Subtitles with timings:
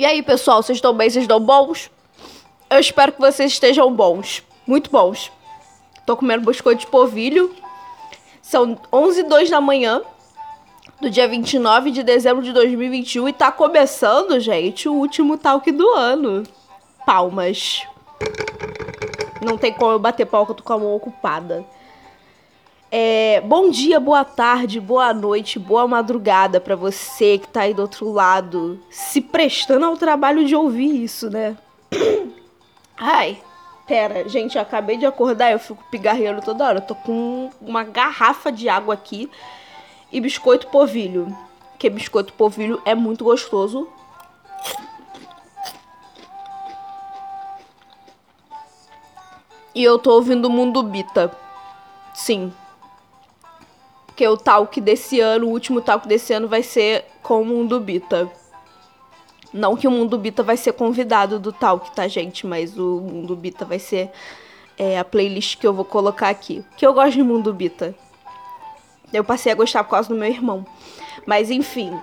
[0.00, 1.10] E aí, pessoal, vocês estão bem?
[1.10, 1.90] Vocês estão bons?
[2.70, 4.42] Eu espero que vocês estejam bons.
[4.66, 5.30] Muito bons.
[6.06, 7.54] Tô comendo biscoito de polvilho.
[8.40, 10.00] São 11 h 02 da manhã
[11.02, 15.86] do dia 29 de dezembro de 2021 e tá começando, gente, o último talk do
[15.90, 16.44] ano.
[17.04, 17.82] Palmas.
[19.42, 21.62] Não tem como eu bater palma, eu tô com a mão ocupada.
[22.92, 27.82] É, bom dia, boa tarde, boa noite, boa madrugada para você que tá aí do
[27.82, 31.56] outro lado, se prestando ao trabalho de ouvir isso, né?
[32.98, 33.40] Ai,
[33.86, 36.78] pera, gente, eu acabei de acordar, eu fico pigarreando toda hora.
[36.78, 39.30] Eu tô com uma garrafa de água aqui
[40.10, 41.28] e biscoito povilho.
[41.78, 43.88] Que biscoito povilho é muito gostoso.
[49.72, 51.30] E eu tô ouvindo o Mundo Bita.
[52.12, 52.52] Sim,
[54.20, 57.80] porque o talk desse ano, o último talk desse ano vai ser com o Mundo
[57.80, 58.30] Bita.
[59.50, 62.46] Não que o Mundo Bita vai ser convidado do talk, tá, gente?
[62.46, 64.10] Mas o Mundo Bita vai ser
[64.76, 66.62] é, a playlist que eu vou colocar aqui.
[66.76, 67.94] Que eu gosto de Mundo Bita.
[69.10, 70.66] Eu passei a gostar por causa do meu irmão.
[71.24, 71.98] Mas enfim.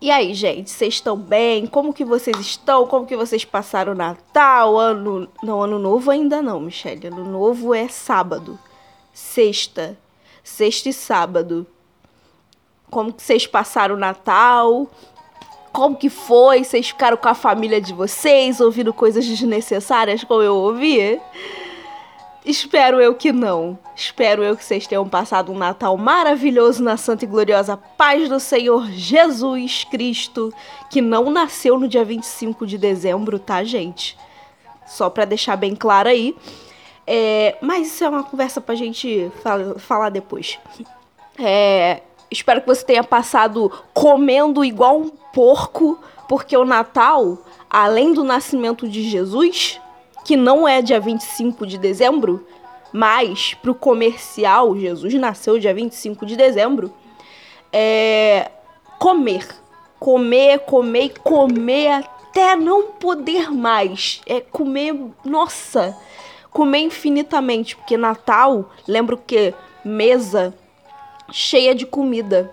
[0.00, 1.66] E aí, gente, vocês estão bem?
[1.66, 2.86] Como que vocês estão?
[2.86, 4.78] Como que vocês passaram o Natal?
[4.78, 5.28] Ano.
[5.42, 7.08] Não, ano novo ainda não, Michelle.
[7.08, 8.56] Ano novo é sábado.
[9.12, 9.98] Sexta
[10.48, 11.66] sexta e sábado.
[12.90, 14.90] Como que vocês passaram o Natal?
[15.72, 16.64] Como que foi?
[16.64, 21.20] Vocês ficaram com a família de vocês, ouvindo coisas desnecessárias como eu ouvi?
[22.44, 23.78] Espero eu que não.
[23.94, 28.40] Espero eu que vocês tenham passado um Natal maravilhoso na santa e gloriosa paz do
[28.40, 30.52] Senhor Jesus Cristo,
[30.90, 34.16] que não nasceu no dia 25 de dezembro, tá, gente?
[34.86, 36.34] Só para deixar bem claro aí.
[37.10, 40.58] É, mas isso é uma conversa pra gente fal falar depois.
[41.38, 45.98] É, espero que você tenha passado comendo igual um porco,
[46.28, 47.38] porque o Natal,
[47.70, 49.80] além do nascimento de Jesus,
[50.22, 52.46] que não é dia 25 de dezembro,
[52.92, 56.92] mas pro comercial, Jesus nasceu dia 25 de dezembro,
[57.72, 58.50] é
[58.98, 59.48] comer.
[59.98, 64.20] Comer, comer e comer até não poder mais.
[64.26, 65.96] É comer, nossa
[66.58, 69.54] comer infinitamente, porque Natal, lembro que
[69.84, 70.52] mesa
[71.30, 72.52] cheia de comida.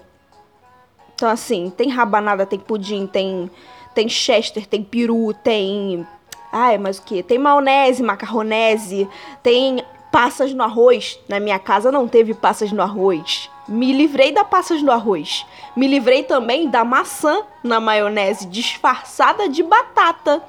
[1.15, 3.49] Então assim, tem rabanada, tem pudim, tem
[3.95, 6.05] tem chester, tem peru, tem
[6.53, 7.23] ai, mas o que?
[7.23, 9.09] Tem maionese, macarronese,
[9.41, 11.19] tem passas no arroz.
[11.27, 13.49] Na minha casa não teve passas no arroz.
[13.67, 15.43] Me livrei da passas no arroz.
[15.75, 20.43] Me livrei também da maçã na maionese disfarçada de batata.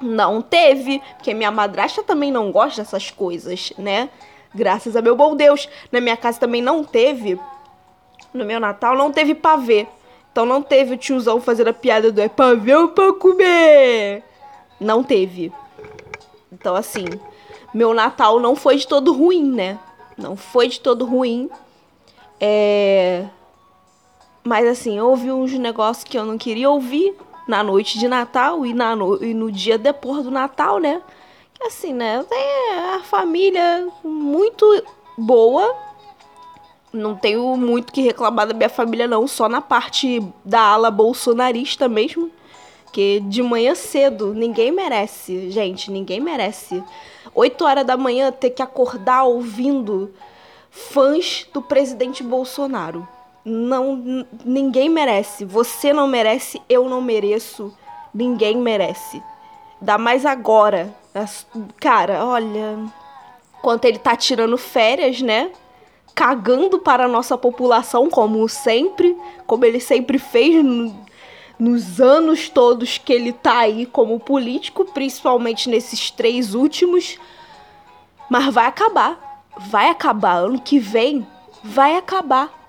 [0.00, 4.08] Não teve, porque minha madrasta também não gosta dessas coisas, né?
[4.54, 5.68] Graças a meu bom Deus.
[5.92, 7.38] Na minha casa também não teve.
[8.32, 9.86] No meu Natal não teve pavê.
[10.32, 14.22] Então não teve o tiozão fazendo a piada do é pavê ou pra comer.
[14.80, 15.52] Não teve.
[16.50, 17.04] Então assim,
[17.74, 19.78] meu Natal não foi de todo ruim, né?
[20.16, 21.50] Não foi de todo ruim.
[22.40, 23.26] É.
[24.42, 27.14] Mas assim, houve uns negócios que eu não queria ouvir
[27.50, 31.02] na noite de Natal e, na no, e no dia depois do Natal, né?
[31.66, 32.24] Assim, né?
[32.28, 34.64] Tem a família muito
[35.18, 35.76] boa.
[36.92, 39.26] Não tenho muito que reclamar da minha família, não.
[39.26, 42.30] Só na parte da ala bolsonarista mesmo.
[42.92, 46.82] Que de manhã cedo, ninguém merece, gente, ninguém merece.
[47.34, 50.12] 8 horas da manhã ter que acordar ouvindo
[50.70, 53.06] fãs do presidente Bolsonaro
[53.44, 55.44] não ninguém merece.
[55.44, 57.74] Você não merece, eu não mereço,
[58.12, 59.22] ninguém merece.
[59.80, 60.94] Dá mais agora.
[61.78, 62.78] Cara, olha,
[63.62, 65.50] quanto ele tá tirando férias, né?
[66.14, 70.94] Cagando para a nossa população, como sempre, como ele sempre fez no,
[71.58, 77.18] nos anos todos que ele tá aí como político, principalmente nesses três últimos.
[78.28, 79.44] Mas vai acabar.
[79.56, 80.34] Vai acabar.
[80.34, 81.26] Ano que vem
[81.64, 82.59] vai acabar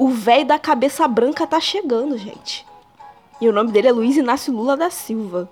[0.00, 2.66] o velho da cabeça branca tá chegando, gente.
[3.38, 5.46] E o nome dele é Luiz Inácio Lula da Silva.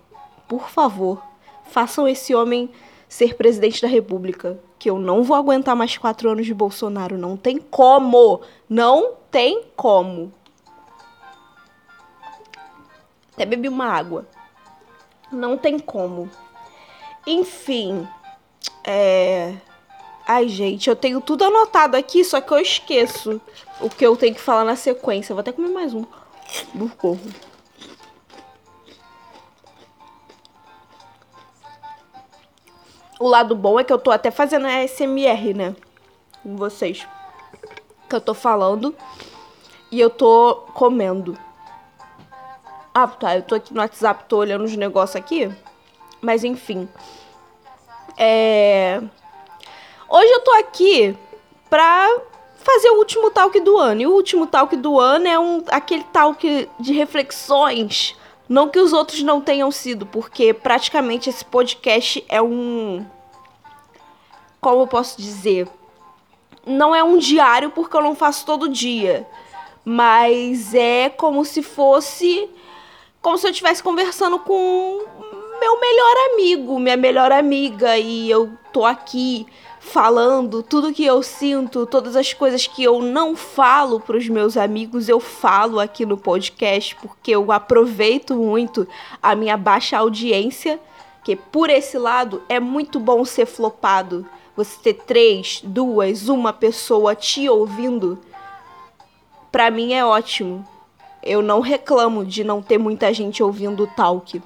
[0.48, 1.22] Por favor,
[1.64, 2.70] façam esse homem
[3.06, 4.58] ser presidente da República.
[4.78, 7.18] Que eu não vou aguentar mais quatro anos de Bolsonaro.
[7.18, 8.40] Não tem como.
[8.66, 10.32] Não tem como.
[13.34, 14.26] Até bebi uma água.
[15.30, 16.30] Não tem como.
[17.26, 18.08] Enfim.
[18.82, 19.56] É.
[20.30, 23.40] Ai, gente, eu tenho tudo anotado aqui, só que eu esqueço
[23.80, 25.34] o que eu tenho que falar na sequência.
[25.34, 26.04] Vou até comer mais um.
[26.74, 27.18] Burcorro.
[33.18, 35.74] O lado bom é que eu tô até fazendo a SMR, né?
[36.42, 37.08] Com vocês.
[38.06, 38.94] Que eu tô falando
[39.90, 41.38] e eu tô comendo.
[42.92, 43.34] Ah, tá.
[43.34, 45.50] Eu tô aqui no WhatsApp, tô olhando os negócios aqui.
[46.20, 46.86] Mas enfim.
[48.14, 49.00] É.
[50.10, 51.14] Hoje eu tô aqui
[51.68, 52.08] pra
[52.56, 54.00] fazer o último talk do ano.
[54.00, 58.16] E o último talk do ano é um aquele talk de reflexões.
[58.48, 63.04] Não que os outros não tenham sido, porque praticamente esse podcast é um.
[64.62, 65.68] Como eu posso dizer?
[66.66, 69.26] Não é um diário porque eu não faço todo dia.
[69.84, 72.48] Mas é como se fosse.
[73.20, 75.04] Como se eu estivesse conversando com
[75.60, 77.98] meu melhor amigo, minha melhor amiga.
[77.98, 79.46] E eu tô aqui
[79.88, 84.56] falando tudo que eu sinto, todas as coisas que eu não falo para os meus
[84.56, 88.86] amigos, eu falo aqui no podcast porque eu aproveito muito
[89.22, 90.78] a minha baixa audiência,
[91.24, 94.26] que por esse lado é muito bom ser flopado.
[94.54, 98.18] Você ter três, duas, uma pessoa te ouvindo,
[99.50, 100.66] para mim é ótimo.
[101.22, 104.42] Eu não reclamo de não ter muita gente ouvindo o talk.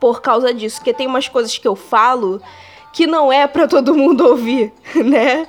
[0.00, 2.40] Por causa disso, porque tem umas coisas que eu falo
[2.92, 5.46] que não é para todo mundo ouvir, né?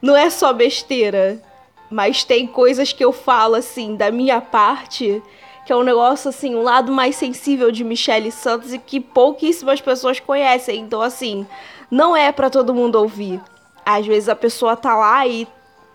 [0.00, 1.42] Não é só besteira,
[1.90, 5.22] mas tem coisas que eu falo assim da minha parte,
[5.64, 9.80] que é um negócio assim, um lado mais sensível de Michelle Santos e que pouquíssimas
[9.80, 10.80] pessoas conhecem.
[10.80, 11.46] Então assim,
[11.90, 13.40] não é para todo mundo ouvir.
[13.84, 15.46] Às vezes a pessoa tá lá e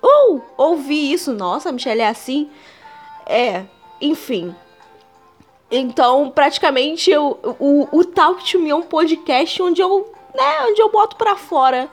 [0.01, 2.49] uh, ouvi isso, nossa, Michelle é assim.
[3.25, 3.63] É,
[3.99, 4.55] enfim.
[5.69, 10.79] Então, praticamente, eu, o, o Talk to Me é um podcast onde eu né, onde
[10.81, 11.89] eu boto para fora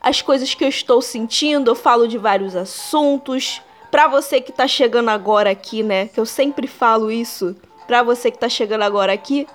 [0.00, 3.62] as coisas que eu estou sentindo, eu falo de vários assuntos.
[3.90, 7.56] Para você que tá chegando agora aqui, né, que eu sempre falo isso,
[7.86, 9.46] para você que tá chegando agora aqui,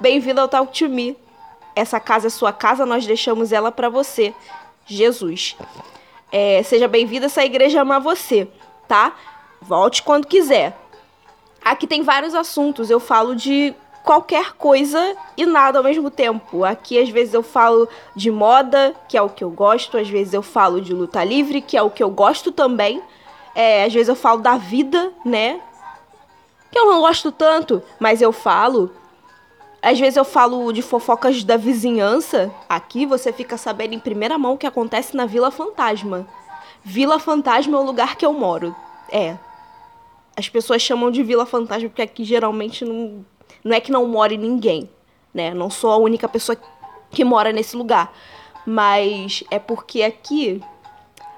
[0.00, 1.16] bem-vindo ao Talk to Me.
[1.74, 4.34] Essa casa é sua casa, nós deixamos ela para você.
[4.86, 5.56] Jesus.
[6.32, 8.48] É, seja bem-vindo, essa igreja ama você,
[8.86, 9.14] tá?
[9.60, 10.76] Volte quando quiser.
[11.64, 12.90] Aqui tem vários assuntos.
[12.90, 16.64] Eu falo de qualquer coisa e nada ao mesmo tempo.
[16.64, 20.34] Aqui às vezes eu falo de moda, que é o que eu gosto, às vezes
[20.34, 23.02] eu falo de luta livre, que é o que eu gosto também.
[23.54, 25.60] É, às vezes eu falo da vida, né?
[26.70, 28.90] Que eu não gosto tanto, mas eu falo.
[29.82, 32.52] Às vezes eu falo de fofocas da vizinhança.
[32.68, 36.26] Aqui você fica sabendo em primeira mão o que acontece na Vila Fantasma.
[36.84, 38.74] Vila Fantasma é o lugar que eu moro.
[39.10, 39.36] É.
[40.36, 43.24] As pessoas chamam de Vila Fantasma porque aqui geralmente não
[43.64, 44.88] não é que não more ninguém,
[45.32, 45.52] né?
[45.52, 46.56] Não sou a única pessoa
[47.10, 48.12] que mora nesse lugar.
[48.66, 50.62] Mas é porque aqui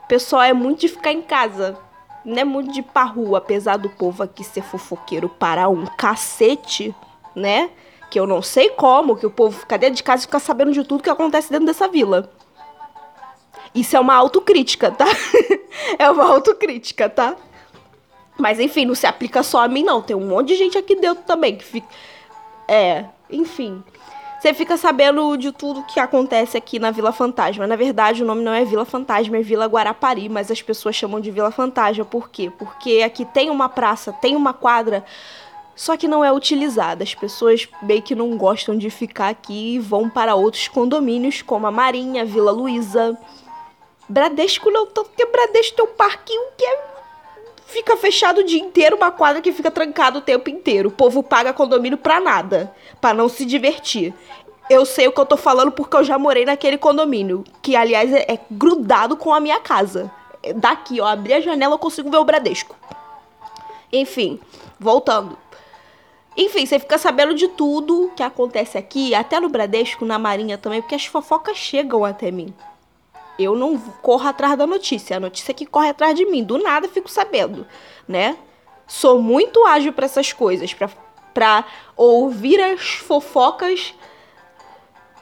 [0.05, 1.79] o pessoal é muito de ficar em casa.
[2.25, 5.87] Não é muito de ir pra rua, apesar do povo aqui ser fofoqueiro para um
[5.87, 6.95] cacete,
[7.35, 7.71] né?
[8.11, 10.73] Que eu não sei como que o povo fica dentro de casa e fica sabendo
[10.73, 12.31] de tudo que acontece dentro dessa vila.
[13.75, 15.07] Isso é uma autocrítica, tá?
[15.99, 17.35] é uma autocrítica, tá?
[18.39, 20.03] Mas enfim, não se aplica só a mim, não.
[20.03, 21.87] Tem um monte de gente aqui dentro também que fica.
[22.67, 23.83] É, enfim.
[24.43, 27.65] Você fica sabendo de tudo que acontece aqui na Vila Fantasma.
[27.65, 31.21] Na verdade, o nome não é Vila Fantasma, é Vila Guarapari, mas as pessoas chamam
[31.21, 32.05] de Vila Fantasma.
[32.05, 32.51] Por quê?
[32.59, 35.05] Porque aqui tem uma praça, tem uma quadra,
[35.77, 37.05] só que não é utilizada.
[37.05, 41.69] As pessoas meio que não gostam de ficar aqui e vão para outros condomínios, como
[41.69, 43.17] a Marinha, Vila Luísa.
[44.09, 46.92] Bradesco não, porque Bradesco tem um parquinho que é
[47.73, 50.91] fica fechado o dia inteiro, uma quadra que fica trancada o tempo inteiro.
[50.91, 54.15] O povo paga condomínio pra nada, para não se divertir.
[54.71, 58.13] Eu sei o que eu tô falando porque eu já morei naquele condomínio, que aliás
[58.13, 60.11] é, é grudado com a minha casa.
[60.57, 62.77] Daqui, ó, abrir a janela eu consigo ver o Bradesco.
[63.93, 64.39] Enfim,
[64.79, 65.37] voltando.
[66.37, 70.81] Enfim, você fica sabendo de tudo que acontece aqui, até no Bradesco, na Marinha também,
[70.81, 72.55] porque as fofocas chegam até mim.
[73.43, 76.45] Eu não corro atrás da notícia, a notícia que corre atrás de mim.
[76.45, 77.67] Do nada fico sabendo,
[78.07, 78.37] né?
[78.87, 80.75] Sou muito ágil para essas coisas,
[81.33, 81.65] para
[81.97, 83.95] ouvir as fofocas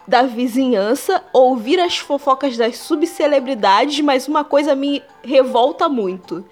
[0.09, 6.45] da vizinhança, ouvir as fofocas das subcelebridades, mas uma coisa me revolta muito.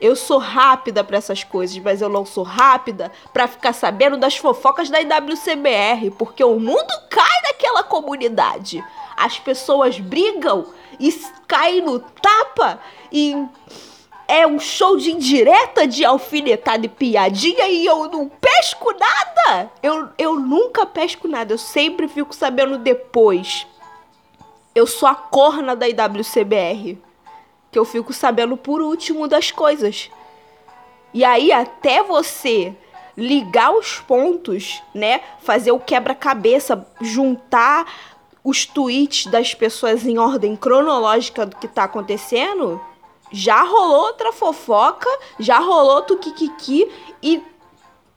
[0.00, 4.36] Eu sou rápida para essas coisas, mas eu não sou rápida para ficar sabendo das
[4.36, 8.82] fofocas da IWCBR, porque o mundo cai naquela comunidade.
[9.16, 10.66] As pessoas brigam
[11.02, 11.12] e
[11.48, 12.78] cai no tapa
[13.10, 13.34] e
[14.28, 19.70] é um show de indireta, de alfinetada e piadinha e eu não pesco nada.
[19.82, 23.66] Eu, eu nunca pesco nada, eu sempre fico sabendo depois.
[24.74, 26.96] Eu sou a corna da IWCBR,
[27.70, 30.08] que eu fico sabendo por último das coisas.
[31.12, 32.74] E aí até você
[33.16, 37.86] ligar os pontos, né, fazer o quebra-cabeça, juntar
[38.44, 42.80] os tweets das pessoas em ordem cronológica do que tá acontecendo,
[43.30, 45.08] já rolou outra fofoca,
[45.38, 46.90] já rolou outro kikiki
[47.22, 47.42] e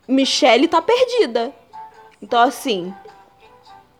[0.07, 1.53] Michelle tá perdida.
[2.21, 2.93] Então, assim,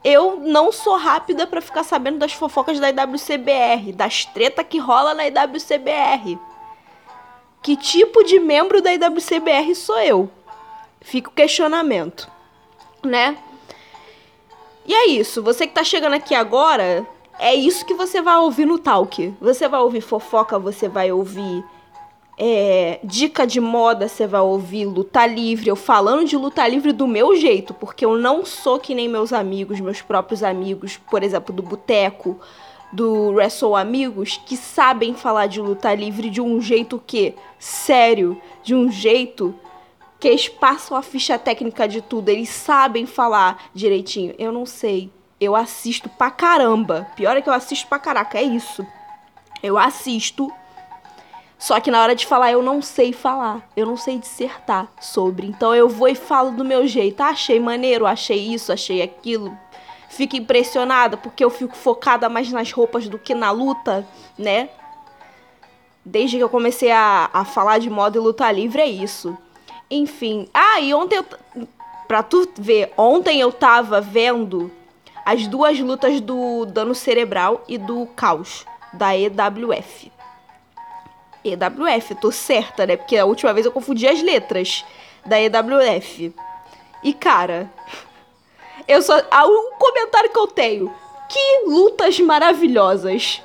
[0.03, 5.13] eu não sou rápida para ficar sabendo das fofocas da IWCBR, das treta que rola
[5.13, 6.38] na IWCBR.
[7.62, 10.29] Que tipo de membro da IWCBR sou eu?
[11.01, 12.29] Fica o questionamento,
[13.03, 13.38] né?
[14.88, 15.42] E é isso.
[15.42, 17.06] Você que tá chegando aqui agora,
[17.39, 19.34] é isso que você vai ouvir no Talk.
[19.42, 21.63] Você vai ouvir fofoca, você vai ouvir
[22.38, 25.70] é, dica de moda, você vai ouvir luta livre.
[25.70, 29.34] Eu falando de luta livre do meu jeito, porque eu não sou que nem meus
[29.34, 32.39] amigos, meus próprios amigos, por exemplo, do Boteco,
[32.92, 38.75] do Wrestle Amigos, que sabem falar de luta livre de um jeito que sério, de
[38.75, 39.54] um jeito
[40.25, 44.34] que eles passam a ficha técnica de tudo, eles sabem falar direitinho.
[44.39, 45.12] Eu não sei.
[45.39, 47.05] Eu assisto pra caramba.
[47.15, 48.84] Pior é que eu assisto pra caraca, é isso.
[49.62, 50.51] Eu assisto.
[51.60, 53.70] Só que na hora de falar eu não sei falar.
[53.77, 55.46] Eu não sei dissertar sobre.
[55.46, 57.22] Então eu vou e falo do meu jeito.
[57.22, 59.55] Ah, achei maneiro, achei isso, achei aquilo.
[60.10, 64.03] Fico impressionada porque eu fico focada mais nas roupas do que na luta,
[64.39, 64.70] né?
[66.03, 69.38] Desde que eu comecei a, a falar de moda e luta livre, é isso.
[69.96, 70.50] Enfim.
[70.54, 71.25] Ah, e ontem eu.
[72.06, 74.70] Pra tu ver, ontem eu tava vendo
[75.25, 80.12] as duas lutas do dano cerebral e do caos, da EWF.
[81.44, 82.98] EWF, tô certa, né?
[82.98, 84.86] Porque a última vez eu confundi as letras
[85.25, 86.36] da EWF.
[87.02, 87.72] E cara,
[88.88, 89.20] eu só.
[89.32, 90.94] Há um comentário que eu tenho.
[91.30, 93.42] Que lutas maravilhosas.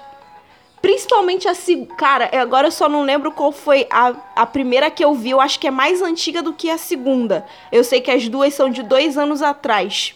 [0.82, 1.94] Principalmente a segunda.
[1.94, 5.30] Cara, agora eu só não lembro qual foi a, a primeira que eu vi.
[5.30, 7.44] Eu acho que é mais antiga do que a segunda.
[7.70, 10.14] Eu sei que as duas são de dois anos atrás,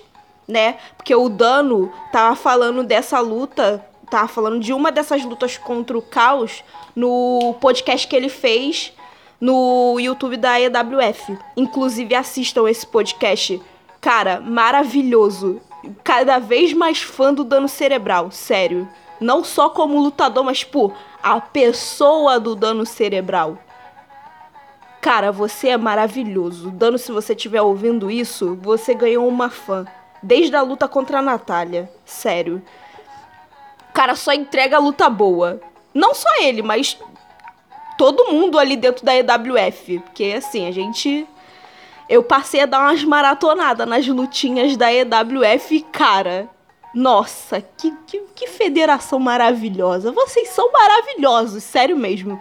[0.49, 0.77] né?
[0.97, 3.85] Porque o Dano tava falando dessa luta.
[4.11, 6.63] Tava falando de uma dessas lutas contra o Caos
[6.95, 8.93] no podcast que ele fez
[9.41, 11.37] no YouTube da EWF.
[11.57, 13.61] Inclusive, assistam esse podcast.
[14.01, 15.61] Cara, maravilhoso.
[16.03, 18.89] Cada vez mais fã do dano cerebral, sério.
[19.25, 23.57] Não só como lutador, mas, por a pessoa do dano cerebral.
[25.01, 26.71] Cara, você é maravilhoso.
[26.71, 29.87] Dano, se você estiver ouvindo isso, você ganhou uma fã.
[30.23, 31.91] Desde a luta contra a Natália.
[32.05, 32.63] Sério.
[33.95, 35.59] Cara, só entrega luta boa.
[35.95, 36.99] Não só ele, mas
[37.97, 40.01] todo mundo ali dentro da EWF.
[40.01, 41.27] Porque, assim, a gente.
[42.11, 46.54] Eu passei a dar umas maratonadas nas lutinhas da EWF, cara.
[46.95, 50.13] Nossa, que, que, que federação maravilhosa.
[50.13, 52.41] Vocês são maravilhosos, sério mesmo.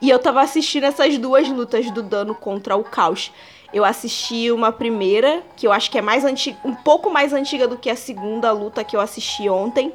[0.00, 3.30] E eu tava assistindo essas duas lutas do dano contra o caos.
[3.72, 7.68] Eu assisti uma primeira, que eu acho que é mais antiga, um pouco mais antiga
[7.68, 9.92] do que a segunda luta que eu assisti ontem.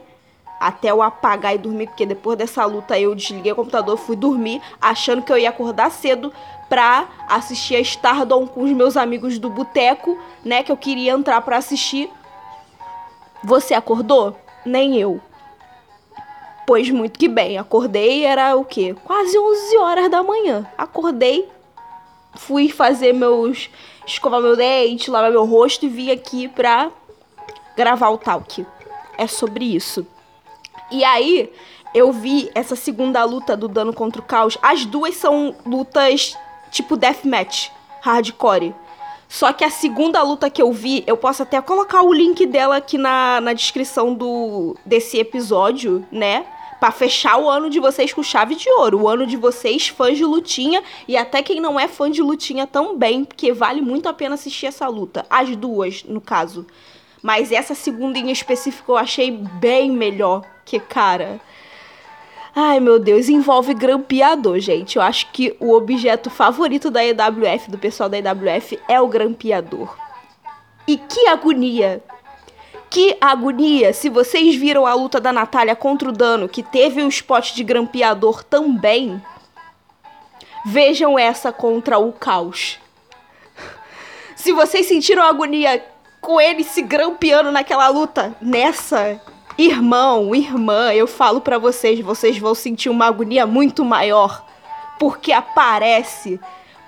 [0.59, 4.61] Até eu apagar e dormir, porque depois dessa luta eu desliguei o computador, fui dormir,
[4.81, 6.33] achando que eu ia acordar cedo
[6.67, 10.61] pra assistir a Stardom com os meus amigos do boteco, né?
[10.61, 12.09] Que eu queria entrar pra assistir.
[13.43, 14.37] Você acordou?
[14.65, 15.21] Nem eu.
[16.67, 18.95] Pois muito que bem, acordei era o quê?
[19.03, 20.67] Quase 11 horas da manhã.
[20.77, 21.49] Acordei,
[22.35, 23.69] fui fazer meus
[24.05, 26.91] escovar meu dente, lavar meu rosto e vim aqui pra
[27.75, 28.65] gravar o talk.
[29.17, 30.05] É sobre isso.
[30.91, 31.51] E aí,
[31.93, 34.57] eu vi essa segunda luta do dano contra o caos.
[34.61, 36.37] As duas são lutas
[36.71, 37.69] tipo deathmatch,
[38.01, 38.75] hardcore.
[39.29, 42.77] Só que a segunda luta que eu vi, eu posso até colocar o link dela
[42.77, 46.47] aqui na, na descrição do desse episódio, né?
[46.79, 49.01] Pra fechar o ano de vocês com chave de ouro.
[49.01, 50.81] O ano de vocês, fãs de lutinha.
[51.07, 53.23] E até quem não é fã de lutinha também.
[53.23, 55.25] Porque vale muito a pena assistir essa luta.
[55.29, 56.65] As duas, no caso.
[57.21, 60.41] Mas essa segunda em específico eu achei bem melhor.
[60.65, 61.39] Que, cara.
[62.61, 64.97] Ai, meu Deus, envolve grampeador, gente.
[64.97, 69.95] Eu acho que o objeto favorito da EWF, do pessoal da EWF, é o grampeador.
[70.85, 72.03] E que agonia!
[72.89, 73.93] Que agonia!
[73.93, 77.63] Se vocês viram a luta da Natália contra o Dano, que teve um spot de
[77.63, 79.21] grampeador também,
[80.65, 82.77] vejam essa contra o Caos.
[84.35, 85.81] Se vocês sentiram agonia
[86.19, 89.17] com ele se grampeando naquela luta, nessa
[89.59, 94.41] Irmão, irmã, eu falo para vocês, vocês vão sentir uma agonia muito maior,
[94.97, 96.39] porque aparece,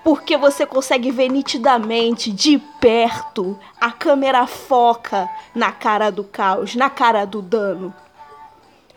[0.06, 6.90] porque você consegue ver nitidamente, de perto, a câmera foca na cara do caos, na
[6.90, 7.94] cara do dano.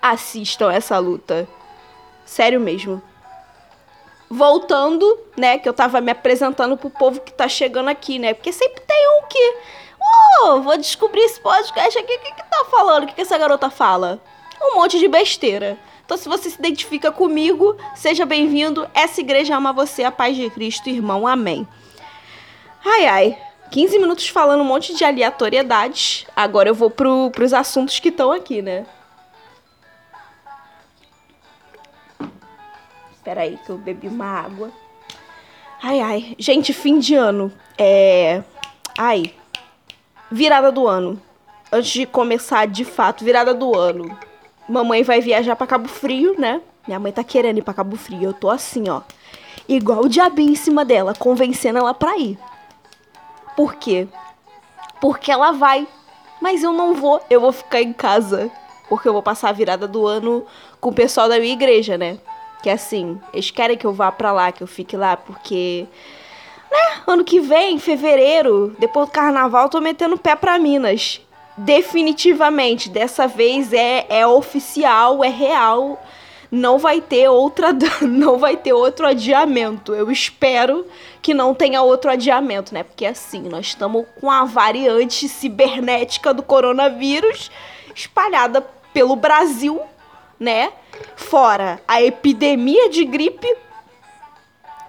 [0.00, 1.48] Assistam essa luta.
[2.24, 3.02] Sério mesmo.
[4.30, 8.34] Voltando, né, que eu tava me apresentando pro povo que tá chegando aqui, né?
[8.34, 9.56] Porque sempre tem um que
[10.62, 12.14] vou descobrir esse podcast aqui.
[12.14, 13.04] O que, que tá falando?
[13.04, 14.20] O que, que essa garota fala?
[14.60, 15.78] Um monte de besteira.
[16.04, 18.88] Então, se você se identifica comigo, seja bem-vindo.
[18.94, 21.26] Essa igreja ama você, a paz de Cristo, irmão.
[21.26, 21.66] Amém.
[22.84, 23.38] Ai, ai.
[23.70, 26.26] 15 minutos falando um monte de aleatoriedades.
[26.36, 28.86] Agora eu vou pro, pros assuntos que estão aqui, né?
[33.14, 34.70] Espera aí que eu bebi uma água.
[35.82, 36.36] Ai, ai.
[36.38, 37.50] Gente, fim de ano.
[37.78, 38.42] É.
[38.98, 39.34] Ai.
[40.34, 41.22] Virada do ano.
[41.70, 44.18] Antes de começar de fato, virada do ano.
[44.68, 46.60] Mamãe vai viajar para Cabo Frio, né?
[46.88, 48.24] Minha mãe tá querendo ir pra Cabo Frio.
[48.24, 49.02] Eu tô assim, ó.
[49.68, 52.36] Igual o diabinho em cima dela, convencendo ela pra ir.
[53.56, 54.08] Por quê?
[55.00, 55.86] Porque ela vai.
[56.40, 57.22] Mas eu não vou.
[57.30, 58.50] Eu vou ficar em casa.
[58.88, 60.44] Porque eu vou passar a virada do ano
[60.80, 62.18] com o pessoal da minha igreja, né?
[62.60, 65.86] Que assim, eles querem que eu vá pra lá, que eu fique lá, porque.
[66.74, 67.02] Né?
[67.06, 71.20] Ano que vem, em fevereiro, depois do carnaval, tô metendo pé pra Minas.
[71.56, 72.90] Definitivamente.
[72.90, 76.02] Dessa vez é, é oficial, é real
[76.54, 77.70] não vai ter outra
[78.02, 79.92] não vai ter outro adiamento.
[79.94, 80.86] Eu espero
[81.20, 82.84] que não tenha outro adiamento, né?
[82.84, 87.50] Porque assim, nós estamos com a variante cibernética do coronavírus
[87.94, 88.60] espalhada
[88.92, 89.80] pelo Brasil,
[90.38, 90.72] né?
[91.16, 93.48] Fora a epidemia de gripe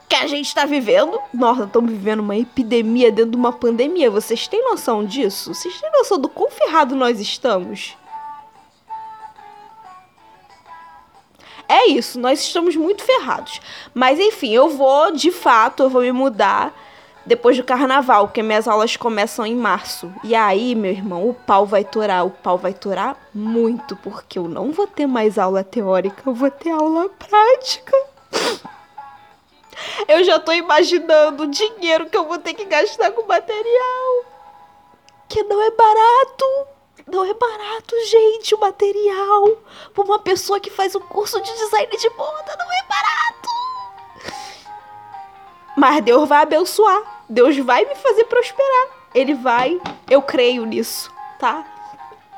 [0.07, 1.19] que a gente está vivendo.
[1.33, 4.09] Nossa, estamos vivendo uma epidemia dentro de uma pandemia.
[4.09, 5.53] Vocês têm noção disso?
[5.53, 7.97] Vocês têm noção do quão ferrado nós estamos?
[11.67, 13.59] É isso, nós estamos muito ferrados.
[13.93, 16.73] Mas enfim, eu vou, de fato, eu vou me mudar
[17.25, 20.13] depois do carnaval, porque minhas aulas começam em março.
[20.23, 24.47] E aí, meu irmão, o pau vai torar, o pau vai torar muito, porque eu
[24.47, 27.97] não vou ter mais aula teórica, eu vou ter aula prática.
[30.07, 34.25] Eu já tô imaginando o dinheiro que eu vou ter que gastar com material.
[35.27, 36.67] Que não é barato.
[37.07, 39.57] Não é barato, gente, o material.
[39.93, 43.49] Pra uma pessoa que faz um curso de design de moda, não é barato.
[45.77, 47.23] Mas Deus vai abençoar.
[47.29, 48.87] Deus vai me fazer prosperar.
[49.13, 49.79] Ele vai.
[50.09, 51.65] Eu creio nisso, tá?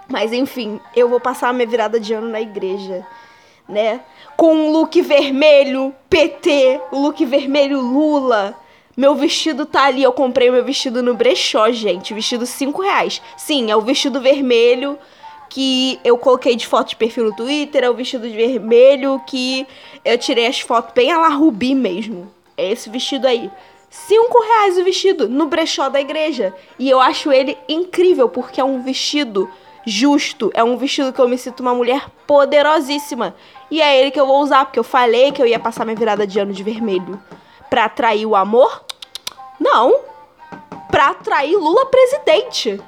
[0.08, 3.06] Mas enfim, eu vou passar a minha virada de ano na igreja,
[3.68, 4.02] né?
[4.38, 8.56] Com um look vermelho, PT, look vermelho Lula
[8.98, 12.16] meu vestido tá ali, eu comprei meu vestido no brechó, gente.
[12.16, 13.22] Vestido 5 reais.
[13.38, 14.98] Sim, é o vestido vermelho
[15.52, 17.84] que eu coloquei de foto de perfil no Twitter.
[17.84, 19.68] É o vestido de vermelho que
[20.04, 22.34] eu tirei as fotos bem a la Rubi mesmo.
[22.58, 23.52] É esse vestido aí.
[23.88, 26.52] 5 reais o vestido no brechó da igreja.
[26.80, 29.48] E eu acho ele incrível, porque é um vestido
[29.88, 30.52] justo.
[30.54, 33.34] É um vestido que eu me sinto uma mulher poderosíssima.
[33.72, 35.96] E é ele que eu vou usar, porque eu falei que eu ia passar minha
[35.96, 37.20] virada de ano de vermelho.
[37.70, 38.84] Pra atrair o amor?
[39.58, 40.02] Não.
[40.92, 42.82] Pra atrair Lula presidente.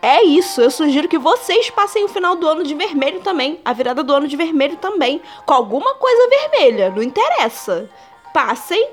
[0.00, 0.62] É isso.
[0.62, 3.60] Eu sugiro que vocês passem o final do ano de vermelho também.
[3.62, 5.20] A virada do ano de vermelho também.
[5.44, 6.90] Com alguma coisa vermelha.
[6.90, 7.88] Não interessa.
[8.32, 8.88] Passem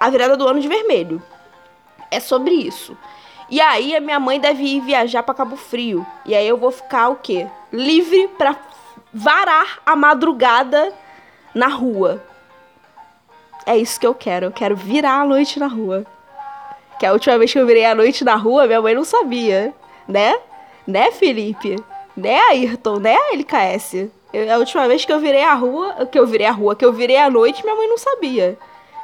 [0.00, 1.22] a virada do ano de vermelho.
[2.10, 2.96] É sobre isso.
[3.50, 6.06] E aí a minha mãe deve ir viajar para Cabo Frio.
[6.24, 7.46] E aí eu vou ficar o quê?
[7.72, 8.56] Livre para
[9.12, 10.92] varar a madrugada
[11.54, 12.22] na rua.
[13.66, 14.46] É isso que eu quero.
[14.46, 16.04] Eu quero virar a noite na rua.
[16.98, 19.72] Que a última vez que eu virei a noite na rua, minha mãe não sabia.
[20.08, 20.38] Né?
[20.86, 21.76] Né, Felipe?
[22.16, 22.98] Né, Ayrton?
[22.98, 24.08] Né, LKS?
[24.32, 26.84] Eu, a última vez que eu virei a rua, que eu virei a rua, que
[26.84, 28.58] eu virei a noite, minha mãe não sabia.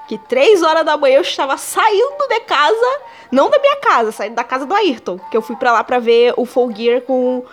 [0.09, 4.35] Que três horas da manhã eu estava saindo de casa, não da minha casa, saindo
[4.35, 5.19] da casa do Ayrton.
[5.31, 7.45] Que eu fui para lá para ver o Full Gear com,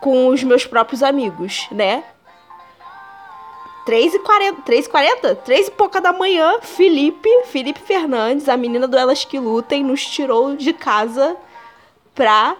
[0.00, 2.04] com os meus próprios amigos, né?
[3.86, 5.36] 3h40, 3h40?
[5.44, 10.04] 3 e pouca da manhã, Felipe, Felipe Fernandes, a menina do Elas Que Lutem, nos
[10.04, 11.36] tirou de casa
[12.14, 12.56] pra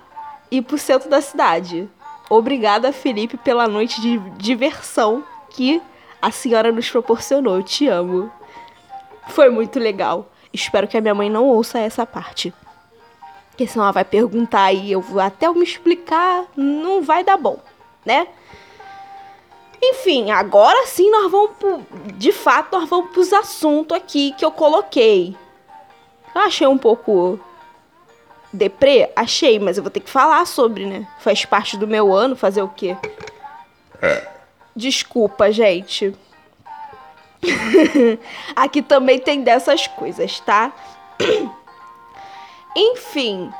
[0.50, 1.88] ir pro centro da cidade.
[2.28, 5.80] Obrigada, Felipe, pela noite de diversão que
[6.20, 7.62] a senhora nos proporcionou.
[7.62, 8.30] Te amo.
[9.28, 10.30] Foi muito legal.
[10.52, 12.54] Espero que a minha mãe não ouça essa parte.
[13.50, 17.36] Porque senão ela vai perguntar e eu vou até eu me explicar, não vai dar
[17.36, 17.58] bom,
[18.04, 18.26] né?
[19.80, 21.80] Enfim, agora sim nós vamos pro,
[22.14, 25.36] de fato nós vamos pros assuntos aqui que eu coloquei.
[26.34, 27.38] Eu achei um pouco
[28.52, 31.06] deprê, achei, mas eu vou ter que falar sobre, né?
[31.20, 32.96] Faz parte do meu ano, fazer o quê?
[34.74, 36.14] Desculpa, gente.
[38.54, 40.72] aqui também tem dessas coisas, tá?
[42.76, 43.52] Enfim,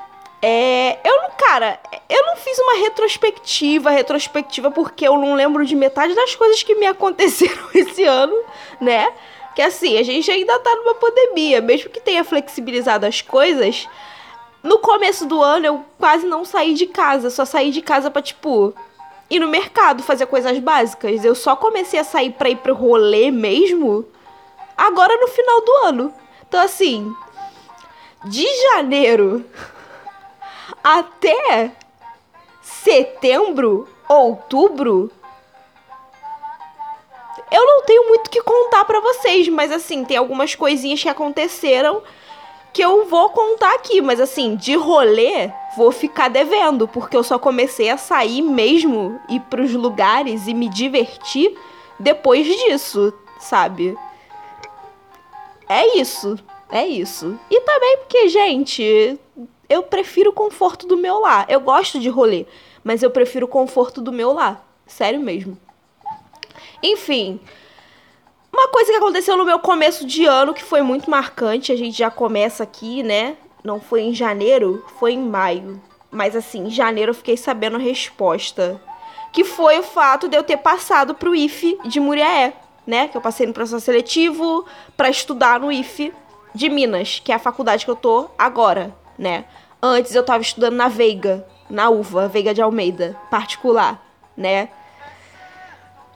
[0.46, 5.74] é, eu não, cara, eu não fiz uma retrospectiva, retrospectiva porque eu não lembro de
[5.74, 8.36] metade das coisas que me aconteceram esse ano,
[8.80, 9.10] né?
[9.54, 13.88] Que assim, a gente ainda tá numa pandemia, mesmo que tenha flexibilizado as coisas.
[14.62, 18.20] No começo do ano eu quase não saí de casa, só saí de casa para
[18.20, 18.74] tipo
[19.30, 21.24] ir no mercado fazer coisas básicas.
[21.24, 24.04] Eu só comecei a sair para ir pro rolê mesmo
[24.76, 26.14] agora no final do ano.
[26.46, 27.14] Então assim,
[28.24, 29.44] de janeiro
[30.82, 31.72] até
[32.62, 35.10] setembro, outubro,
[37.50, 42.02] eu não tenho muito que contar para vocês, mas assim, tem algumas coisinhas que aconteceram
[42.74, 47.38] que eu vou contar aqui, mas assim, de rolê, vou ficar devendo, porque eu só
[47.38, 51.56] comecei a sair mesmo, ir pros lugares e me divertir
[52.00, 53.96] depois disso, sabe?
[55.68, 56.36] É isso,
[56.68, 57.38] é isso.
[57.48, 59.20] E também porque, gente,
[59.68, 61.46] eu prefiro o conforto do meu lar.
[61.48, 62.44] Eu gosto de rolê,
[62.82, 64.68] mas eu prefiro o conforto do meu lar.
[64.84, 65.56] Sério mesmo.
[66.82, 67.38] Enfim,
[68.54, 71.98] uma coisa que aconteceu no meu começo de ano que foi muito marcante, a gente
[71.98, 73.36] já começa aqui, né?
[73.64, 75.82] Não foi em janeiro, foi em maio.
[76.10, 78.80] Mas assim, em janeiro eu fiquei sabendo a resposta.
[79.32, 82.54] Que foi o fato de eu ter passado pro IFE de Muriaé,
[82.86, 83.08] né?
[83.08, 84.64] Que eu passei no processo seletivo
[84.96, 86.14] para estudar no IFE
[86.54, 89.46] de Minas, que é a faculdade que eu tô agora, né?
[89.82, 94.00] Antes eu tava estudando na Veiga, na UVA, Veiga de Almeida, particular,
[94.36, 94.68] né?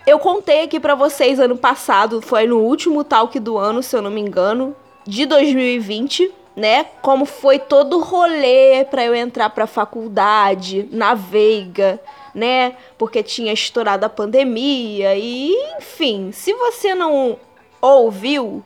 [0.08, 4.00] Eu contei aqui para vocês ano passado, foi no último talk do ano, se eu
[4.00, 4.74] não me engano,
[5.06, 6.86] de 2020, né?
[7.02, 12.00] Como foi todo o rolê para eu entrar para faculdade na Veiga,
[12.34, 12.74] né?
[12.96, 17.38] Porque tinha estourado a pandemia e, enfim, se você não
[17.78, 18.64] ouviu,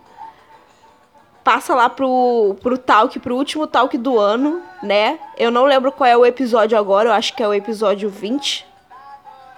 [1.43, 5.19] passa lá pro, pro talk, pro último talk do ano, né?
[5.37, 8.65] Eu não lembro qual é o episódio agora, eu acho que é o episódio 20.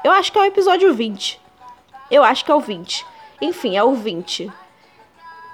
[0.02, 1.43] Eu acho que é o episódio 20.
[2.10, 3.04] Eu acho que é o 20.
[3.40, 4.50] Enfim, é o 20.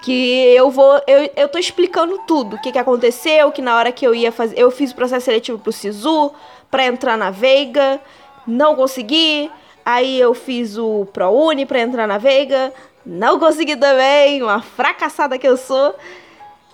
[0.02, 1.00] Que eu vou.
[1.06, 2.56] Eu, eu tô explicando tudo.
[2.56, 4.58] O que, que aconteceu, que na hora que eu ia fazer.
[4.58, 6.32] Eu fiz o processo seletivo pro SISU
[6.70, 8.00] pra entrar na Veiga.
[8.46, 9.50] Não consegui.
[9.84, 12.72] Aí eu fiz o ProUni pra entrar na Veiga.
[13.04, 14.42] Não consegui também.
[14.42, 15.94] Uma fracassada que eu sou.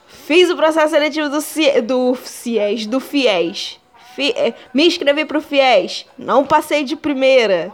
[0.06, 3.78] Fiz o processo seletivo do, CIE, do CIES, do FIES.
[4.14, 6.06] Fi, eh, me inscrevi pro FIES.
[6.18, 7.72] Não passei de primeira.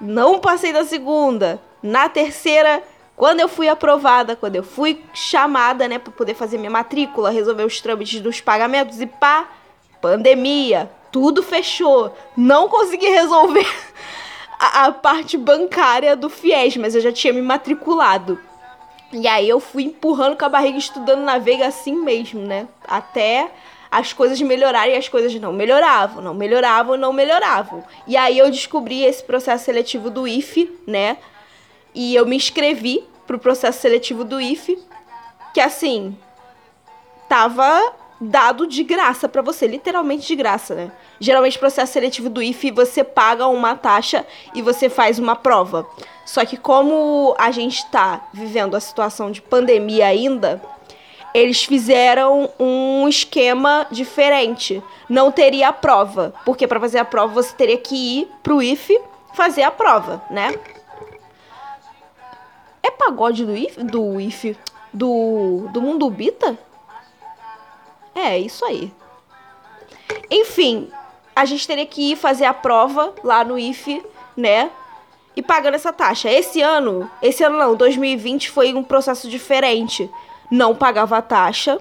[0.00, 1.60] Não passei da segunda.
[1.82, 2.82] Na terceira,
[3.16, 7.64] quando eu fui aprovada, quando eu fui chamada, né, para poder fazer minha matrícula, resolver
[7.64, 9.48] os trâmites dos pagamentos e pá,
[10.00, 12.14] pandemia, tudo fechou.
[12.36, 13.66] Não consegui resolver
[14.58, 18.38] a, a parte bancária do FIES, mas eu já tinha me matriculado.
[19.12, 22.66] E aí eu fui empurrando com a barriga estudando na Veiga assim mesmo, né?
[22.84, 23.48] Até
[23.98, 27.84] as coisas melhorarem e as coisas não melhoravam, não melhoravam, não melhoravam.
[28.08, 31.16] E aí eu descobri esse processo seletivo do IFE, né?
[31.94, 34.78] E eu me inscrevi pro processo seletivo do IFE,
[35.52, 36.18] que assim,
[37.28, 40.90] tava dado de graça para você, literalmente de graça, né?
[41.20, 45.86] Geralmente processo seletivo do IFE você paga uma taxa e você faz uma prova.
[46.26, 50.60] Só que como a gente tá vivendo a situação de pandemia ainda,
[51.34, 54.80] eles fizeram um esquema diferente.
[55.08, 59.00] Não teria a prova, porque para fazer a prova você teria que ir pro IFE
[59.34, 60.54] fazer a prova, né?
[62.80, 64.56] É pagode do IFE, do IFE,
[64.92, 66.56] do do Mundo Bita?
[68.14, 68.92] É, isso aí.
[70.30, 70.88] Enfim,
[71.34, 74.04] a gente teria que ir fazer a prova lá no IFE,
[74.36, 74.70] né?
[75.34, 76.30] E pagando essa taxa.
[76.30, 80.08] Esse ano, esse ano não, 2020 foi um processo diferente
[80.54, 81.78] não pagava taxa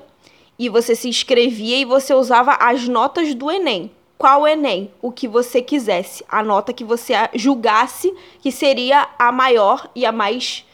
[0.58, 3.92] e você se inscrevia e você usava as notas do Enem.
[4.18, 4.92] Qual Enem?
[5.00, 6.26] O que você quisesse.
[6.28, 10.66] A nota que você julgasse que seria a maior e a mais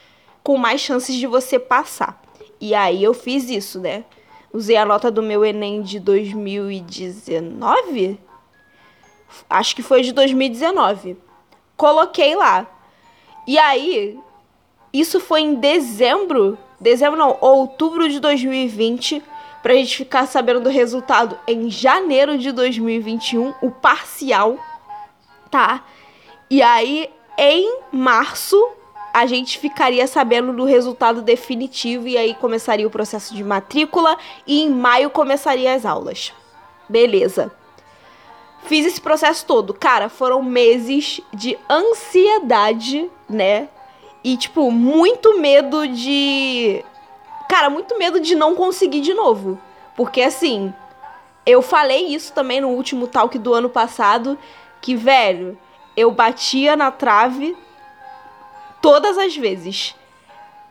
[0.42, 2.22] com mais chances de você passar.
[2.58, 4.06] E aí eu fiz isso, né?
[4.50, 8.18] Usei a nota do meu Enem de 2019?
[9.48, 11.18] Acho que foi de 2019.
[11.76, 12.66] Coloquei lá.
[13.46, 14.18] E aí,
[14.90, 19.22] isso foi em dezembro dezembro não, outubro de 2020,
[19.62, 24.56] pra gente ficar sabendo do resultado em janeiro de 2021, o parcial,
[25.50, 25.84] tá?
[26.48, 28.56] E aí, em março,
[29.12, 34.16] a gente ficaria sabendo do resultado definitivo e aí começaria o processo de matrícula
[34.46, 36.32] e em maio começaria as aulas.
[36.88, 37.52] Beleza.
[38.64, 39.74] Fiz esse processo todo.
[39.74, 43.68] Cara, foram meses de ansiedade, né?
[44.22, 46.84] E, tipo, muito medo de.
[47.48, 49.58] Cara, muito medo de não conseguir de novo.
[49.96, 50.72] Porque, assim,
[51.44, 54.38] eu falei isso também no último talk do ano passado.
[54.80, 55.58] Que, velho,
[55.96, 57.56] eu batia na trave
[58.80, 59.94] todas as vezes.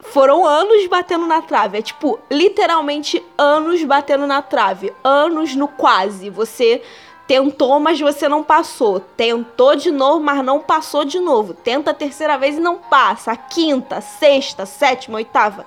[0.02, 1.80] Foram anos batendo na trave.
[1.80, 4.94] É tipo, literalmente anos batendo na trave.
[5.04, 6.30] Anos no quase.
[6.30, 6.82] Você
[7.30, 9.00] Tentou, mas você não passou.
[9.00, 11.54] Tentou de novo, mas não passou de novo.
[11.54, 13.32] Tenta a terceira vez e não passa.
[13.32, 15.64] A quinta, sexta, sétima, oitava.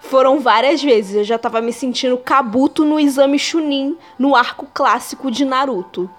[0.00, 1.14] Foram várias vezes.
[1.14, 6.10] Eu já tava me sentindo Kabuto no exame Chunin, no arco clássico de Naruto.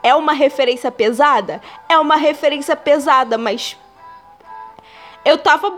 [0.00, 1.60] É uma referência pesada?
[1.88, 3.76] É uma referência pesada, mas.
[5.24, 5.76] Eu tava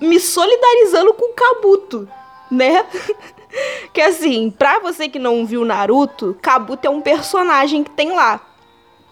[0.00, 2.08] me solidarizando com o Kabuto,
[2.48, 2.86] né?
[3.92, 8.40] que assim, pra você que não viu Naruto, Kabuto é um personagem que tem lá.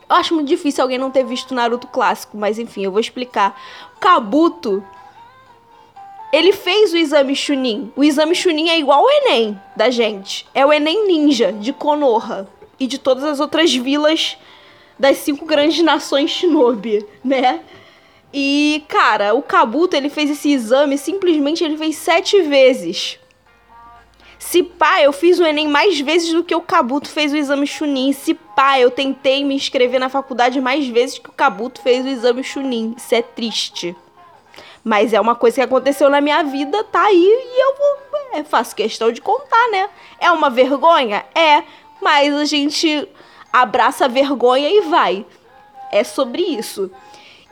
[0.08, 3.60] Eu acho muito difícil alguém não ter visto Naruto clássico, mas enfim, eu vou explicar.
[4.00, 4.82] Kabuto,
[6.32, 7.92] ele fez o exame Chunin.
[7.94, 10.46] O exame Chunin é igual ao Enem da gente.
[10.54, 12.48] É o Enem Ninja de Konoha
[12.78, 14.36] e de todas as outras vilas
[14.98, 17.60] das cinco grandes nações Shinobi, né?
[18.32, 23.18] E, cara, o Kabuto, ele fez esse exame, simplesmente ele fez sete vezes.
[24.38, 27.66] Se pá, eu fiz o Enem mais vezes do que o Kabuto fez o exame
[27.66, 28.12] Chunin.
[28.12, 32.08] Se pá, eu tentei me inscrever na faculdade mais vezes que o Kabuto fez o
[32.08, 32.94] exame Chunin.
[32.96, 33.96] Isso é triste.
[34.84, 38.44] Mas é uma coisa que aconteceu na minha vida, tá aí e eu vou, é,
[38.44, 39.90] faço questão de contar, né?
[40.20, 41.26] É uma vergonha?
[41.34, 41.62] É,
[42.00, 43.08] mas a gente
[43.52, 45.26] abraça a vergonha e vai.
[45.90, 46.90] É sobre isso.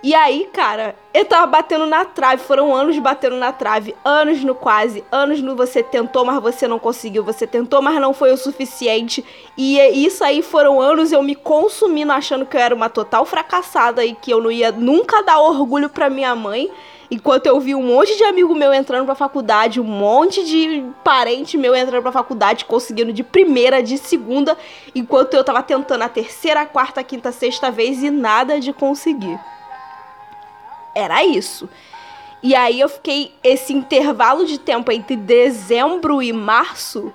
[0.02, 4.54] E aí, cara, eu tava batendo na trave, foram anos batendo na trave, anos no
[4.54, 8.36] quase, anos no você tentou, mas você não conseguiu, você tentou, mas não foi o
[8.36, 9.24] suficiente.
[9.56, 13.24] E é isso aí foram anos eu me consumindo achando que eu era uma total
[13.24, 16.70] fracassada e que eu não ia nunca dar orgulho para minha mãe.
[17.10, 21.56] Enquanto eu vi um monte de amigo meu entrando pra faculdade, um monte de parente
[21.56, 24.58] meu entrando pra faculdade, conseguindo de primeira, de segunda,
[24.94, 28.60] enquanto eu tava tentando a terceira, a quarta, a quinta, a sexta vez e nada
[28.60, 29.38] de conseguir.
[30.96, 31.68] Era isso.
[32.42, 37.12] E aí eu fiquei esse intervalo de tempo entre dezembro e março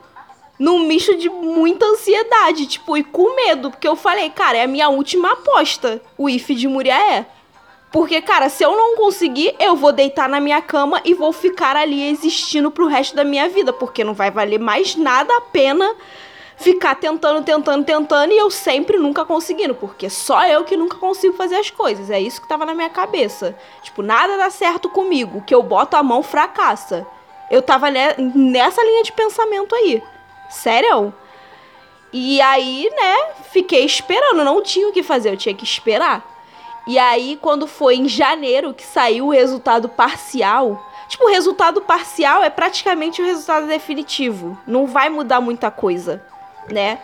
[0.59, 4.67] num misto de muita ansiedade, tipo, e com medo, porque eu falei, cara, é a
[4.67, 7.25] minha última aposta, o IF de Muriaé.
[7.91, 11.75] Porque, cara, se eu não conseguir, eu vou deitar na minha cama e vou ficar
[11.75, 13.73] ali existindo pro resto da minha vida.
[13.73, 15.93] Porque não vai valer mais nada a pena
[16.61, 19.75] ficar tentando, tentando, tentando e eu sempre nunca conseguindo.
[19.75, 22.09] Porque só eu que nunca consigo fazer as coisas.
[22.09, 23.57] É isso que tava na minha cabeça.
[23.81, 25.43] Tipo, nada dá certo comigo.
[25.45, 27.05] Que eu boto a mão fracassa.
[27.49, 30.01] Eu tava nessa linha de pensamento aí.
[30.49, 31.13] Sério?
[32.13, 34.43] E aí, né, fiquei esperando.
[34.43, 36.29] Não tinha o que fazer, eu tinha que esperar.
[36.87, 42.43] E aí, quando foi em janeiro que saiu o resultado parcial, tipo, o resultado parcial
[42.43, 44.57] é praticamente o resultado definitivo.
[44.65, 46.23] Não vai mudar muita coisa,
[46.71, 46.99] né?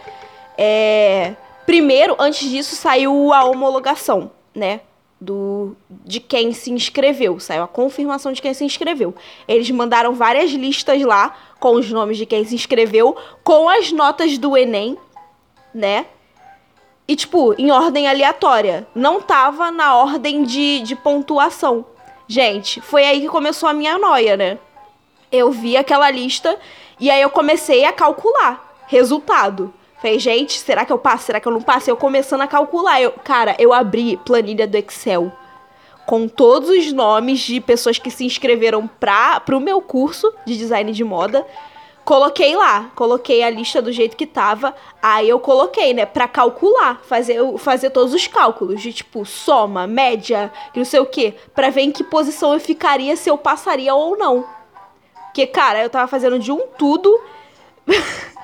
[0.58, 1.34] É...
[1.66, 4.82] Primeiro, antes disso, saiu a homologação, né?
[5.20, 7.40] Do, de quem se inscreveu.
[7.40, 9.14] Saiu a confirmação de quem se inscreveu.
[9.48, 14.38] Eles mandaram várias listas lá com os nomes de quem se inscreveu, com as notas
[14.38, 14.98] do Enem,
[15.74, 16.06] né?
[17.08, 18.88] E, tipo, em ordem aleatória.
[18.94, 21.86] Não tava na ordem de, de pontuação.
[22.28, 24.58] Gente, foi aí que começou a minha noia, né?
[25.32, 26.58] Eu vi aquela lista
[27.00, 29.74] e aí eu comecei a calcular resultado.
[30.02, 31.26] Falei, gente, será que eu passo?
[31.26, 31.90] Será que eu não passo?
[31.90, 33.02] Eu começando a calcular.
[33.02, 35.32] Eu, cara, eu abri planilha do Excel
[36.06, 40.92] com todos os nomes de pessoas que se inscreveram para o meu curso de design
[40.92, 41.46] de moda
[42.08, 44.74] Coloquei lá, coloquei a lista do jeito que tava.
[45.02, 50.50] Aí eu coloquei, né, pra calcular, fazer, fazer todos os cálculos de tipo soma, média,
[50.74, 54.18] não sei o que, pra ver em que posição eu ficaria se eu passaria ou
[54.18, 54.48] não.
[55.26, 57.14] Porque, cara, eu tava fazendo de um tudo.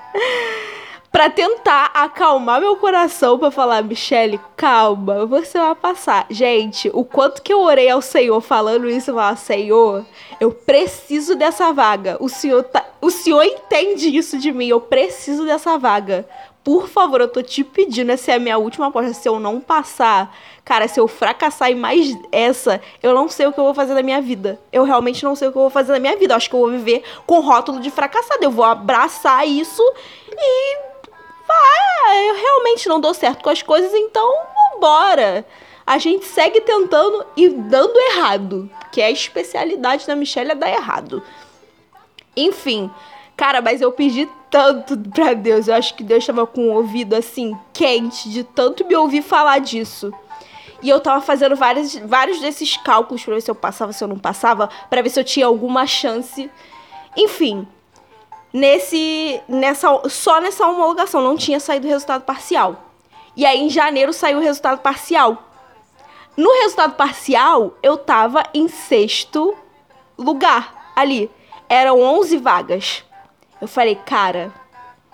[1.13, 6.25] para tentar acalmar meu coração para falar, Michele, calma, você vai passar.
[6.27, 10.03] Gente, o quanto que eu orei ao Senhor falando isso, eu falar, Senhor,
[10.39, 12.17] eu preciso dessa vaga.
[12.19, 16.27] O Senhor tá, o Senhor entende isso de mim, eu preciso dessa vaga.
[16.63, 19.13] Por favor, eu tô te pedindo, essa é a minha última aposta.
[19.13, 23.51] Se eu não passar, cara, se eu fracassar em mais essa, eu não sei o
[23.51, 24.57] que eu vou fazer na minha vida.
[24.71, 26.33] Eu realmente não sei o que eu vou fazer na minha vida.
[26.33, 28.43] Eu acho que eu vou viver com rótulo de fracassado.
[28.43, 29.83] Eu vou abraçar isso
[30.31, 30.77] e
[31.49, 34.33] ah, eu realmente não dou certo com as coisas, então
[34.71, 35.45] vambora.
[35.85, 40.69] A gente segue tentando e dando errado, que é a especialidade da Michelle é dar
[40.69, 41.21] errado.
[42.35, 42.89] Enfim,
[43.35, 47.15] cara, mas eu pedi tanto pra Deus, eu acho que Deus tava com o ouvido
[47.15, 50.13] assim, quente, de tanto me ouvir falar disso.
[50.79, 54.07] E eu tava fazendo vários, vários desses cálculos pra ver se eu passava, se eu
[54.07, 56.51] não passava, para ver se eu tinha alguma chance.
[57.17, 57.67] Enfim,
[58.53, 62.91] nesse nessa só nessa homologação não tinha saído o resultado parcial.
[63.35, 65.49] E aí em janeiro saiu o resultado parcial.
[66.37, 69.57] No resultado parcial, eu tava em sexto
[70.15, 71.31] lugar ali.
[71.67, 73.03] Eram 11 vagas.
[73.63, 74.51] Eu falei, cara,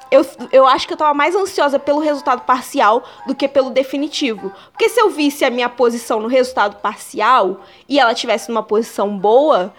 [0.10, 4.52] eu, eu acho que eu tava mais ansiosa pelo resultado parcial do que pelo definitivo.
[4.72, 9.16] Porque se eu visse a minha posição no resultado parcial e ela tivesse numa posição
[9.16, 9.72] boa,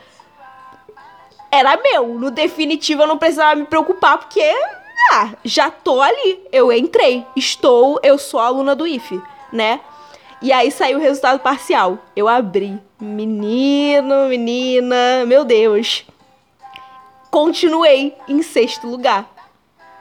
[1.50, 2.14] era meu.
[2.16, 4.48] No definitivo eu não precisava me preocupar porque
[5.11, 6.40] ah, já tô ali.
[6.52, 9.20] Eu entrei, estou, eu sou aluna do IFE,
[9.52, 9.80] né?
[10.40, 11.98] E aí saiu o resultado parcial.
[12.14, 12.80] Eu abri.
[13.00, 16.06] Menino, menina, meu Deus.
[17.31, 19.31] Continuei em sexto lugar,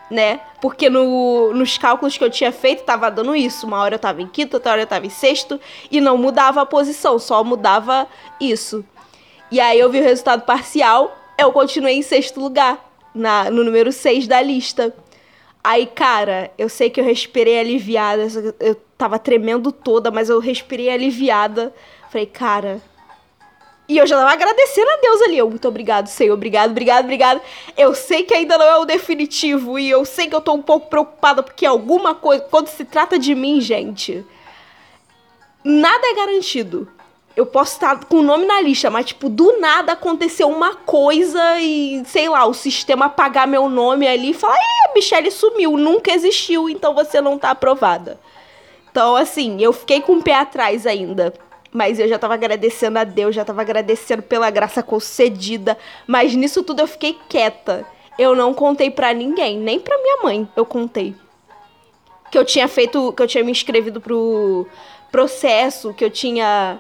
[0.10, 0.40] né?
[0.62, 3.68] Porque no, nos cálculos que eu tinha feito tava dando isso.
[3.68, 5.60] Uma hora eu tava em quinto, outra hora eu tava em sexto.
[5.92, 8.08] E não mudava a posição, só mudava
[8.40, 8.84] isso.
[9.52, 13.92] E aí eu vi o resultado parcial, eu continuei em sexto lugar, na, no número
[13.92, 14.94] 6 da lista.
[15.64, 18.28] Aí, cara, eu sei que eu respirei aliviada,
[18.60, 21.74] eu tava tremendo toda, mas eu respirei aliviada.
[22.10, 22.82] Falei, cara.
[23.90, 25.38] E eu já tava agradecendo a Deus ali.
[25.40, 26.36] Eu, muito obrigado, Senhor.
[26.36, 27.42] Obrigado, obrigado, obrigado.
[27.76, 29.80] Eu sei que ainda não é o definitivo.
[29.80, 32.46] E eu sei que eu tô um pouco preocupada porque alguma coisa.
[32.50, 34.24] Quando se trata de mim, gente.
[35.64, 36.88] Nada é garantido
[37.40, 41.58] eu posso estar com o nome na lista, mas, tipo, do nada aconteceu uma coisa
[41.58, 46.12] e, sei lá, o sistema apagar meu nome ali e falar, a Michelle sumiu, nunca
[46.12, 48.20] existiu, então você não tá aprovada.
[48.92, 51.34] Então, assim, eu fiquei com o pé atrás ainda.
[51.72, 55.78] Mas eu já tava agradecendo a Deus, já tava agradecendo pela graça concedida.
[56.08, 57.86] Mas nisso tudo eu fiquei quieta.
[58.18, 61.16] Eu não contei para ninguém, nem pra minha mãe eu contei.
[62.32, 64.68] Que eu tinha feito, que eu tinha me inscrevido pro
[65.12, 66.80] processo, que eu tinha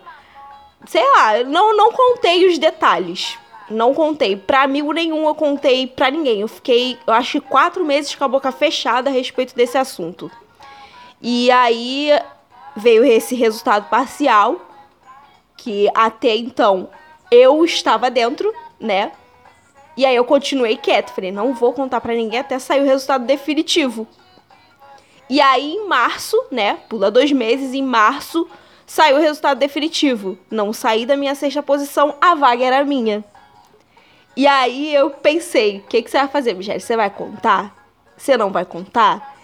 [0.86, 3.38] sei lá, não, não contei os detalhes.
[3.70, 4.36] Não contei.
[4.36, 6.42] Pra amigo nenhum eu contei pra ninguém.
[6.42, 10.32] Eu fiquei, eu acho que quatro meses com a boca fechada a respeito desse assunto.
[11.22, 12.10] E aí
[12.76, 14.69] veio esse resultado parcial,
[15.64, 16.90] que até então
[17.32, 19.12] eu estava dentro, né?
[19.96, 21.12] E aí eu continuei quieto.
[21.12, 24.08] Falei, não vou contar pra ninguém até sair o resultado definitivo.
[25.30, 26.80] E aí em março, né?
[26.88, 28.48] Pula dois meses, em março
[28.90, 30.36] Saiu o resultado definitivo.
[30.50, 33.24] Não saí da minha sexta posição, a vaga era minha.
[34.36, 36.80] E aí eu pensei, o que, que você vai fazer, Michelle?
[36.80, 37.72] Você vai contar?
[38.18, 39.38] Você não vai contar?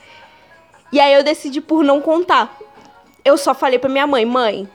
[0.91, 2.57] E aí eu decidi por não contar.
[3.23, 4.67] Eu só falei pra minha mãe, mãe,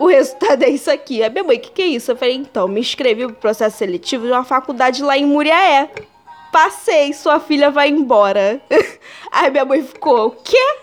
[0.00, 1.22] o resultado é isso aqui.
[1.22, 2.10] A minha mãe, o que, que é isso?
[2.10, 5.90] Eu falei, então, me inscrevi pro processo seletivo de uma faculdade lá em Muriaé.
[6.50, 8.62] Passei, sua filha vai embora.
[9.30, 10.76] aí minha mãe ficou, o quê?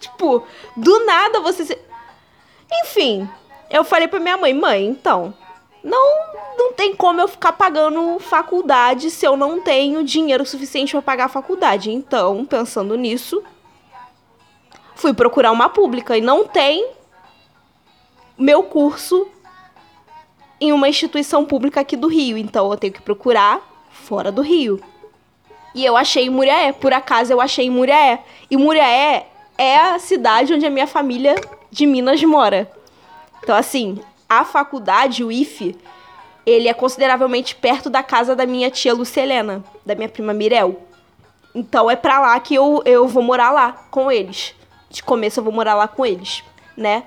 [0.00, 0.42] Tipo,
[0.74, 1.66] do nada você.
[1.66, 1.78] Se...
[2.82, 3.28] Enfim,
[3.68, 5.34] eu falei pra minha mãe, mãe, então,
[5.84, 11.02] não não tem como eu ficar pagando faculdade se eu não tenho dinheiro suficiente para
[11.02, 11.92] pagar a faculdade.
[11.92, 13.44] Então, pensando nisso,
[14.94, 16.95] fui procurar uma pública e não tem
[18.38, 19.28] meu curso
[20.60, 22.36] em uma instituição pública aqui do Rio.
[22.36, 24.80] Então, eu tenho que procurar fora do Rio.
[25.74, 28.22] E eu achei em Muriaé, por acaso eu achei em Muriaé.
[28.50, 29.26] E Muriaé
[29.58, 31.34] é a cidade onde a minha família
[31.70, 32.70] de Minas mora.
[33.42, 35.76] Então, assim, a faculdade, o IFE,
[36.46, 40.80] ele é consideravelmente perto da casa da minha tia Lucelena, da minha prima Mirel.
[41.54, 44.54] Então é pra lá que eu, eu vou morar lá com eles.
[44.88, 46.44] De começo eu vou morar lá com eles,
[46.76, 47.04] né?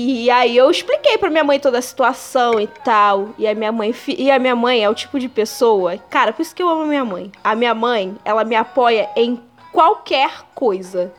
[0.00, 3.30] E aí eu expliquei pra minha mãe toda a situação e tal.
[3.36, 6.40] E a minha mãe, e a minha mãe é o tipo de pessoa, cara, por
[6.40, 7.32] isso que eu amo a minha mãe.
[7.42, 11.12] A minha mãe, ela me apoia em qualquer coisa.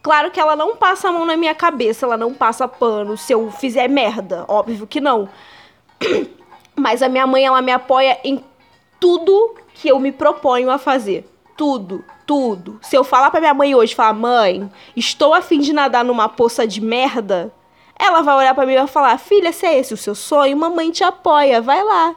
[0.00, 3.34] Claro que ela não passa a mão na minha cabeça, ela não passa pano se
[3.34, 5.28] eu fizer merda, óbvio que não.
[6.74, 8.42] Mas a minha mãe, ela me apoia em
[8.98, 11.30] tudo que eu me proponho a fazer.
[11.58, 12.78] Tudo, tudo.
[12.80, 16.26] Se eu falar pra minha mãe hoje, falar, mãe, estou a fim de nadar numa
[16.26, 17.52] poça de merda,
[17.98, 20.56] ela vai olhar para mim e vai falar, filha, se é esse o seu sonho,
[20.56, 22.14] mamãe te apoia, vai lá.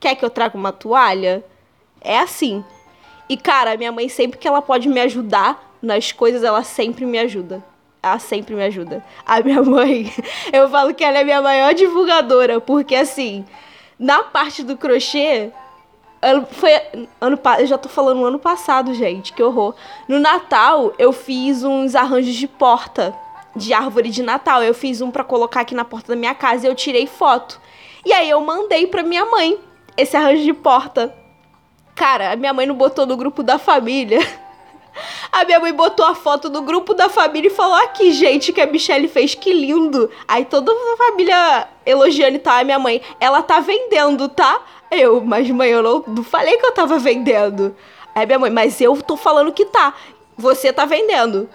[0.00, 1.44] Quer que eu traga uma toalha?
[2.00, 2.64] É assim.
[3.28, 7.18] E, cara, minha mãe, sempre que ela pode me ajudar, nas coisas, ela sempre me
[7.18, 7.62] ajuda.
[8.02, 9.04] Ela sempre me ajuda.
[9.26, 10.12] A minha mãe,
[10.52, 13.44] eu falo que ela é minha maior divulgadora, porque assim,
[13.98, 15.50] na parte do crochê,
[16.52, 16.70] foi
[17.20, 19.74] ano eu já tô falando ano passado, gente, que horror.
[20.08, 23.14] No Natal eu fiz uns arranjos de porta
[23.58, 24.62] de árvore de Natal.
[24.62, 27.60] Eu fiz um para colocar aqui na porta da minha casa e eu tirei foto.
[28.04, 29.58] E aí eu mandei para minha mãe
[29.96, 31.14] esse arranjo de porta.
[31.94, 34.20] Cara, a minha mãe não botou no grupo da família.
[35.30, 38.60] A minha mãe botou a foto do grupo da família e falou: Aqui, gente, que
[38.60, 40.10] a Michelle fez, que lindo.
[40.26, 42.58] Aí toda a família elogiando e tal.
[42.58, 44.60] A minha mãe, ela tá vendendo, tá?
[44.90, 47.76] Eu, mas mãe, eu não falei que eu tava vendendo.
[48.12, 49.94] Aí minha mãe, mas eu tô falando que tá.
[50.36, 51.48] Você tá vendendo.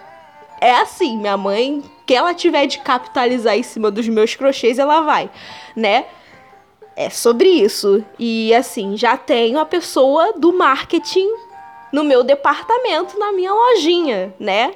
[0.64, 5.02] É assim, minha mãe, que ela tiver de capitalizar em cima dos meus crochês, ela
[5.02, 5.28] vai,
[5.76, 6.06] né?
[6.96, 8.02] É sobre isso.
[8.18, 11.28] E assim, já tenho a pessoa do marketing
[11.92, 14.72] no meu departamento, na minha lojinha, né?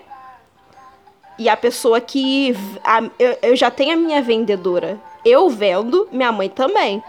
[1.39, 2.55] E a pessoa que.
[2.85, 5.01] A, eu, eu já tenho a minha vendedora.
[5.25, 7.03] Eu vendo, minha mãe também.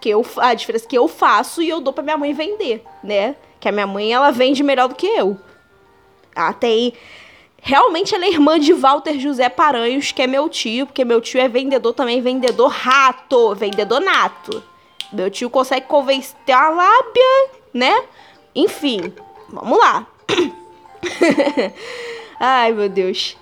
[0.00, 3.36] que eu, a diferença que eu faço e eu dou pra minha mãe vender, né?
[3.60, 5.36] Que a minha mãe, ela vende melhor do que eu.
[6.34, 6.94] Ela tem...
[7.60, 11.40] Realmente ela é irmã de Walter José Paranhos, que é meu tio, porque meu tio
[11.40, 14.62] é vendedor também, vendedor rato, vendedor nato.
[15.12, 18.04] Meu tio consegue convencer a lábia, né?
[18.54, 19.12] Enfim,
[19.48, 20.06] vamos lá.
[22.40, 23.36] Ai, meu Deus.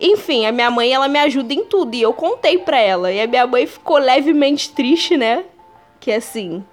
[0.00, 1.94] Enfim, a minha mãe, ela me ajuda em tudo.
[1.94, 3.12] E eu contei pra ela.
[3.12, 5.44] E a minha mãe ficou levemente triste, né?
[5.98, 6.64] Que assim.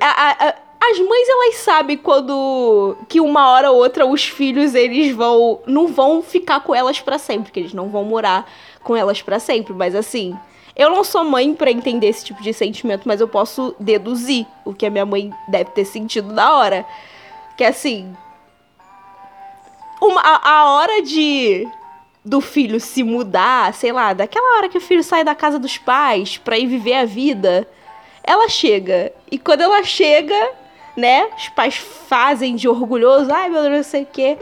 [0.00, 2.96] A, a, a, as mães, elas sabem quando.
[3.08, 5.60] Que uma hora ou outra os filhos, eles vão.
[5.66, 7.50] Não vão ficar com elas para sempre.
[7.50, 8.48] Que eles não vão morar
[8.82, 9.72] com elas para sempre.
[9.72, 10.36] Mas assim.
[10.78, 14.74] Eu não sou mãe para entender esse tipo de sentimento, mas eu posso deduzir o
[14.74, 16.84] que a minha mãe deve ter sentido na hora.
[17.56, 18.14] Que assim,
[19.98, 21.66] uma, a, a hora de
[22.22, 25.78] do filho se mudar, sei lá, daquela hora que o filho sai da casa dos
[25.78, 27.66] pais pra ir viver a vida,
[28.22, 29.12] ela chega.
[29.30, 30.34] E quando ela chega,
[30.96, 34.38] né, os pais fazem de orgulhoso, ai meu Deus, não sei o quê.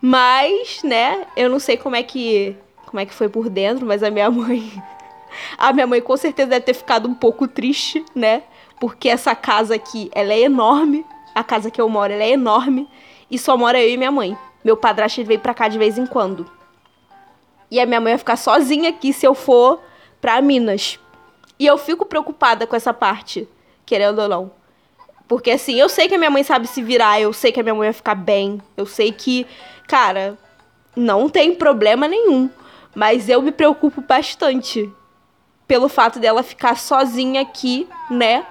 [0.00, 4.02] Mas, né, eu não sei como é que como é que foi por dentro, mas
[4.02, 4.70] a minha mãe
[5.56, 8.42] a minha mãe com certeza deve ter ficado um pouco triste, né?
[8.78, 11.06] Porque essa casa aqui, ela é enorme.
[11.34, 12.86] A casa que eu moro, ela é enorme
[13.30, 14.36] e só mora eu e minha mãe.
[14.62, 16.46] Meu padrasto veio pra cá de vez em quando.
[17.70, 19.80] E a minha mãe vai ficar sozinha aqui se eu for
[20.20, 20.98] pra Minas.
[21.58, 23.48] E eu fico preocupada com essa parte,
[23.86, 24.61] querendo ou não.
[25.32, 27.62] Porque assim, eu sei que a minha mãe sabe se virar, eu sei que a
[27.62, 29.46] minha mãe vai ficar bem, eu sei que,
[29.88, 30.36] cara,
[30.94, 32.50] não tem problema nenhum.
[32.94, 34.92] Mas eu me preocupo bastante
[35.66, 38.46] pelo fato dela ficar sozinha aqui, né?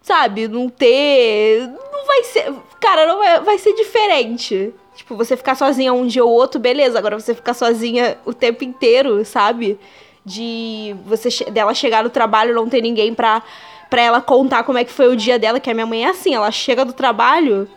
[0.00, 1.66] Sabe, não ter.
[1.66, 2.54] Não vai ser.
[2.80, 4.72] Cara, não vai, vai ser diferente.
[4.94, 6.96] Tipo, você ficar sozinha um dia ou outro, beleza.
[6.96, 9.76] Agora você ficar sozinha o tempo inteiro, sabe?
[10.24, 13.42] De você dela chegar no trabalho não ter ninguém pra,
[13.90, 16.08] pra ela contar como é que foi o dia dela, que a minha mãe é
[16.08, 17.68] assim, ela chega do trabalho.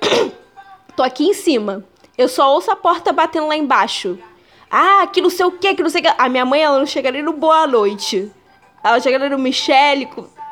[0.96, 1.84] tô aqui em cima.
[2.16, 4.18] Eu só ouço a porta batendo lá embaixo.
[4.70, 6.14] Ah, que não sei o que, que não sei o que.
[6.16, 8.30] A minha mãe, ela não chega nem no boa noite.
[8.82, 10.08] Ela chega ali no Michele,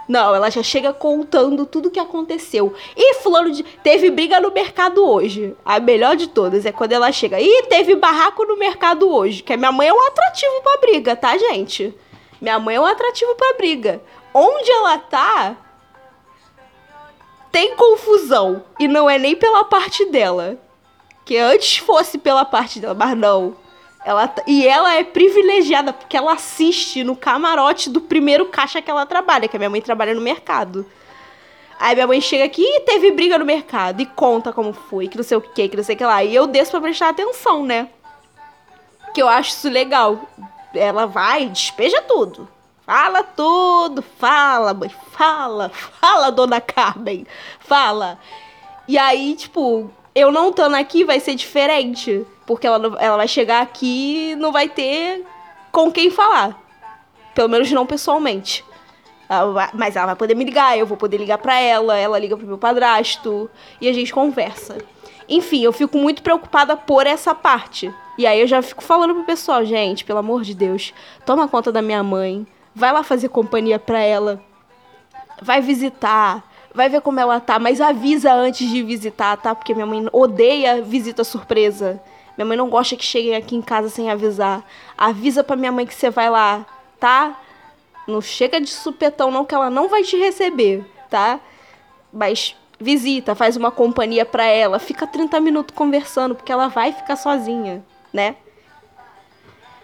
[0.08, 2.74] não, ela já chega contando tudo o que aconteceu.
[2.96, 3.62] E fulano de...
[3.62, 5.54] teve briga no mercado hoje.
[5.64, 7.40] A melhor de todas é quando ela chega.
[7.40, 9.42] E teve barraco no mercado hoje.
[9.42, 11.94] Que a minha mãe é um atrativo pra briga, tá, gente?
[12.40, 14.02] Minha mãe é um atrativo pra briga.
[14.34, 15.56] Onde ela tá,
[17.52, 18.64] tem confusão.
[18.78, 20.56] E não é nem pela parte dela.
[21.24, 23.56] Que antes fosse pela parte dela, mas não.
[24.04, 29.06] Ela, e ela é privilegiada porque ela assiste no camarote do primeiro caixa que ela
[29.06, 30.84] trabalha, que a minha mãe trabalha no mercado.
[31.78, 35.16] Aí minha mãe chega aqui e teve briga no mercado e conta como foi, que
[35.16, 36.24] não sei o que, que não sei o que lá.
[36.24, 37.88] E eu desço pra prestar atenção, né?
[39.14, 40.20] Que eu acho isso legal.
[40.74, 42.48] Ela vai, despeja tudo.
[42.84, 47.26] Fala tudo, fala, mãe, fala, fala, dona Carmen,
[47.60, 48.18] fala.
[48.88, 52.26] E aí, tipo, eu não estando aqui vai ser diferente.
[52.46, 55.24] Porque ela, ela vai chegar aqui e não vai ter
[55.70, 56.60] com quem falar.
[57.34, 58.64] Pelo menos não pessoalmente.
[59.72, 62.46] Mas ela vai poder me ligar, eu vou poder ligar para ela, ela liga pro
[62.46, 63.48] meu padrasto
[63.80, 64.76] e a gente conversa.
[65.28, 67.94] Enfim, eu fico muito preocupada por essa parte.
[68.18, 70.92] E aí eu já fico falando pro pessoal, gente, pelo amor de Deus,
[71.24, 74.42] toma conta da minha mãe, vai lá fazer companhia pra ela,
[75.40, 76.42] vai visitar,
[76.74, 79.54] vai ver como ela tá, mas avisa antes de visitar, tá?
[79.54, 82.00] Porque minha mãe odeia visita surpresa.
[82.36, 84.64] Minha mãe não gosta que cheguem aqui em casa sem avisar.
[84.96, 86.64] Avisa pra minha mãe que você vai lá,
[86.98, 87.38] tá?
[88.08, 91.38] Não chega de supetão não que ela não vai te receber, tá?
[92.12, 97.16] Mas visita, faz uma companhia pra ela, fica 30 minutos conversando, porque ela vai ficar
[97.16, 98.36] sozinha, né?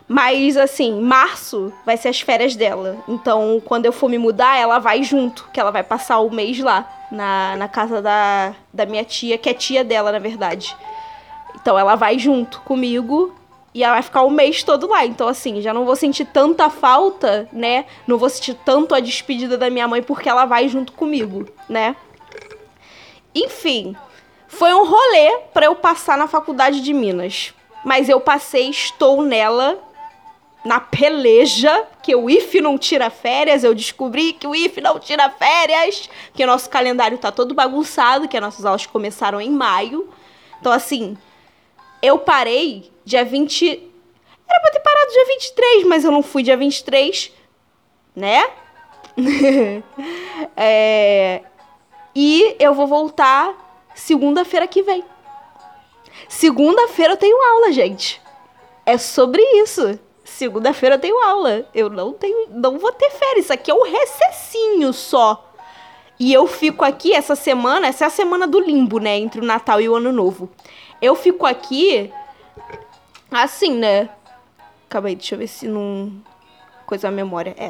[0.09, 2.97] Mas assim, março vai ser as férias dela.
[3.07, 6.59] Então, quando eu for me mudar, ela vai junto, que ela vai passar o mês
[6.59, 10.75] lá, na, na casa da, da minha tia, que é tia dela, na verdade.
[11.55, 13.35] Então ela vai junto comigo
[13.75, 15.05] e ela vai ficar o mês todo lá.
[15.05, 17.85] Então, assim, já não vou sentir tanta falta, né?
[18.07, 21.95] Não vou sentir tanto a despedida da minha mãe porque ela vai junto comigo, né?
[23.35, 23.95] Enfim,
[24.47, 27.53] foi um rolê para eu passar na faculdade de Minas.
[27.85, 29.79] Mas eu passei, estou nela,
[30.69, 33.65] na peleja, que o IF não tira férias.
[33.65, 38.29] Eu descobri que o IF não tira férias, que o nosso calendário tá todo bagunçado,
[38.29, 40.11] que as nossas aulas começaram em maio.
[40.61, 41.17] Então, assim,
[42.03, 43.67] eu parei dia 20.
[43.67, 47.33] Era pra ter parado dia 23, mas eu não fui dia 23,
[48.15, 48.45] né?
[50.55, 51.41] é...
[52.15, 53.55] E eu vou voltar
[53.95, 55.03] segunda-feira que vem.
[56.29, 58.21] Segunda-feira eu tenho aula, gente.
[58.85, 59.99] É sobre isso.
[60.31, 61.67] Segunda-feira eu tenho aula.
[61.75, 63.45] Eu não tenho, não vou ter férias.
[63.45, 65.45] Isso aqui é um recessinho só.
[66.19, 69.45] E eu fico aqui essa semana, essa é a semana do limbo, né, entre o
[69.45, 70.51] Natal e o Ano Novo.
[71.01, 72.13] Eu fico aqui
[73.31, 74.09] assim, né?
[74.91, 76.13] Aí, deixa eu ver se não
[76.87, 77.55] coisa a memória.
[77.57, 77.69] É.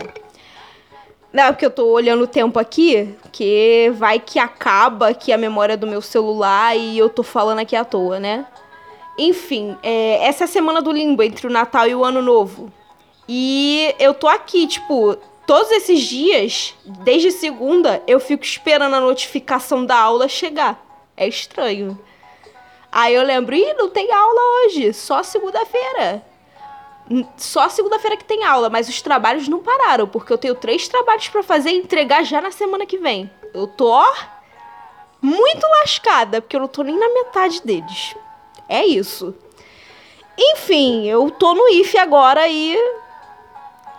[1.31, 5.37] Não, é porque eu tô olhando o tempo aqui, que vai que acaba aqui a
[5.37, 8.47] memória do meu celular e eu tô falando aqui à toa, né?
[9.19, 12.73] Enfim, é, essa é a semana do limbo entre o Natal e o Ano Novo.
[13.29, 19.85] E eu tô aqui, tipo, todos esses dias, desde segunda, eu fico esperando a notificação
[19.85, 20.81] da aula chegar.
[21.17, 21.99] É estranho.
[22.93, 26.23] Aí eu lembro, ih, não tem aula hoje, só segunda-feira.
[27.37, 31.29] Só segunda-feira que tem aula, mas os trabalhos não pararam, porque eu tenho três trabalhos
[31.29, 33.31] para fazer e entregar já na semana que vem.
[33.53, 34.01] Eu tô
[35.21, 38.15] muito lascada, porque eu não tô nem na metade deles.
[38.69, 39.35] É isso.
[40.37, 42.77] Enfim, eu tô no IF agora e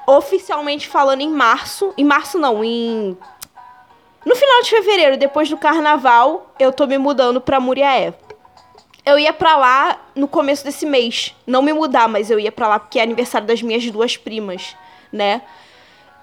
[0.07, 3.17] oficialmente falando em março, em março não, em
[4.25, 8.13] no final de fevereiro, depois do carnaval, eu tô me mudando pra Muriaé.
[9.05, 12.67] Eu ia pra lá no começo desse mês, não me mudar, mas eu ia pra
[12.67, 14.75] lá porque é aniversário das minhas duas primas,
[15.11, 15.41] né?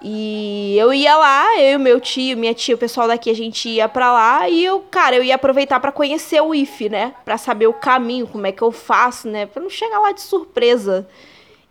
[0.09, 3.69] E eu ia lá, eu e meu tio, minha tia, o pessoal daqui, a gente
[3.69, 7.13] ia pra lá e eu, cara, eu ia aproveitar para conhecer o IF, né?
[7.25, 9.47] Pra saber o caminho, como é que eu faço, né?
[9.47, 11.09] Pra não chegar lá de surpresa.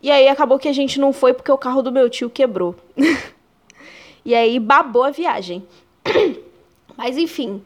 [0.02, 2.76] E aí acabou que a gente não foi porque o carro do meu tio quebrou.
[4.22, 5.66] e aí babou a viagem.
[6.94, 7.62] Mas enfim.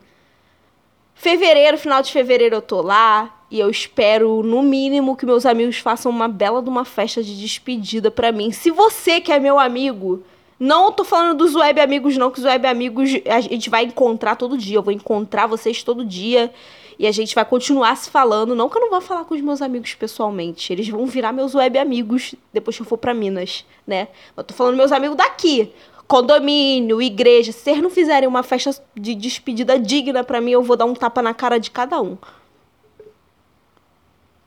[1.16, 3.41] Fevereiro, final de fevereiro eu tô lá.
[3.51, 7.41] E eu espero, no mínimo, que meus amigos façam uma bela de uma festa de
[7.41, 8.53] despedida para mim.
[8.53, 10.23] Se você que é meu amigo
[10.61, 14.36] não tô falando dos web amigos, não, que os web amigos a gente vai encontrar
[14.36, 14.76] todo dia.
[14.76, 16.52] Eu vou encontrar vocês todo dia.
[16.98, 18.54] E a gente vai continuar se falando.
[18.54, 20.70] Não que eu não vou falar com os meus amigos pessoalmente.
[20.70, 24.08] Eles vão virar meus web amigos depois que eu for pra Minas, né?
[24.36, 25.72] Eu tô falando meus amigos daqui.
[26.06, 27.52] Condomínio, igreja.
[27.52, 30.92] Se vocês não fizerem uma festa de despedida digna para mim, eu vou dar um
[30.92, 32.18] tapa na cara de cada um.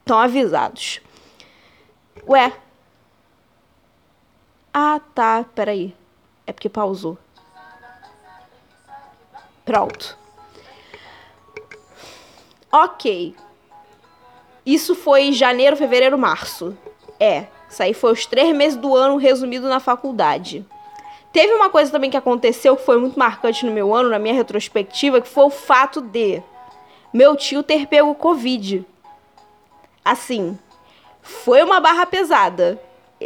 [0.02, 1.02] Estão avisados.
[2.28, 2.54] Ué.
[4.72, 5.44] Ah, tá.
[5.56, 6.03] Peraí.
[6.46, 7.18] É porque pausou.
[9.66, 10.18] Pronto.
[12.72, 13.36] Ok.
[14.66, 16.78] Isso foi janeiro, fevereiro, março.
[17.20, 17.48] É.
[17.70, 20.66] Isso aí foi os três meses do ano resumido na faculdade.
[21.32, 24.36] Teve uma coisa também que aconteceu que foi muito marcante no meu ano, na minha
[24.36, 26.44] retrospectiva, que foi o fato de
[27.12, 28.86] meu tio ter pego Covid.
[30.06, 30.58] Assim,
[31.22, 32.80] foi uma barra pesada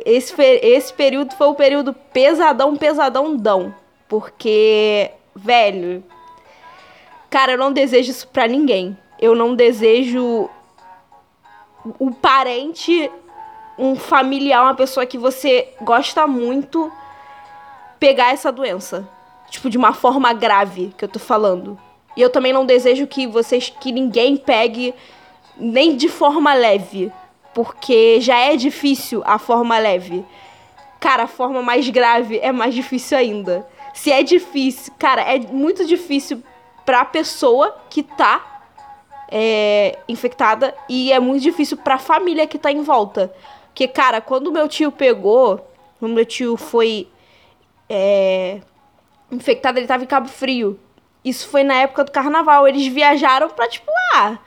[0.05, 3.73] esse, esse período foi o período pesadão, pesadão, dão.
[4.07, 6.03] Porque, velho,
[7.29, 8.97] cara, eu não desejo isso pra ninguém.
[9.19, 10.49] Eu não desejo
[11.99, 13.11] um parente,
[13.77, 16.91] um familiar, uma pessoa que você gosta muito
[17.99, 19.07] pegar essa doença.
[19.49, 21.79] Tipo, de uma forma grave que eu tô falando.
[22.15, 24.93] E eu também não desejo que vocês, que ninguém pegue
[25.55, 27.11] nem de forma leve
[27.57, 30.23] porque já é difícil a forma leve.
[30.99, 33.67] Cara, a forma mais grave é mais difícil ainda.
[33.95, 36.43] Se é difícil, cara, é muito difícil
[36.85, 38.61] pra pessoa que tá
[39.27, 43.33] é, infectada e é muito difícil pra família que tá em volta.
[43.69, 45.67] Porque, cara, quando meu tio pegou,
[45.99, 47.07] quando meu tio foi
[47.89, 48.61] é,
[49.31, 50.79] infectado, ele tava em Cabo Frio.
[51.25, 52.67] Isso foi na época do carnaval.
[52.67, 54.37] Eles viajaram pra, tipo, ah,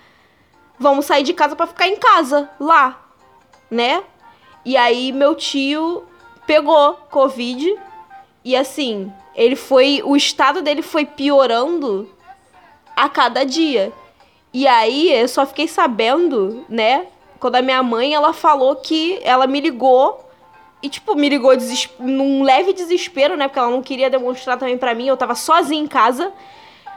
[0.80, 2.98] vamos sair de casa para ficar em casa, lá,
[3.70, 4.02] né?
[4.64, 6.04] E aí meu tio
[6.46, 7.78] pegou Covid
[8.44, 10.02] e assim, ele foi.
[10.04, 12.08] O estado dele foi piorando
[12.96, 13.92] a cada dia.
[14.52, 17.06] E aí eu só fiquei sabendo, né?
[17.38, 20.28] Quando a minha mãe ela falou que ela me ligou
[20.82, 21.52] e, tipo, me ligou
[21.98, 23.46] num leve desespero, né?
[23.46, 25.06] Porque ela não queria demonstrar também pra mim.
[25.06, 26.32] Eu tava sozinha em casa.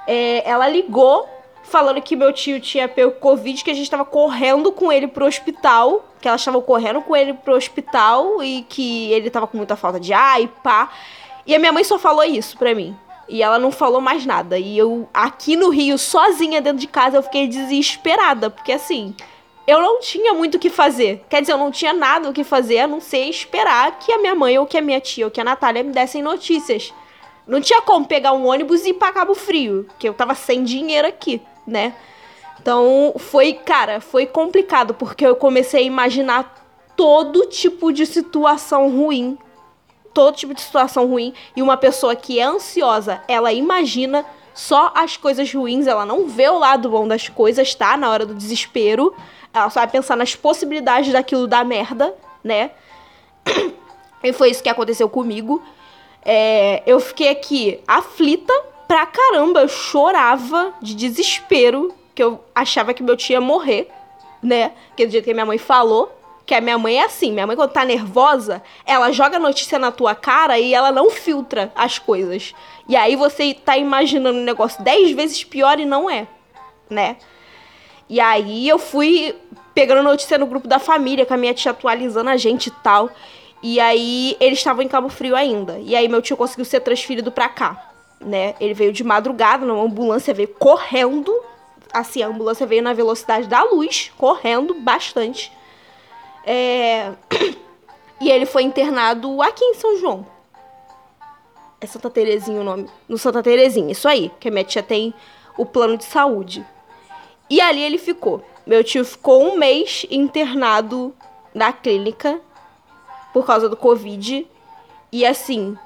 [0.07, 1.27] É, ela ligou
[1.63, 5.25] falando que meu tio tinha pego Covid, que a gente tava correndo com ele pro
[5.25, 9.75] hospital, que elas estavam correndo com ele pro hospital e que ele tava com muita
[9.75, 10.91] falta de ar e pá.
[11.47, 12.95] E a minha mãe só falou isso pra mim.
[13.27, 14.59] E ela não falou mais nada.
[14.59, 19.15] E eu, aqui no Rio, sozinha dentro de casa, eu fiquei desesperada, porque assim,
[19.65, 21.25] eu não tinha muito o que fazer.
[21.29, 24.19] Quer dizer, eu não tinha nada o que fazer a não ser esperar que a
[24.19, 26.93] minha mãe, ou que a minha tia, ou que a Natália me dessem notícias.
[27.47, 30.63] Não tinha como pegar um ônibus e ir pra Cabo Frio, que eu tava sem
[30.63, 31.93] dinheiro aqui né?
[32.61, 36.63] Então foi, cara, foi complicado porque eu comecei a imaginar
[36.95, 39.37] todo tipo de situação ruim.
[40.13, 41.33] Todo tipo de situação ruim.
[41.55, 46.47] E uma pessoa que é ansiosa, ela imagina só as coisas ruins, ela não vê
[46.47, 47.97] o lado bom das coisas, tá?
[47.97, 49.13] Na hora do desespero.
[49.53, 52.71] Ela só vai pensar nas possibilidades daquilo da merda, né?
[54.23, 55.61] E foi isso que aconteceu comigo.
[56.23, 58.53] É, eu fiquei aqui aflita
[58.93, 59.61] pra caramba.
[59.61, 63.89] Eu chorava de desespero, que eu achava que meu tio ia morrer,
[64.39, 64.73] né?
[64.95, 66.15] Que do jeito que minha mãe falou.
[66.45, 69.91] Que a minha mãe é assim, minha mãe quando tá nervosa, ela joga notícia na
[69.91, 72.53] tua cara e ela não filtra as coisas.
[72.87, 76.27] E aí você tá imaginando um negócio dez vezes pior e não é,
[76.89, 77.15] né?
[78.09, 79.33] E aí eu fui
[79.73, 83.09] pegando notícia no grupo da família, com a minha tia atualizando a gente e tal.
[83.63, 85.79] E aí eles estavam em Cabo Frio ainda.
[85.79, 87.92] E aí meu tio conseguiu ser transferido pra cá,
[88.25, 88.55] né?
[88.59, 91.33] Ele veio de madrugada, numa ambulância, veio correndo.
[91.91, 95.51] Assim, a ambulância veio na velocidade da luz, correndo bastante.
[96.45, 97.11] É...
[98.21, 100.25] E ele foi internado aqui em São João.
[101.81, 102.89] É Santa Terezinha o nome?
[103.09, 104.31] No Santa Terezinha, isso aí.
[104.39, 105.13] Que a minha tia tem
[105.57, 106.65] o plano de saúde.
[107.49, 108.41] E ali ele ficou.
[108.65, 111.13] Meu tio ficou um mês internado
[111.53, 112.39] na clínica
[113.33, 114.47] por causa do Covid.
[115.11, 115.77] E assim,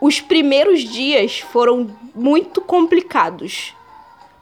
[0.00, 3.74] os primeiros dias foram muito complicados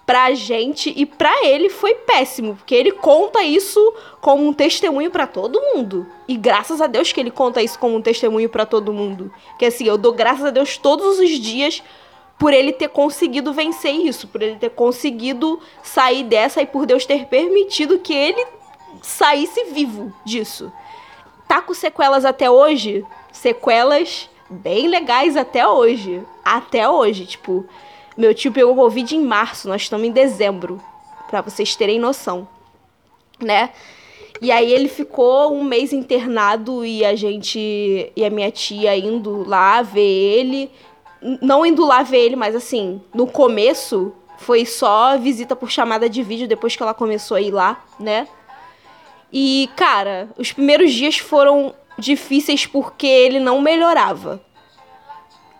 [0.06, 3.80] pra gente e pra ele foi péssimo, porque ele conta isso
[4.20, 6.06] como um testemunho para todo mundo.
[6.28, 9.32] E graças a Deus que ele conta isso como um testemunho para todo mundo.
[9.58, 11.82] Que assim, eu dou graças a Deus todos os dias
[12.38, 17.04] por ele ter conseguido vencer isso, por ele ter conseguido sair dessa e por Deus
[17.04, 18.46] ter permitido que ele
[19.02, 20.72] saísse vivo disso.
[21.48, 23.04] Tá com sequelas até hoje?
[23.32, 26.22] Sequelas bem legais até hoje.
[26.44, 27.66] Até hoje, tipo,
[28.16, 30.80] meu tio pegou Covid em março, nós estamos em dezembro,
[31.28, 32.48] para vocês terem noção,
[33.40, 33.70] né?
[34.40, 39.48] E aí ele ficou um mês internado e a gente e a minha tia indo
[39.48, 40.70] lá ver ele,
[41.40, 46.22] não indo lá ver ele, mas assim, no começo foi só visita por chamada de
[46.22, 48.28] vídeo depois que ela começou a ir lá, né?
[49.32, 54.40] E cara, os primeiros dias foram difíceis porque ele não melhorava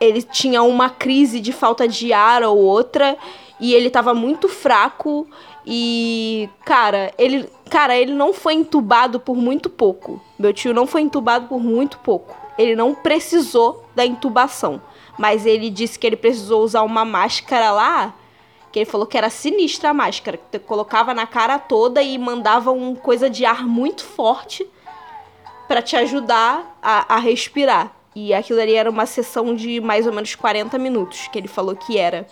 [0.00, 3.16] ele tinha uma crise de falta de ar ou outra
[3.58, 5.26] e ele tava muito fraco
[5.66, 10.20] e cara, ele, cara, ele não foi entubado por muito pouco.
[10.38, 12.36] Meu tio não foi entubado por muito pouco.
[12.58, 14.80] Ele não precisou da intubação,
[15.18, 18.14] mas ele disse que ele precisou usar uma máscara lá,
[18.70, 22.70] que ele falou que era sinistra a máscara, que colocava na cara toda e mandava
[22.70, 24.66] uma coisa de ar muito forte
[25.68, 27.92] para te ajudar a, a respirar.
[28.14, 31.76] E aquilo ali era uma sessão de mais ou menos 40 minutos, que ele falou
[31.76, 32.26] que era.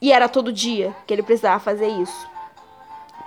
[0.00, 2.28] E era todo dia que ele precisava fazer isso.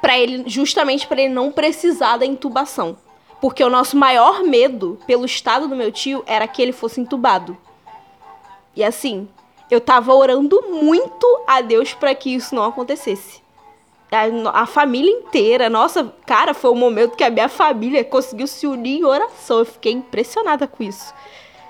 [0.02, 2.98] Para ele, justamente para ele não precisar da intubação.
[3.40, 7.58] Porque o nosso maior medo pelo estado do meu tio era que ele fosse entubado.
[8.76, 9.28] E assim,
[9.70, 13.41] eu tava orando muito a Deus para que isso não acontecesse.
[14.12, 18.68] A, a, família inteira, nossa, cara, foi o momento que a minha família conseguiu se
[18.68, 19.60] unir em oração.
[19.60, 21.14] Eu fiquei impressionada com isso.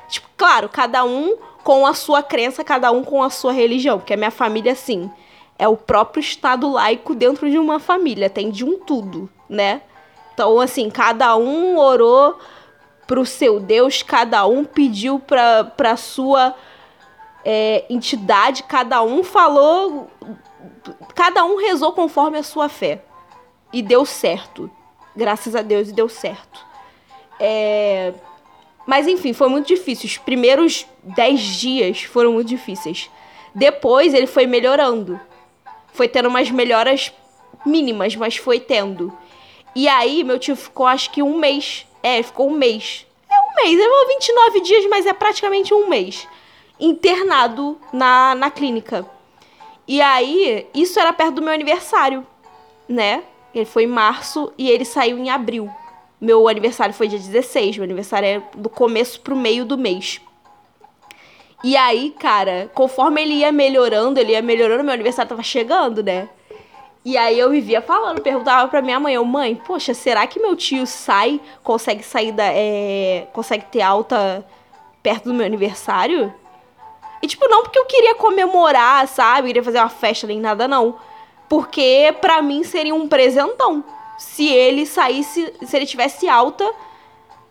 [0.09, 3.99] Tipo, claro, cada um com a sua crença, cada um com a sua religião.
[3.99, 5.09] Porque a minha família, assim,
[5.57, 8.29] é o próprio Estado laico dentro de uma família.
[8.29, 9.81] Tem de um tudo, né?
[10.33, 12.39] Então, assim, cada um orou
[13.05, 16.55] pro seu Deus, cada um pediu pra, pra sua
[17.45, 20.09] é, entidade, cada um falou.
[21.15, 23.03] Cada um rezou conforme a sua fé.
[23.71, 24.69] E deu certo.
[25.15, 26.65] Graças a Deus, e deu certo.
[27.39, 28.13] É
[28.85, 30.07] mas enfim, foi muito difícil.
[30.07, 33.09] Os primeiros 10 dias foram muito difíceis.
[33.53, 35.19] Depois ele foi melhorando.
[35.93, 37.11] Foi tendo umas melhoras
[37.65, 39.15] mínimas, mas foi tendo.
[39.75, 41.85] E aí meu tio ficou acho que um mês.
[42.01, 43.05] É, ficou um mês.
[43.29, 46.27] É um mês, é 29 dias, mas é praticamente um mês.
[46.79, 49.05] Internado na, na clínica.
[49.91, 52.25] E aí, isso era perto do meu aniversário,
[52.87, 53.23] né?
[53.53, 55.69] Ele foi em março e ele saiu em abril.
[56.19, 60.21] Meu aniversário foi dia 16, meu aniversário é do começo pro meio do mês.
[61.61, 66.29] E aí, cara, conforme ele ia melhorando, ele ia melhorando, meu aniversário tava chegando, né?
[67.03, 70.55] E aí eu vivia falando, perguntava pra minha mãe, eu, mãe, poxa, será que meu
[70.55, 72.45] tio sai, consegue sair da.
[72.45, 74.45] É, consegue ter alta
[75.03, 76.33] perto do meu aniversário?
[77.21, 79.47] E tipo, não porque eu queria comemorar, sabe?
[79.47, 80.95] Queria fazer uma festa nem nada, não.
[81.47, 83.83] Porque pra mim seria um presentão
[84.17, 86.71] se ele saísse, se ele tivesse alta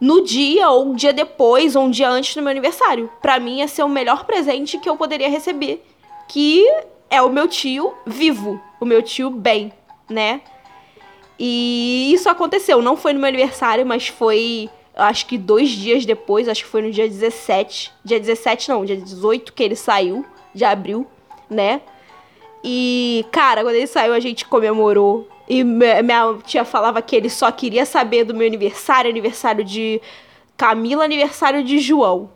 [0.01, 3.11] no dia ou um dia depois ou um dia antes do meu aniversário.
[3.21, 5.85] Para mim ia ser o melhor presente que eu poderia receber,
[6.29, 6.65] que
[7.11, 9.73] é o meu tio vivo, o meu tio bem,
[10.09, 10.41] né?
[11.39, 14.71] E isso aconteceu, não foi no meu aniversário, mas foi
[15.01, 17.93] acho que dois dias depois, acho que foi no dia 17.
[18.05, 20.25] Dia 17 não, dia 18 que ele saiu
[20.55, 21.07] de abril,
[21.49, 21.81] né?
[22.63, 27.51] E, cara, quando ele saiu, a gente comemorou e minha tia falava que ele só
[27.51, 30.01] queria saber do meu aniversário, aniversário de
[30.57, 32.31] Camila, aniversário de João.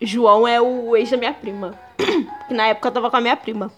[0.00, 1.78] João é o ex da minha prima.
[2.46, 3.72] que na época eu tava com a minha prima.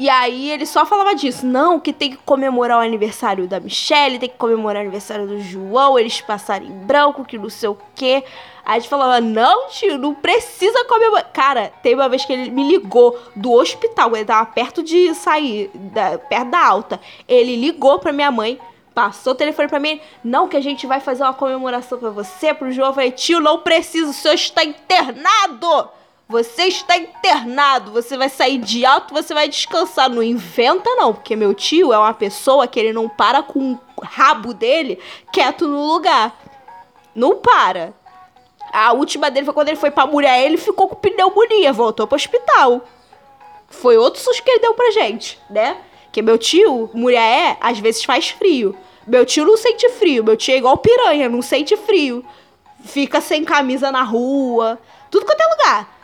[0.00, 1.44] E aí ele só falava disso.
[1.44, 5.38] Não, que tem que comemorar o aniversário da Michelle, tem que comemorar o aniversário do
[5.38, 8.24] João, eles passarem em branco, que não sei o quê.
[8.64, 11.30] Aí a gente falava, não, tio, não precisa comemorar.
[11.30, 15.70] Cara, teve uma vez que ele me ligou do hospital, ele tava perto de sair,
[15.74, 16.98] da, perto da alta.
[17.28, 18.58] Ele ligou pra minha mãe,
[18.94, 20.00] passou o telefone pra mim.
[20.24, 22.88] Não, que a gente vai fazer uma comemoração pra você, pro João.
[22.88, 25.99] Eu falei, tio, não precisa, o senhor está internado!
[26.30, 30.08] Você está internado, você vai sair de alto, você vai descansar.
[30.08, 33.78] Não inventa, não, porque meu tio é uma pessoa que ele não para com o
[34.00, 35.00] rabo dele
[35.32, 36.40] quieto no lugar.
[37.16, 37.92] Não para.
[38.72, 42.14] A última dele foi quando ele foi pra mulher, ele ficou com pneumonia, voltou pro
[42.14, 42.82] hospital.
[43.68, 45.78] Foi outro susto que ele deu pra gente, né?
[46.12, 48.76] Que meu tio, mulher é, às vezes faz frio.
[49.04, 52.24] Meu tio não sente frio, meu tio é igual piranha, não sente frio.
[52.84, 54.78] Fica sem camisa na rua,
[55.10, 55.99] tudo quanto é lugar.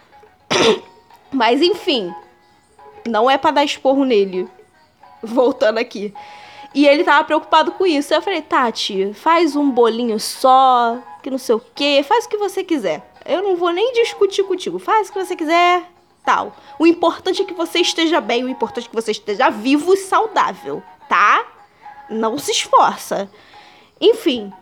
[1.32, 2.14] Mas enfim,
[3.07, 4.49] não é para dar esporro nele.
[5.22, 6.14] Voltando aqui.
[6.74, 8.12] E ele tava preocupado com isso.
[8.12, 12.36] Eu falei, Tati, faz um bolinho só, que não sei o quê, faz o que
[12.36, 13.11] você quiser.
[13.24, 14.78] Eu não vou nem discutir contigo.
[14.78, 15.82] Faz o que você quiser,
[16.24, 16.55] tal.
[16.78, 19.97] O importante é que você esteja bem, o importante é que você esteja vivo e
[19.97, 21.44] saudável, tá?
[22.11, 23.30] Não se esforça.
[24.01, 24.53] Enfim,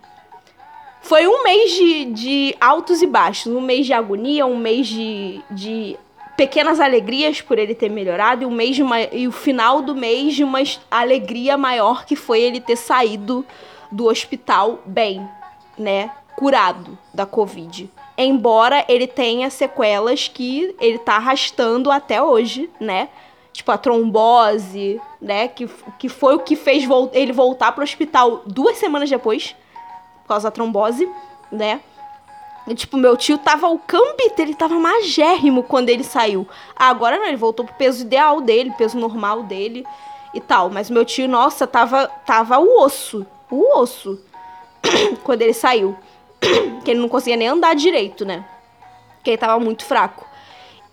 [1.04, 5.40] foi um mês de, de altos e baixos, um mês de agonia, um mês de,
[5.50, 5.98] de
[6.34, 10.34] pequenas alegrias por ele ter melhorado e, um mês uma, e o final do mês
[10.34, 13.44] de uma alegria maior que foi ele ter saído
[13.92, 15.28] do hospital bem,
[15.78, 16.10] né?
[16.36, 17.88] Curado da Covid.
[18.16, 23.10] Embora ele tenha sequelas que ele tá arrastando até hoje, né?
[23.52, 25.48] Tipo a trombose, né?
[25.48, 29.54] Que, que foi o que fez ele voltar pro hospital duas semanas depois
[30.24, 31.08] por causa da trombose,
[31.52, 31.80] né?
[32.66, 36.48] E, tipo, meu tio tava, o cambito, ele tava magérrimo quando ele saiu.
[36.74, 39.86] Agora não, ele voltou pro peso ideal dele, peso normal dele
[40.32, 40.70] e tal.
[40.70, 44.18] Mas meu tio, nossa, tava, tava o osso, o osso,
[45.22, 45.94] quando ele saiu.
[46.84, 48.44] que ele não conseguia nem andar direito, né?
[49.22, 50.26] Que ele tava muito fraco.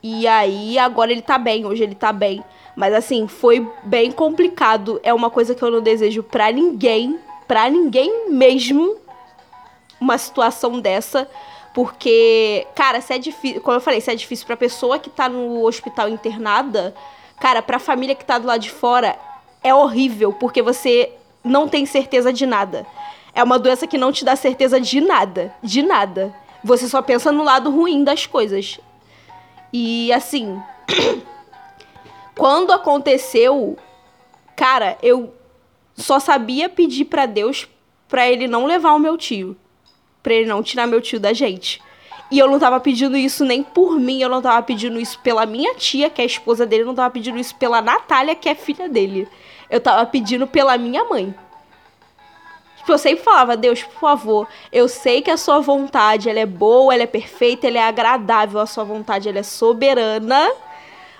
[0.03, 2.43] E aí, agora ele tá bem, hoje ele tá bem.
[2.75, 4.99] Mas assim, foi bem complicado.
[5.03, 8.97] É uma coisa que eu não desejo pra ninguém, pra ninguém mesmo
[10.01, 11.29] uma situação dessa.
[11.73, 13.61] Porque, cara, se é difícil.
[13.61, 16.93] Como eu falei, se é difícil pra pessoa que tá no hospital internada,
[17.39, 19.17] cara, pra família que tá do lado de fora,
[19.63, 22.85] é horrível, porque você não tem certeza de nada.
[23.33, 25.53] É uma doença que não te dá certeza de nada.
[25.63, 26.35] De nada.
[26.63, 28.79] Você só pensa no lado ruim das coisas.
[29.71, 30.61] E assim.
[32.35, 33.77] quando aconteceu,
[34.55, 35.33] cara, eu
[35.95, 37.67] só sabia pedir para Deus
[38.09, 39.55] para ele não levar o meu tio
[40.21, 41.81] pra ele não tirar meu tio da gente.
[42.29, 45.45] E eu não tava pedindo isso nem por mim, eu não tava pedindo isso pela
[45.45, 48.47] minha tia, que é a esposa dele, eu não tava pedindo isso pela Natália, que
[48.47, 49.27] é filha dele.
[49.69, 51.35] Eu tava pedindo pela minha mãe.
[52.77, 56.45] Tipo, eu sempre falava, Deus, por favor, eu sei que a sua vontade, ela é
[56.45, 60.51] boa, ela é perfeita, ela é agradável, a sua vontade, ela é soberana,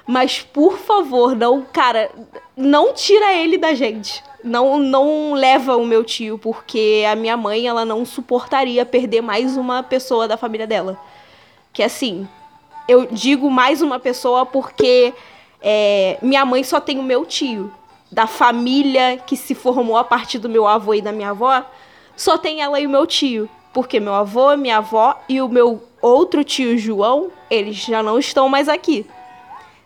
[0.08, 2.10] mas por favor, não, cara,
[2.56, 7.68] não tira ele da gente não, não leva o meu tio, porque a minha mãe,
[7.68, 11.00] ela não suportaria perder mais uma pessoa da família dela.
[11.74, 12.28] Que assim,
[12.88, 15.14] eu digo mais uma pessoa porque
[15.62, 17.72] é, minha mãe só tem o meu tio.
[18.12, 21.64] Da família que se formou a partir do meu avô e da minha avó,
[22.16, 23.50] só tem ela e o meu tio.
[23.74, 28.50] Porque meu avô, minha avó e o meu outro tio João, eles já não estão
[28.50, 29.06] mais aqui.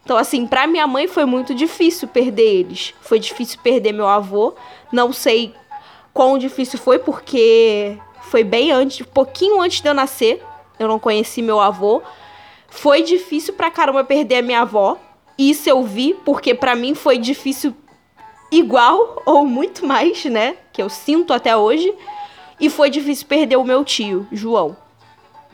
[0.06, 2.94] Então, assim, para minha mãe foi muito difícil perder eles.
[3.02, 4.54] Foi difícil perder meu avô.
[4.92, 5.52] Não sei
[6.14, 10.44] quão difícil foi, porque foi bem antes, pouquinho antes de eu nascer.
[10.78, 12.04] Eu não conheci meu avô.
[12.70, 14.96] Foi difícil pra caramba perder a minha avó.
[15.40, 17.74] Isso eu vi, porque para mim foi difícil
[18.52, 20.56] igual ou muito mais, né?
[20.72, 21.92] Que eu sinto até hoje.
[22.60, 24.78] E foi difícil perder o meu tio, João.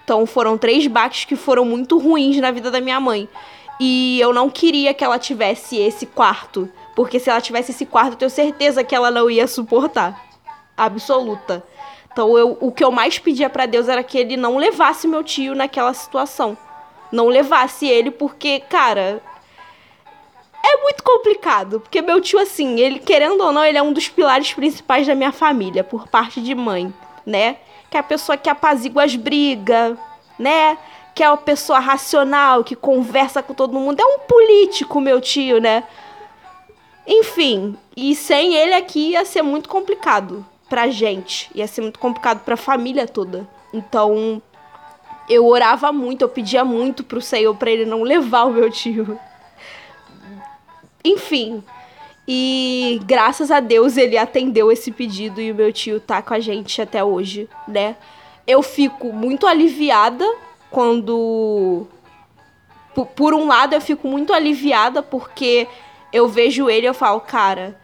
[0.04, 3.30] Então foram três baques que foram muito ruins na vida da minha mãe.
[3.84, 6.70] E eu não queria que ela tivesse esse quarto.
[6.96, 10.24] Porque se ela tivesse esse quarto, eu tenho certeza que ela não ia suportar.
[10.78, 11.64] Absoluta.
[12.14, 15.24] Então eu, o que eu mais pedia para Deus era que ele não levasse meu
[15.24, 16.56] tio naquela situação.
[17.12, 19.20] Não levasse ele, porque, cara,
[20.64, 21.80] é muito complicado.
[21.80, 25.16] Porque meu tio, assim, ele, querendo ou não, ele é um dos pilares principais da
[25.16, 26.94] minha família, por parte de mãe,
[27.26, 27.58] né?
[27.90, 29.98] Que é a pessoa que apazigua as brigas,
[30.38, 30.78] né?
[31.22, 34.00] Que é uma pessoa racional, que conversa com todo mundo.
[34.00, 35.84] É um político, meu tio, né?
[37.06, 41.48] Enfim, e sem ele aqui ia ser muito complicado pra gente.
[41.54, 44.42] Ia ser muito complicado pra família toda, Então,
[45.30, 49.20] eu orava muito, eu pedia muito pro Senhor para ele não levar o meu tio.
[51.06, 51.64] Enfim,
[52.28, 56.40] e graças a Deus ele atendeu esse pedido e o meu tio tá com a
[56.40, 57.96] gente até hoje, né?
[58.48, 60.26] Eu fico muito aliviada
[60.72, 61.86] quando.
[63.16, 65.68] Por, um lado, eu fico muito aliviada porque
[66.12, 67.80] eu vejo ele e eu falo, cara,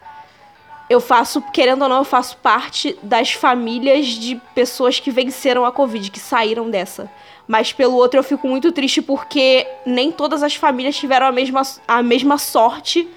[0.90, 5.72] eu faço, querendo ou não, eu faço parte das famílias de pessoas que venceram a
[5.72, 7.10] Covid, que saíram dessa.
[7.48, 11.62] Mas pelo outro, eu fico muito triste porque nem todas as famílias tiveram a mesma,
[11.88, 13.08] a mesma sorte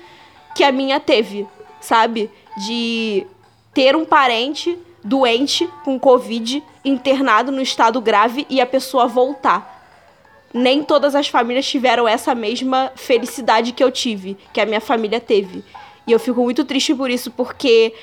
[0.55, 1.47] que a minha teve,
[1.81, 2.31] sabe?
[2.57, 3.27] De
[3.75, 9.79] ter um parente doente com Covid, internado no estado grave e a pessoa voltar.
[10.53, 15.21] Nem todas as famílias tiveram essa mesma felicidade que eu tive, que a minha família
[15.21, 15.65] teve.
[16.07, 17.95] E eu fico muito triste por isso, porque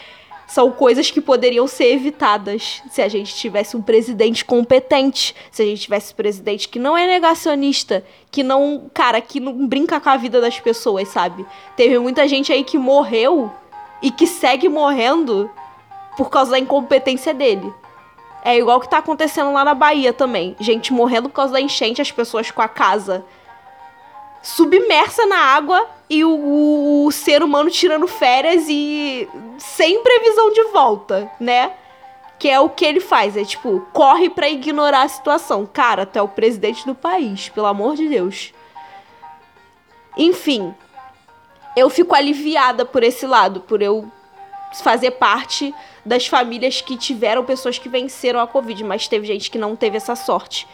[0.48, 5.66] são coisas que poderiam ser evitadas se a gente tivesse um presidente competente, se a
[5.66, 10.10] gente tivesse um presidente que não é negacionista, que não, cara, que não brinca com
[10.10, 11.46] a vida das pessoas, sabe?
[11.76, 13.52] Teve muita gente aí que morreu
[14.02, 15.52] e que segue morrendo
[16.18, 17.72] por causa da incompetência dele.
[18.44, 20.56] É igual que tá acontecendo lá na Bahia também.
[20.60, 23.24] Gente morrendo por causa da enchente, as pessoas com a casa
[24.42, 31.30] submersa na água e o, o, ser humano tirando férias e sem previsão de volta,
[31.40, 31.74] né?
[32.40, 35.66] Que é o que ele faz, é tipo, corre para ignorar a situação.
[35.66, 38.54] Cara, tu é o presidente do país, pelo amor de Deus.
[40.16, 40.74] Enfim,
[41.76, 44.10] eu fico aliviada por esse lado, por eu
[44.82, 45.74] fazer parte
[46.08, 49.98] das famílias que tiveram pessoas que venceram a Covid, mas teve gente que não teve
[49.98, 50.68] essa sorte.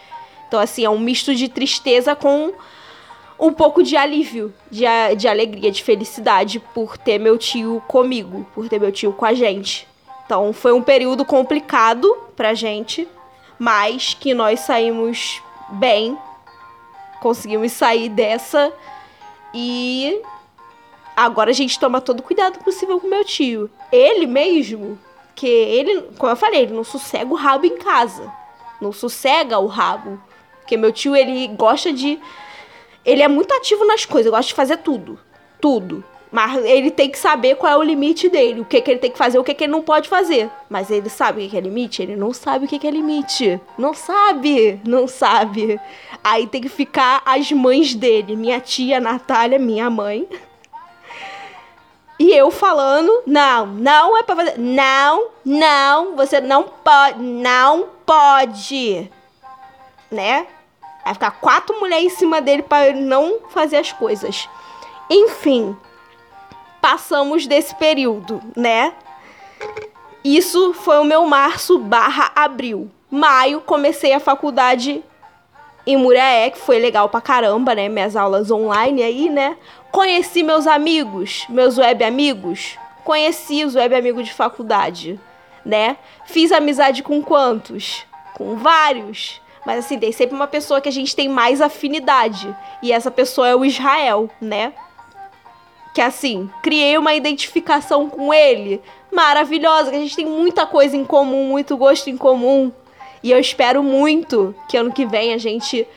[0.48, 2.54] Então, assim, é um misto de tristeza com
[3.40, 4.86] um pouco de alívio, de,
[5.18, 9.34] de alegria, de felicidade por ter meu tio comigo, por ter meu tio com a
[9.34, 9.88] gente.
[10.26, 13.08] Então foi um período complicado pra gente,
[13.58, 16.18] mas que nós saímos bem,
[17.20, 18.72] conseguimos sair dessa
[19.54, 20.22] e
[21.16, 23.70] agora a gente toma todo cuidado possível com meu tio.
[23.92, 24.98] Ele mesmo,
[25.36, 28.32] que ele, como eu falei, ele não sossega o rabo em casa.
[28.80, 30.22] Não sossega o rabo.
[30.60, 32.20] Porque meu tio, ele gosta de
[33.06, 35.20] ele é muito ativo nas coisas, gosta de fazer tudo.
[35.60, 36.04] Tudo.
[36.32, 39.12] Mas ele tem que saber qual é o limite dele, o que, que ele tem
[39.12, 40.50] que fazer, o que, que ele não pode fazer.
[40.68, 42.02] Mas ele sabe o que é limite?
[42.02, 43.62] Ele não sabe o que é limite.
[43.78, 45.80] Não sabe, não sabe.
[46.24, 50.28] Aí tem que ficar as mães dele, minha tia Natália, minha mãe.
[52.24, 54.58] E eu falando, não, não é pra fazer.
[54.58, 59.12] Não, não, você não pode, não pode.
[60.10, 60.48] Né?
[61.04, 64.48] Vai ficar quatro mulheres em cima dele para ele não fazer as coisas.
[65.10, 65.76] Enfim,
[66.82, 68.94] passamos desse período, né?
[70.24, 72.90] Isso foi o meu março barra abril.
[73.12, 75.04] Maio, comecei a faculdade
[75.86, 77.90] em Muriaé, que foi legal pra caramba, né?
[77.90, 79.58] Minhas aulas online aí, né?
[79.94, 82.80] Conheci meus amigos, meus web amigos.
[83.04, 85.20] Conheci os web amigos de faculdade,
[85.64, 85.98] né?
[86.26, 88.04] Fiz amizade com quantos?
[88.34, 89.40] Com vários.
[89.64, 92.54] Mas assim, tem sempre uma pessoa que a gente tem mais afinidade.
[92.82, 94.74] E essa pessoa é o Israel, né?
[95.94, 98.82] Que assim, criei uma identificação com ele
[99.12, 102.72] maravilhosa, que a gente tem muita coisa em comum, muito gosto em comum.
[103.22, 105.88] E eu espero muito que ano que vem a gente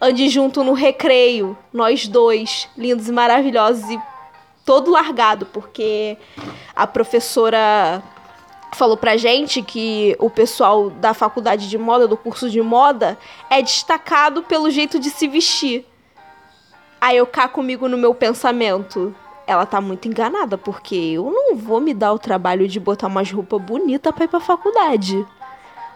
[0.00, 4.00] ande junto no recreio, nós dois, lindos e maravilhosos e
[4.64, 6.18] todo largado, porque
[6.74, 8.02] a professora
[8.72, 13.16] falou pra gente que o pessoal da faculdade de moda, do curso de moda,
[13.48, 15.86] é destacado pelo jeito de se vestir.
[17.00, 19.14] Aí eu cá comigo no meu pensamento.
[19.46, 23.30] Ela tá muito enganada, porque eu não vou me dar o trabalho de botar umas
[23.30, 25.24] roupas bonitas pra ir pra faculdade.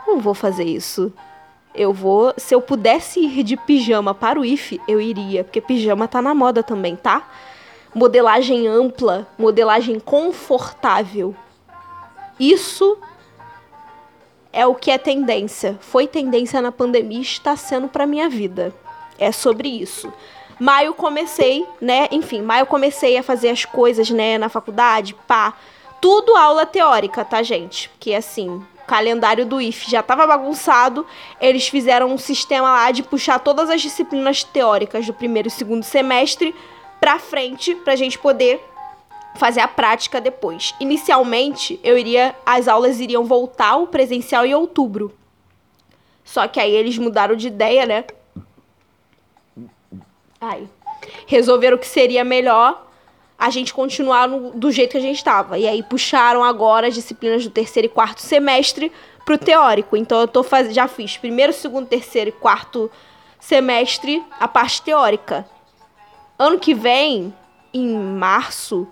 [0.06, 1.12] Não vou fazer isso.
[1.74, 2.34] Eu vou.
[2.36, 6.34] Se eu pudesse ir de pijama para o IF, eu iria, porque pijama tá na
[6.34, 7.28] moda também, tá?
[7.94, 11.34] Modelagem ampla, modelagem confortável.
[12.38, 12.98] Isso
[14.52, 15.78] é o que é tendência.
[15.80, 18.74] Foi tendência na pandemia e está sendo para minha vida.
[19.18, 20.12] É sobre isso.
[20.58, 22.08] Maio comecei, né?
[22.10, 25.54] Enfim, maio comecei a fazer as coisas, né, na faculdade, pá.
[26.00, 27.88] Tudo aula teórica, tá, gente?
[27.90, 31.06] Porque assim, calendário do IF já tava bagunçado.
[31.40, 35.84] Eles fizeram um sistema lá de puxar todas as disciplinas teóricas do primeiro e segundo
[35.84, 36.52] semestre
[36.98, 38.60] pra frente pra gente poder
[39.36, 40.74] fazer a prática depois.
[40.80, 45.16] Inicialmente, eu iria, as aulas iriam voltar ao presencial em outubro.
[46.24, 48.04] Só que aí eles mudaram de ideia, né?
[50.40, 50.68] Ai.
[51.26, 52.89] Resolveram que seria melhor
[53.40, 55.58] a gente continuar no, do jeito que a gente estava.
[55.58, 58.92] E aí puxaram agora as disciplinas do terceiro e quarto semestre
[59.24, 59.96] pro teórico.
[59.96, 60.74] Então eu tô faz...
[60.74, 62.90] já fiz primeiro, segundo, terceiro e quarto
[63.38, 65.48] semestre a parte teórica.
[66.38, 67.34] Ano que vem,
[67.72, 68.86] em março,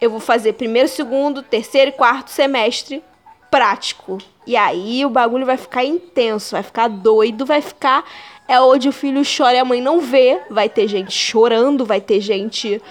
[0.00, 3.00] eu vou fazer primeiro, segundo, terceiro e quarto semestre
[3.48, 4.18] prático.
[4.44, 8.04] E aí o bagulho vai ficar intenso, vai ficar doido, vai ficar
[8.46, 12.00] é onde o filho chora e a mãe não vê, vai ter gente chorando, vai
[12.00, 12.82] ter gente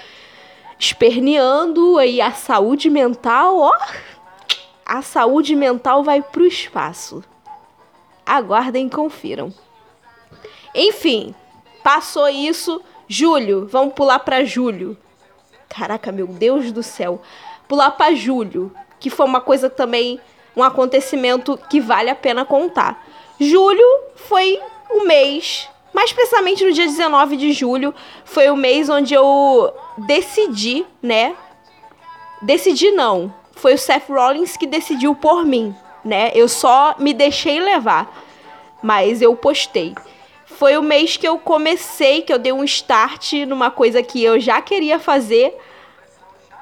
[0.84, 3.72] esperneando e a saúde mental, ó,
[4.86, 7.24] a saúde mental vai pro espaço.
[8.26, 9.54] Aguardem e confiram.
[10.76, 11.34] Enfim,
[11.82, 14.98] passou isso, julho, vamos pular para julho.
[15.70, 17.22] Caraca, meu Deus do céu.
[17.68, 20.20] Pular para julho, que foi uma coisa também,
[20.56, 23.08] um acontecimento que vale a pena contar.
[23.40, 24.60] Julho foi
[24.90, 27.94] o mês, mais precisamente no dia 19 de julho,
[28.26, 31.36] foi o mês onde eu decidi, né?
[32.41, 33.34] Decidi não.
[33.56, 35.74] Foi o Seth Rollins que decidiu por mim,
[36.04, 36.32] né?
[36.34, 38.12] Eu só me deixei levar,
[38.82, 39.94] mas eu postei.
[40.46, 44.39] Foi o mês que eu comecei, que eu dei um start numa coisa que eu
[44.39, 45.56] já queria fazer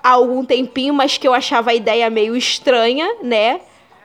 [0.03, 3.61] há algum tempinho, mas que eu achava a ideia meio estranha, né?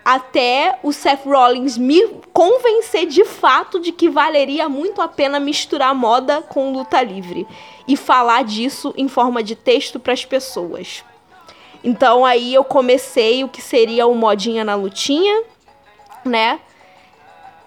[0.07, 2.01] Até o Seth Rollins me
[2.33, 7.45] convencer de fato de que valeria muito a pena misturar moda com luta livre
[7.89, 11.05] e falar disso em forma de texto para as pessoas.
[11.83, 15.43] Então aí eu comecei o que seria o Modinha na Lutinha,
[16.25, 16.61] né?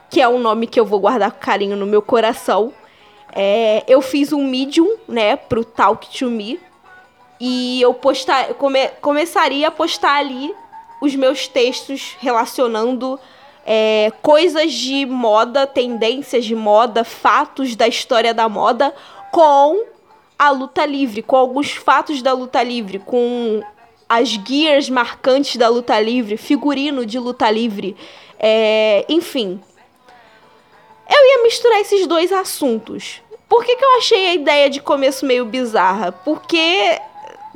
[0.09, 2.71] Que é um nome que eu vou guardar com carinho no meu coração.
[3.33, 6.57] É, eu fiz um medium, né, pro Talk to Me.
[7.37, 10.55] E eu postar, come, começaria a postar ali
[11.01, 13.19] os meus textos relacionando
[13.65, 18.93] é, coisas de moda, tendências de moda, fatos da história da moda
[19.31, 19.85] com
[20.37, 23.61] a luta livre, com alguns fatos da luta livre, com
[24.07, 27.95] as gears marcantes da luta livre, figurino de luta livre,
[28.39, 29.61] é, enfim.
[31.07, 33.21] Eu ia misturar esses dois assuntos.
[33.47, 36.11] Por que, que eu achei a ideia de começo meio bizarra?
[36.11, 36.99] Porque,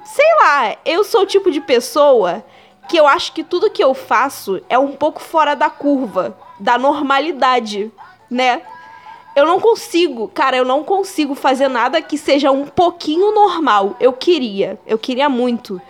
[0.03, 2.43] sei lá, eu sou o tipo de pessoa
[2.89, 6.77] que eu acho que tudo que eu faço é um pouco fora da curva, da
[6.77, 7.91] normalidade,
[8.29, 8.61] né?
[9.35, 13.95] Eu não consigo, cara, eu não consigo fazer nada que seja um pouquinho normal.
[13.99, 15.81] Eu queria, eu queria muito.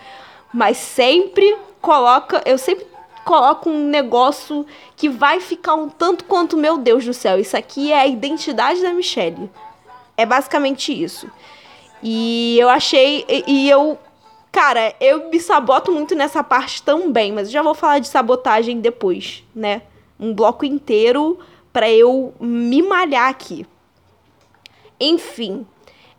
[0.52, 2.86] Mas sempre coloca, eu sempre
[3.24, 4.64] coloco um negócio
[4.96, 8.80] que vai ficar um tanto quanto, meu Deus do céu, isso aqui é a identidade
[8.80, 9.50] da Michelle.
[10.16, 11.28] É basicamente isso.
[12.02, 13.98] E eu achei, e, eu
[14.54, 19.42] Cara, eu me saboto muito nessa parte também, mas já vou falar de sabotagem depois,
[19.52, 19.82] né?
[20.18, 21.40] Um bloco inteiro
[21.72, 23.66] para eu me malhar aqui.
[25.00, 25.66] Enfim,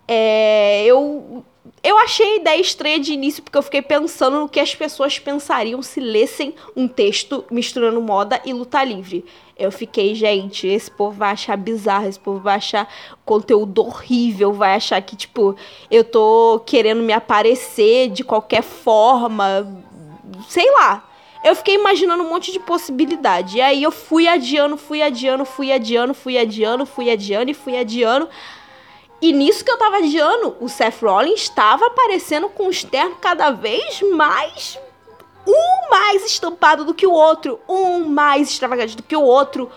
[0.05, 1.45] é, eu
[1.85, 5.19] eu achei a ideia estranha de início porque eu fiquei pensando no que as pessoas
[5.19, 9.23] pensariam se lessem um texto misturando moda e luta livre.
[9.55, 12.91] Eu fiquei, gente, esse povo vai achar bizarro, esse povo vai achar
[13.23, 15.55] conteúdo horrível, vai achar que, tipo,
[15.91, 19.71] eu tô querendo me aparecer de qualquer forma,
[20.49, 21.07] sei lá.
[21.43, 23.57] Eu fiquei imaginando um monte de possibilidade.
[23.57, 27.77] E aí eu fui adiando, fui adiando, fui adiando, fui adiando, fui adiando e fui
[27.77, 28.27] adiando.
[29.21, 33.51] E nisso que eu tava adiando, o Seth Rollins estava aparecendo com um externo cada
[33.51, 34.77] vez mais
[35.47, 39.69] um mais estampado do que o outro, um mais extravagante do que o outro,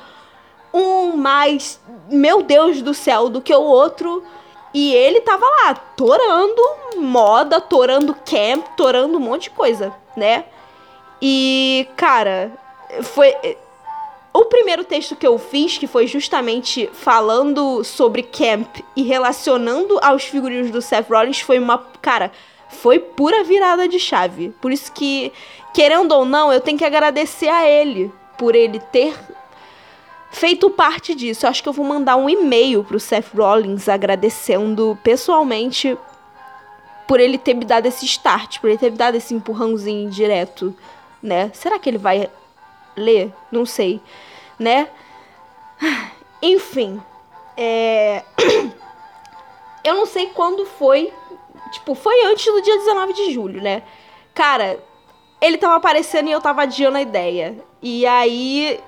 [0.72, 4.24] um mais, meu Deus do céu, do que o outro.
[4.72, 6.62] E ele tava lá, torando
[6.96, 10.44] moda, torando camp, torando um monte de coisa, né?
[11.20, 12.52] E, cara,
[13.02, 13.34] foi.
[14.38, 20.22] O primeiro texto que eu fiz, que foi justamente falando sobre camp e relacionando aos
[20.26, 21.76] figurinos do Seth Rollins, foi uma.
[22.00, 22.30] Cara,
[22.68, 24.54] foi pura virada de chave.
[24.60, 25.32] Por isso que,
[25.74, 29.12] querendo ou não, eu tenho que agradecer a ele por ele ter
[30.30, 31.44] feito parte disso.
[31.44, 35.98] Eu acho que eu vou mandar um e-mail pro Seth Rollins agradecendo pessoalmente
[37.08, 40.72] por ele ter me dado esse start, por ele ter me dado esse empurrãozinho direto,
[41.20, 41.50] né?
[41.54, 42.30] Será que ele vai
[42.96, 43.32] ler?
[43.50, 44.00] Não sei,
[44.58, 44.88] né?
[46.42, 47.00] Enfim,
[47.56, 48.22] é...
[49.84, 51.12] eu não sei quando foi
[51.70, 53.82] Tipo, foi antes do dia 19 de julho, né?
[54.34, 54.78] Cara,
[55.40, 57.56] ele tava aparecendo e eu tava adiando a ideia.
[57.82, 58.80] E aí,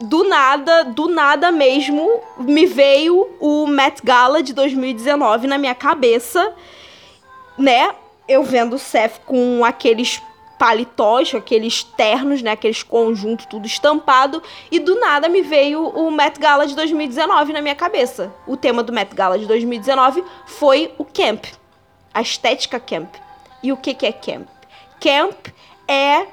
[0.00, 6.54] do nada, do nada mesmo, me veio o Met Gala de 2019 na minha cabeça,
[7.58, 7.94] né?
[8.26, 10.22] Eu vendo o Seth com aqueles
[10.62, 12.52] paletós, aqueles ternos, né?
[12.52, 14.40] Aqueles conjuntos tudo estampado.
[14.70, 18.32] E do nada me veio o Met Gala de 2019 na minha cabeça.
[18.46, 21.46] O tema do Met Gala de 2019 foi o camp
[22.14, 23.14] a estética camp.
[23.60, 24.46] E o que, que é camp?
[25.00, 25.48] Camp
[25.88, 26.26] é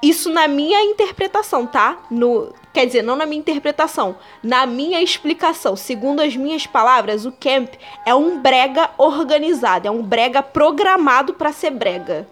[0.00, 1.98] isso na minha interpretação, tá?
[2.08, 5.74] No, quer dizer, não na minha interpretação, na minha explicação.
[5.74, 7.72] Segundo as minhas palavras, o camp
[8.04, 12.28] é um brega organizado, é um brega programado para ser brega.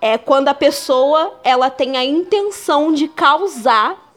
[0.00, 4.10] É quando a pessoa ela tem a intenção de causar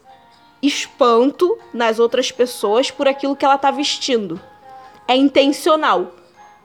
[0.62, 4.40] espanto nas outras pessoas por aquilo que ela tá vestindo.
[5.06, 6.12] É intencional.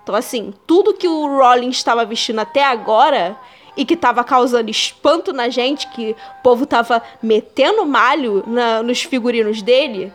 [0.01, 3.37] Então, assim, tudo que o Rollins estava vestindo até agora
[3.75, 9.03] e que estava causando espanto na gente, que o povo tava metendo malho na, nos
[9.03, 10.11] figurinos dele,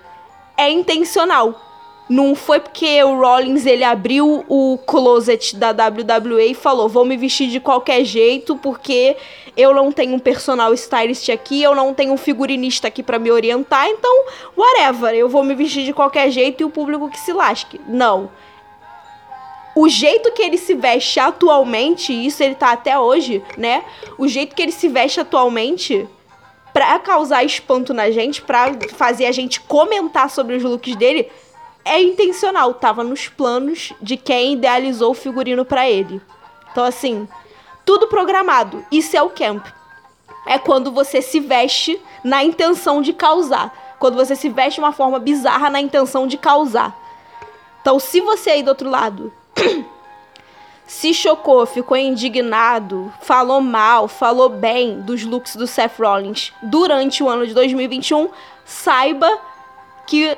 [0.57, 1.74] é intencional.
[2.09, 7.17] Não foi porque o Rollins ele abriu o closet da WWE e falou: "Vou me
[7.17, 9.17] vestir de qualquer jeito porque
[9.57, 13.31] eu não tenho um personal stylist aqui, eu não tenho um figurinista aqui para me
[13.31, 14.25] orientar, então
[14.57, 17.81] whatever, eu vou me vestir de qualquer jeito e o público que se lasque".
[17.89, 18.31] Não
[19.75, 23.83] o jeito que ele se veste atualmente, isso ele tá até hoje, né?
[24.17, 26.07] O jeito que ele se veste atualmente
[26.73, 31.29] pra causar espanto na gente, pra fazer a gente comentar sobre os looks dele,
[31.85, 32.75] é intencional.
[32.75, 36.21] Tava nos planos de quem idealizou o figurino para ele.
[36.73, 37.29] Então, assim,
[37.85, 38.85] tudo programado.
[38.91, 39.67] Isso é o camp.
[40.47, 43.97] É quando você se veste na intenção de causar.
[43.99, 46.95] Quando você se veste de uma forma bizarra na intenção de causar.
[47.81, 49.33] Então, se você aí do outro lado
[50.87, 57.29] se chocou, ficou indignado, falou mal, falou bem dos looks do Seth Rollins durante o
[57.29, 58.29] ano de 2021,
[58.65, 59.29] saiba
[60.07, 60.37] que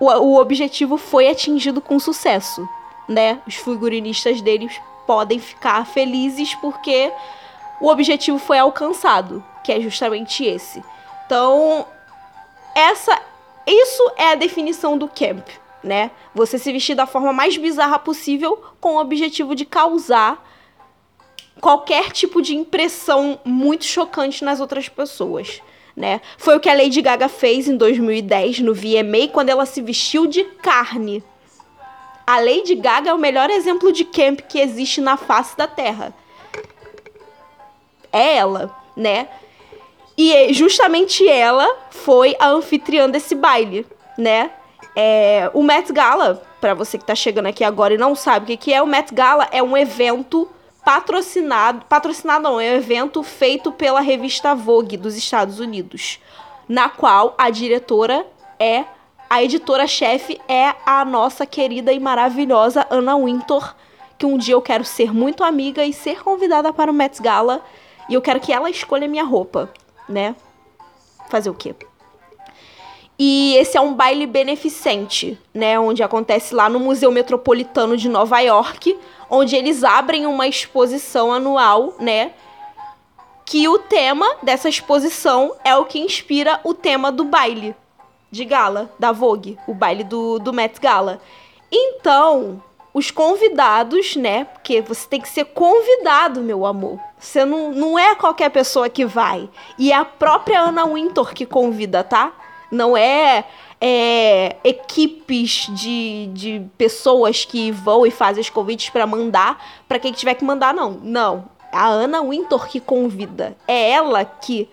[0.00, 2.68] o, o objetivo foi atingido com sucesso,
[3.08, 3.40] né?
[3.46, 7.10] Os figurinistas deles podem ficar felizes porque
[7.80, 10.82] o objetivo foi alcançado, que é justamente esse.
[11.26, 11.86] Então,
[12.74, 13.20] essa
[13.66, 15.46] isso é a definição do camp
[15.82, 16.10] né?
[16.34, 20.44] Você se vestir da forma mais bizarra possível com o objetivo de causar
[21.60, 25.60] qualquer tipo de impressão muito chocante nas outras pessoas.
[25.98, 26.20] Né?
[26.36, 30.28] Foi o que a Lady Gaga fez em 2010 no VMA quando ela se vestiu
[30.28, 31.24] de carne.
[32.24, 36.14] A Lady Gaga é o melhor exemplo de camp que existe na face da Terra.
[38.12, 39.26] É ela, né?
[40.16, 43.84] E justamente ela foi a anfitriã desse baile,
[44.16, 44.52] né?
[44.94, 48.46] É, o Met Gala, para você que tá chegando aqui agora e não sabe o
[48.46, 50.48] que, que é, o Met Gala é um evento
[50.84, 56.20] patrocinado, patrocinado não, é um evento feito pela revista Vogue dos Estados Unidos,
[56.68, 58.26] na qual a diretora
[58.58, 58.84] é
[59.30, 63.74] a editora-chefe é a nossa querida e maravilhosa Anna Wintour,
[64.16, 67.62] que um dia eu quero ser muito amiga e ser convidada para o Met Gala,
[68.08, 69.70] e eu quero que ela escolha minha roupa,
[70.08, 70.34] né?
[71.28, 71.74] Fazer o quê?
[73.18, 75.78] E esse é um baile beneficente, né?
[75.78, 78.96] Onde acontece lá no Museu Metropolitano de Nova York,
[79.28, 82.32] onde eles abrem uma exposição anual, né?
[83.44, 87.74] Que o tema dessa exposição é o que inspira o tema do baile
[88.30, 91.20] de gala da Vogue, o baile do, do Met Gala.
[91.72, 92.62] Então,
[92.94, 94.44] os convidados, né?
[94.44, 97.00] Porque você tem que ser convidado, meu amor.
[97.18, 99.48] Você não, não é qualquer pessoa que vai.
[99.76, 102.32] E é a própria Anna Wintour que convida, tá?
[102.70, 103.44] Não é,
[103.80, 110.12] é equipes de, de pessoas que vão e fazem os convites para mandar para quem
[110.12, 110.92] tiver que mandar, não.
[111.02, 111.48] Não.
[111.72, 113.56] A Ana Wintour que convida.
[113.66, 114.68] É ela que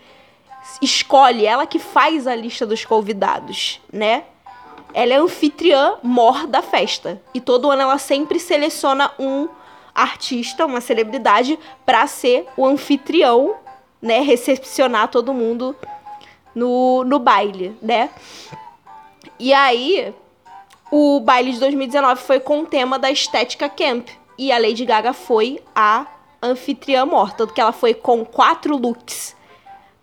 [0.81, 4.23] escolhe, ela que faz a lista dos convidados, né?
[4.93, 7.21] Ela é anfitriã mor da festa.
[7.33, 9.47] E todo ano ela sempre seleciona um
[9.93, 13.55] artista, uma celebridade, para ser o anfitrião,
[14.01, 14.21] né?
[14.21, 15.75] Recepcionar todo mundo
[16.55, 18.09] no, no baile, né?
[19.37, 20.13] E aí,
[20.91, 24.07] o baile de 2019 foi com o tema da estética camp.
[24.37, 26.07] E a Lady Gaga foi a
[26.41, 29.35] anfitriã morta, tanto que ela foi com quatro looks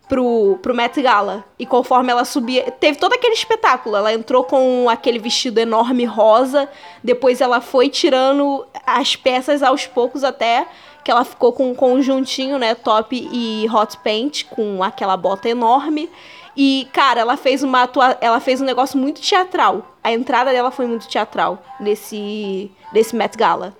[0.09, 1.45] pro, pro Met Gala.
[1.59, 3.97] E conforme ela subia, teve todo aquele espetáculo.
[3.97, 6.69] Ela entrou com aquele vestido enorme rosa,
[7.03, 10.67] depois ela foi tirando as peças aos poucos até
[11.03, 16.09] que ela ficou com um conjuntinho, né, top e hot paint, com aquela bota enorme.
[16.57, 18.17] E, cara, ela fez uma atua...
[18.21, 19.97] ela fez um negócio muito teatral.
[20.03, 23.75] A entrada dela foi muito teatral nesse nesse Met Gala.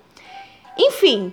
[0.77, 1.31] Enfim,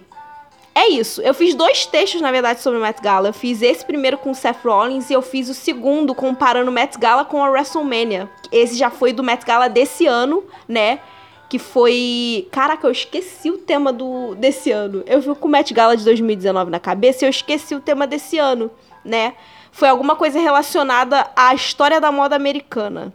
[0.74, 1.20] é isso.
[1.22, 3.28] Eu fiz dois textos, na verdade, sobre o Met Gala.
[3.28, 6.72] Eu fiz esse primeiro com o Seth Rollins e eu fiz o segundo comparando o
[6.72, 8.30] Met Gala com a WrestleMania.
[8.52, 11.00] Esse já foi do Met Gala desse ano, né?
[11.48, 12.48] Que foi.
[12.52, 15.02] Caraca, eu esqueci o tema do desse ano.
[15.06, 18.06] Eu vi com o Met Gala de 2019 na cabeça e eu esqueci o tema
[18.06, 18.70] desse ano,
[19.04, 19.34] né?
[19.72, 23.12] Foi alguma coisa relacionada à história da moda americana.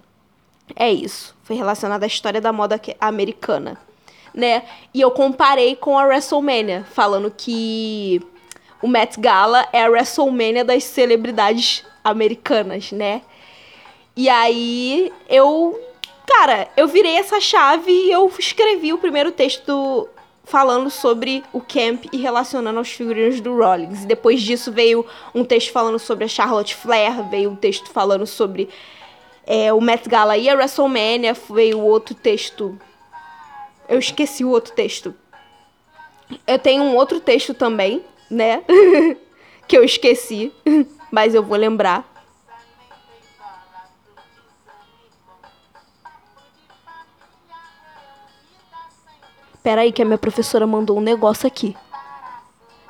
[0.76, 1.36] É isso.
[1.44, 3.77] Foi relacionada à história da moda americana.
[4.36, 4.64] né?
[4.94, 8.22] E eu comparei com a WrestleMania, falando que
[8.82, 13.22] o Met Gala é a WrestleMania das celebridades americanas, né?
[14.15, 15.80] E aí eu,
[16.27, 20.07] cara, eu virei essa chave e eu escrevi o primeiro texto
[20.46, 24.04] falando sobre o camp e relacionando aos figurinos do Rollins.
[24.04, 28.26] E depois disso veio um texto falando sobre a Charlotte Flair, veio um texto falando
[28.26, 28.70] sobre
[29.46, 32.80] é, o Met Gala e a WrestleMania, veio outro texto.
[33.90, 35.14] Eu esqueci o outro texto.
[36.48, 38.64] Eu tenho um outro texto também, né?
[39.68, 40.52] que eu esqueci,
[41.12, 42.15] mas eu vou lembrar.
[49.66, 51.76] Pera aí que a minha professora mandou um negócio aqui.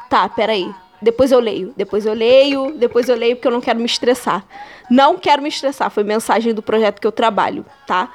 [0.09, 0.69] Tá, pera aí.
[1.01, 4.43] Depois eu leio, depois eu leio, depois eu leio porque eu não quero me estressar.
[4.91, 8.11] Não quero me estressar, foi mensagem do projeto que eu trabalho, tá?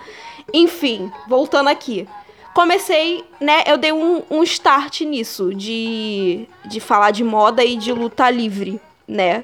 [0.52, 2.06] Enfim, voltando aqui.
[2.52, 7.94] Comecei, né, eu dei um, um start nisso, de, de falar de moda e de
[7.94, 8.78] luta livre,
[9.08, 9.42] né?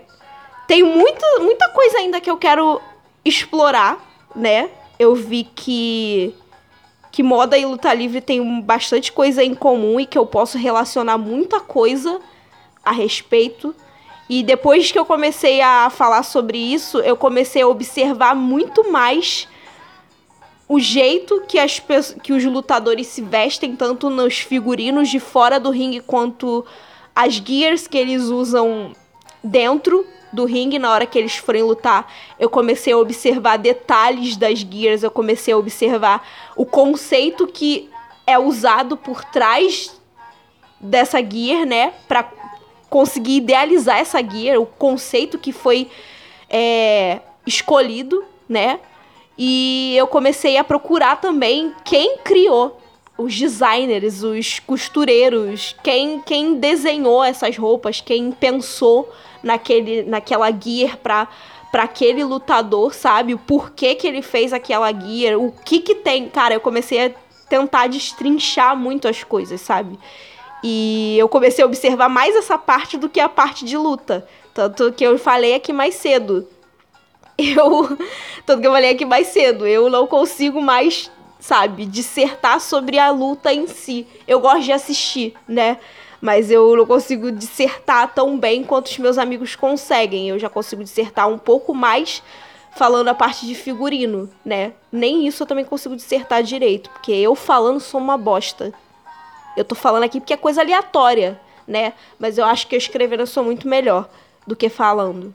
[0.68, 2.82] Tem muita, muita coisa ainda que eu quero
[3.24, 3.98] explorar,
[4.34, 4.68] né?
[4.98, 6.34] Eu vi que
[7.16, 11.16] que moda e luta livre tem bastante coisa em comum e que eu posso relacionar
[11.16, 12.20] muita coisa
[12.84, 13.74] a respeito.
[14.28, 19.48] E depois que eu comecei a falar sobre isso, eu comecei a observar muito mais
[20.68, 21.82] o jeito que, as,
[22.22, 26.66] que os lutadores se vestem, tanto nos figurinos de fora do ringue quanto
[27.14, 28.93] as gears que eles usam
[29.43, 34.59] dentro do ringue na hora que eles forem lutar, eu comecei a observar detalhes das
[34.59, 36.27] gears, eu comecei a observar
[36.57, 37.89] o conceito que
[38.27, 39.94] é usado por trás
[40.81, 42.31] dessa gear, né, para
[42.90, 45.89] conseguir idealizar essa gear, o conceito que foi
[46.51, 48.81] é, escolhido, né,
[49.39, 52.81] e eu comecei a procurar também quem criou
[53.19, 59.11] os designers, os costureiros, quem, quem desenhou essas roupas, quem pensou
[59.47, 61.28] naquele, naquela gear pra,
[61.70, 63.32] pra aquele lutador, sabe?
[63.32, 66.28] O porquê que ele fez aquela gear, o que que tem.
[66.28, 67.10] Cara, eu comecei a
[67.48, 69.97] tentar destrinchar muito as coisas, sabe?
[70.64, 74.27] E eu comecei a observar mais essa parte do que a parte de luta.
[74.52, 76.48] Tanto que eu falei aqui mais cedo.
[77.39, 77.97] Eu.
[78.44, 79.64] Tanto que eu falei aqui mais cedo.
[79.64, 84.09] Eu não consigo mais, sabe, dissertar sobre a luta em si.
[84.27, 85.78] Eu gosto de assistir, né?
[86.27, 90.28] Mas eu não consigo dissertar tão bem quanto os meus amigos conseguem.
[90.28, 92.20] Eu já consigo dissertar um pouco mais
[92.73, 94.73] falando a parte de figurino, né?
[94.90, 98.74] Nem isso eu também consigo dissertar direito, porque eu falando sou uma bosta.
[99.57, 101.93] Eu tô falando aqui porque é coisa aleatória, né?
[102.19, 104.09] Mas eu acho que eu escrevendo eu sou muito melhor
[104.44, 105.32] do que falando.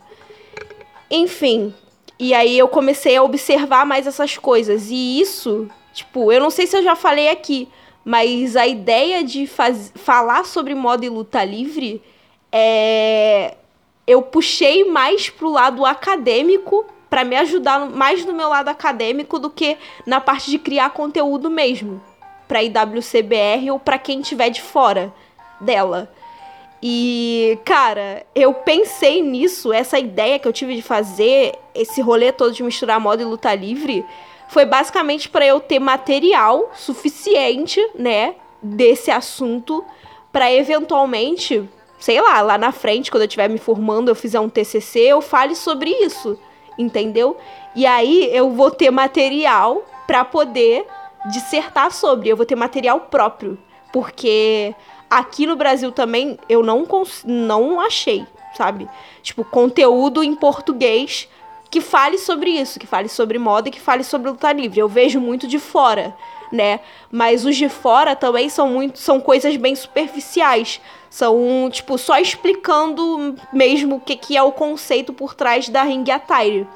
[1.09, 1.73] Enfim,
[2.19, 4.89] e aí eu comecei a observar mais essas coisas.
[4.89, 7.69] E isso, tipo, eu não sei se eu já falei aqui,
[8.03, 12.01] mas a ideia de faz, falar sobre moda e luta livre
[12.51, 13.55] é.
[14.07, 19.49] Eu puxei mais pro lado acadêmico para me ajudar mais no meu lado acadêmico do
[19.49, 22.01] que na parte de criar conteúdo mesmo
[22.47, 25.13] para IWCBR ou para quem tiver de fora
[25.59, 26.11] dela.
[26.83, 32.53] E, cara, eu pensei nisso, essa ideia que eu tive de fazer esse rolê todo
[32.53, 34.03] de misturar moda e luta livre,
[34.51, 39.83] foi basicamente para eu ter material suficiente, né, desse assunto
[40.29, 41.67] para eventualmente,
[41.97, 45.21] sei lá, lá na frente, quando eu estiver me formando, eu fizer um TCC, eu
[45.21, 46.37] fale sobre isso,
[46.77, 47.37] entendeu?
[47.73, 50.85] E aí eu vou ter material para poder
[51.31, 53.57] dissertar sobre, eu vou ter material próprio,
[53.93, 54.75] porque
[55.09, 56.85] aqui no Brasil também eu não
[57.23, 58.89] não achei, sabe?
[59.23, 61.29] Tipo, conteúdo em português
[61.71, 64.81] que fale sobre isso, que fale sobre moda e que fale sobre luta livre.
[64.81, 66.13] Eu vejo muito de fora,
[66.51, 66.81] né?
[67.09, 70.81] Mas os de fora também são muito são coisas bem superficiais.
[71.09, 76.03] São, tipo, só explicando mesmo o que, que é o conceito por trás da ring
[76.11, 76.67] attire,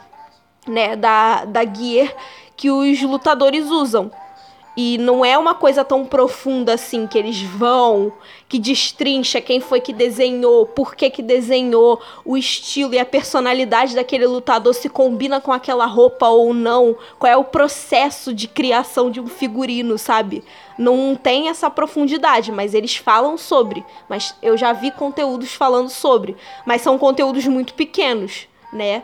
[0.65, 0.95] né?
[0.95, 2.13] Da, da gear
[2.55, 4.09] que os lutadores usam.
[4.77, 8.11] E não é uma coisa tão profunda assim que eles vão,
[8.49, 13.95] que destrincha quem foi que desenhou, por que que desenhou, o estilo e a personalidade
[13.95, 19.09] daquele lutador se combina com aquela roupa ou não, qual é o processo de criação
[19.09, 20.43] de um figurino, sabe?
[20.77, 23.85] Não tem essa profundidade, mas eles falam sobre.
[24.09, 26.35] Mas eu já vi conteúdos falando sobre,
[26.65, 29.03] mas são conteúdos muito pequenos, né?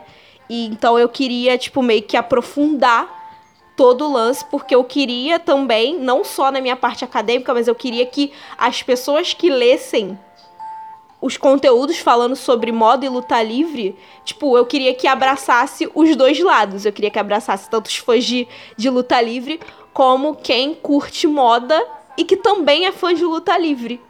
[0.50, 3.21] E então eu queria tipo meio que aprofundar
[3.82, 7.74] todo o lance, porque eu queria também, não só na minha parte acadêmica, mas eu
[7.74, 10.16] queria que as pessoas que lessem
[11.20, 16.38] os conteúdos falando sobre moda e luta livre, tipo, eu queria que abraçasse os dois
[16.38, 16.86] lados.
[16.86, 18.46] Eu queria que abraçasse tanto os fãs de,
[18.76, 19.58] de luta livre,
[19.92, 21.84] como quem curte moda
[22.16, 24.00] e que também é fã de luta livre,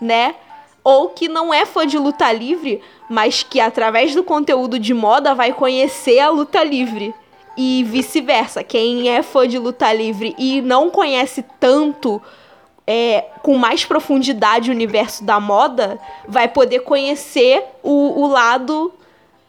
[0.00, 0.34] né?
[0.82, 5.32] Ou que não é fã de luta livre, mas que através do conteúdo de moda
[5.32, 7.14] vai conhecer a luta livre.
[7.56, 8.62] E vice-versa.
[8.62, 12.20] Quem é fã de luta livre e não conhece tanto
[12.86, 18.92] é, com mais profundidade o universo da moda, vai poder conhecer o, o lado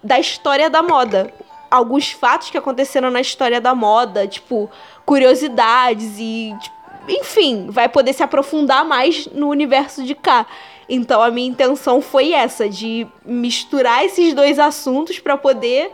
[0.04, 1.34] da história da moda.
[1.72, 4.70] Alguns fatos que aconteceram na história da moda, tipo,
[5.06, 6.56] curiosidades e.
[6.62, 10.46] Tipo, enfim, vai poder se aprofundar mais no universo de cá.
[10.88, 15.92] Então a minha intenção foi essa, de misturar esses dois assuntos para poder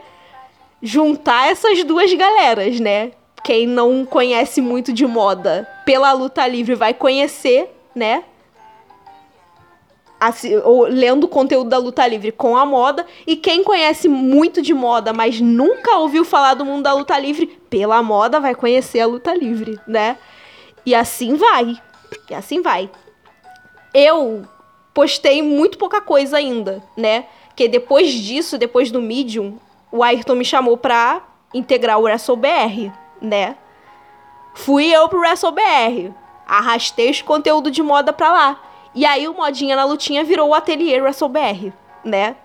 [0.81, 3.11] juntar essas duas galeras, né?
[3.43, 8.23] quem não conhece muito de moda pela luta livre vai conhecer, né?
[10.19, 13.06] Assim, ou lendo o conteúdo da luta livre com a moda.
[13.26, 17.47] E quem conhece muito de moda, mas nunca ouviu falar do mundo da luta livre,
[17.69, 20.18] pela moda vai conhecer a luta livre, né?
[20.85, 21.81] E assim vai.
[22.30, 22.89] E assim vai.
[23.93, 24.43] Eu
[24.93, 27.26] postei muito pouca coisa ainda, né?
[27.56, 29.57] Que depois disso, depois do Medium,
[29.91, 31.21] o Ayrton me chamou pra
[31.53, 32.91] integrar o WrestleBR
[33.21, 33.55] né?
[34.53, 36.13] Fui eu pro WrestleBR.
[36.45, 38.61] Arrastei os conteúdo de moda pra lá.
[38.95, 41.71] E aí o Modinha na Lutinha virou o ateliê WrestleBR,
[42.03, 42.35] né?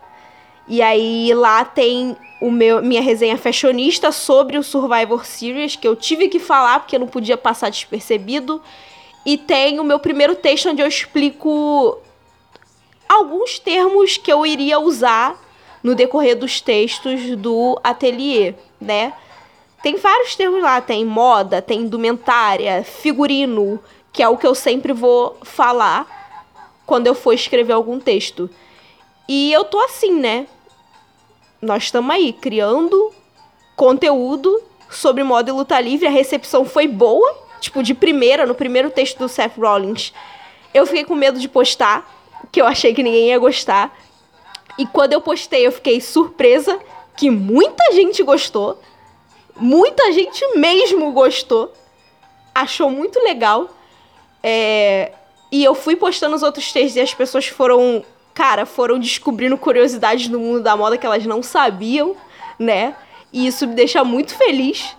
[0.68, 5.96] E aí lá tem o meu, minha resenha fashionista sobre o Survivor Series, que eu
[5.96, 8.62] tive que falar porque não podia passar despercebido.
[9.24, 11.98] E tem o meu primeiro texto onde eu explico
[13.08, 15.38] alguns termos que eu iria usar
[15.84, 19.12] no decorrer dos textos do ateliê, né?
[19.82, 23.78] Tem vários termos lá, tem moda, tem indumentária, figurino,
[24.10, 26.06] que é o que eu sempre vou falar
[26.86, 28.48] quando eu for escrever algum texto.
[29.28, 30.46] E eu tô assim, né?
[31.60, 33.12] Nós estamos aí criando
[33.76, 36.06] conteúdo sobre moda e luta livre.
[36.06, 40.14] A recepção foi boa, tipo de primeira, no primeiro texto do Seth Rollins.
[40.72, 42.10] Eu fiquei com medo de postar,
[42.50, 43.94] que eu achei que ninguém ia gostar.
[44.78, 46.80] E quando eu postei, eu fiquei surpresa
[47.16, 48.80] que muita gente gostou.
[49.56, 51.72] Muita gente mesmo gostou.
[52.54, 53.68] Achou muito legal.
[54.42, 55.12] É...
[55.50, 60.26] E eu fui postando os outros textos e as pessoas foram, cara, foram descobrindo curiosidades
[60.26, 62.16] do mundo da moda que elas não sabiam,
[62.58, 62.96] né?
[63.32, 64.94] E isso me deixa muito feliz.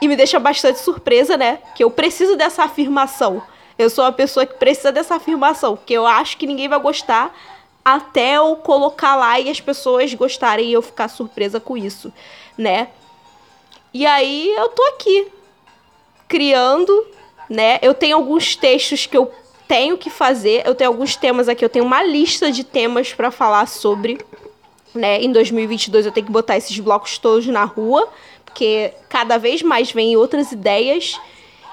[0.00, 1.60] E me deixa bastante surpresa, né?
[1.74, 3.42] Que eu preciso dessa afirmação.
[3.78, 7.34] Eu sou uma pessoa que precisa dessa afirmação, porque eu acho que ninguém vai gostar
[7.86, 12.12] até eu colocar lá e as pessoas gostarem e eu ficar surpresa com isso,
[12.58, 12.88] né?
[13.94, 15.28] E aí eu tô aqui
[16.26, 17.06] criando,
[17.48, 17.78] né?
[17.80, 19.30] Eu tenho alguns textos que eu
[19.68, 23.30] tenho que fazer, eu tenho alguns temas aqui, eu tenho uma lista de temas para
[23.30, 24.18] falar sobre,
[24.92, 25.22] né?
[25.22, 28.08] Em 2022 eu tenho que botar esses blocos todos na rua,
[28.44, 31.20] porque cada vez mais vem outras ideias.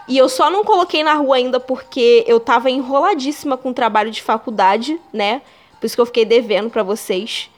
[0.07, 4.11] E eu só não coloquei na rua ainda porque eu tava enroladíssima com o trabalho
[4.11, 5.41] de faculdade, né?
[5.83, 7.49] Por isso que eu fiquei devendo para vocês.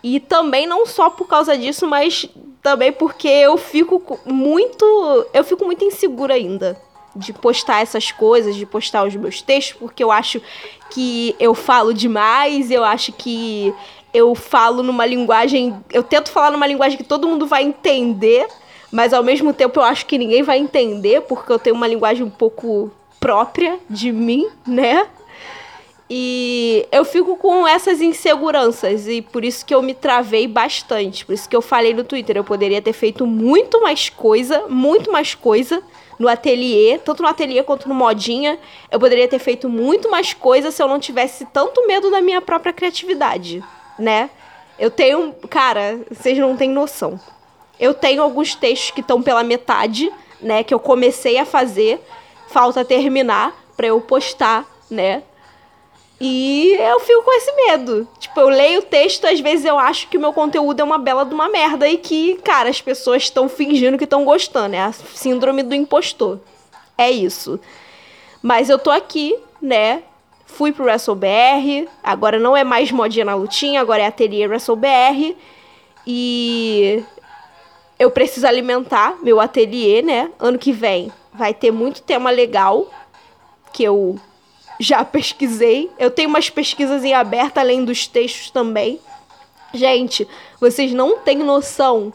[0.00, 2.30] E também não só por causa disso, mas
[2.62, 4.84] também porque eu fico muito.
[5.34, 6.80] Eu fico muito insegura ainda
[7.16, 10.40] de postar essas coisas, de postar os meus textos, porque eu acho
[10.90, 13.74] que eu falo demais, eu acho que
[14.14, 15.76] eu falo numa linguagem.
[15.92, 18.46] Eu tento falar numa linguagem que todo mundo vai entender,
[18.92, 22.24] mas ao mesmo tempo eu acho que ninguém vai entender, porque eu tenho uma linguagem
[22.24, 25.08] um pouco própria de mim, né?
[26.08, 31.26] E eu fico com essas inseguranças e por isso que eu me travei bastante.
[31.26, 35.10] Por isso que eu falei no Twitter, eu poderia ter feito muito mais coisa, muito
[35.10, 35.82] mais coisa
[36.16, 38.56] no ateliê, tanto no ateliê quanto no modinha.
[38.90, 42.40] Eu poderia ter feito muito mais coisa se eu não tivesse tanto medo da minha
[42.40, 43.62] própria criatividade,
[43.98, 44.30] né?
[44.78, 47.18] Eu tenho, cara, vocês não têm noção.
[47.80, 50.10] Eu tenho alguns textos que estão pela metade,
[50.40, 52.00] né, que eu comecei a fazer,
[52.48, 55.22] falta terminar para eu postar, né?
[56.20, 58.08] E eu fico com esse medo.
[58.18, 60.98] Tipo, eu leio o texto, às vezes eu acho que o meu conteúdo é uma
[60.98, 64.74] bela de uma merda e que, cara, as pessoas estão fingindo que estão gostando.
[64.74, 66.40] É a síndrome do impostor.
[66.96, 67.60] É isso.
[68.42, 70.02] Mas eu tô aqui, né?
[70.46, 75.36] Fui pro WrestleBR, agora não é mais modinha na lutinha, agora é ateliê WrestleBR.
[76.06, 77.04] E
[77.98, 80.30] eu preciso alimentar meu ateliê, né?
[80.38, 82.86] Ano que vem vai ter muito tema legal
[83.72, 84.18] que eu
[84.78, 85.90] já pesquisei.
[85.98, 89.00] Eu tenho umas pesquisas em aberto além dos textos também.
[89.72, 90.26] Gente,
[90.60, 92.12] vocês não têm noção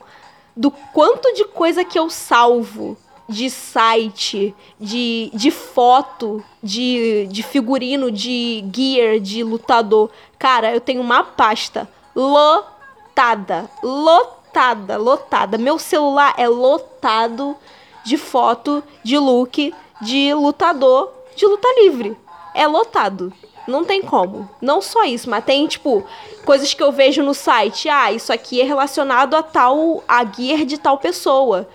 [0.55, 2.97] do quanto de coisa que eu salvo
[3.27, 10.09] de site, de, de foto, de, de figurino, de gear, de lutador.
[10.37, 15.57] Cara, eu tenho uma pasta lotada, lotada, lotada.
[15.57, 17.55] Meu celular é lotado
[18.03, 22.15] de foto, de look, de lutador de luta livre.
[22.53, 23.31] É lotado.
[23.67, 24.49] Não tem como.
[24.61, 26.05] Não só isso, mas tem, tipo,
[26.45, 27.89] coisas que eu vejo no site.
[27.89, 30.03] Ah, isso aqui é relacionado a tal.
[30.07, 31.67] a gear de tal pessoa.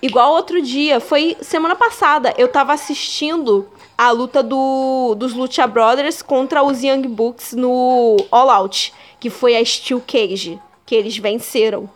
[0.00, 3.66] Igual outro dia, foi semana passada, eu tava assistindo
[3.96, 9.56] a luta do, dos Lucha Brothers contra os Young Bucks no All Out, que foi
[9.56, 11.88] a Steel Cage, que eles venceram.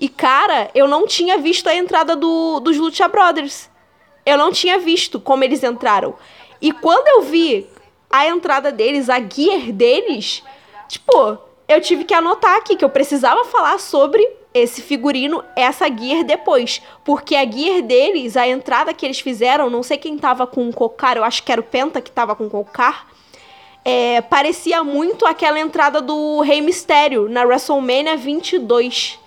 [0.00, 3.68] E, cara, eu não tinha visto a entrada do, dos Lucha Brothers.
[4.24, 6.14] Eu não tinha visto como eles entraram.
[6.60, 7.66] E quando eu vi
[8.10, 10.42] a entrada deles, a gear deles,
[10.88, 16.24] tipo, eu tive que anotar aqui que eu precisava falar sobre esse figurino, essa gear
[16.24, 16.82] depois.
[17.04, 20.72] Porque a gear deles, a entrada que eles fizeram, não sei quem tava com o
[20.72, 23.06] cocar, eu acho que era o Penta que tava com o cocar.
[23.84, 29.18] É, parecia muito aquela entrada do Rei Mistério na WrestleMania 22.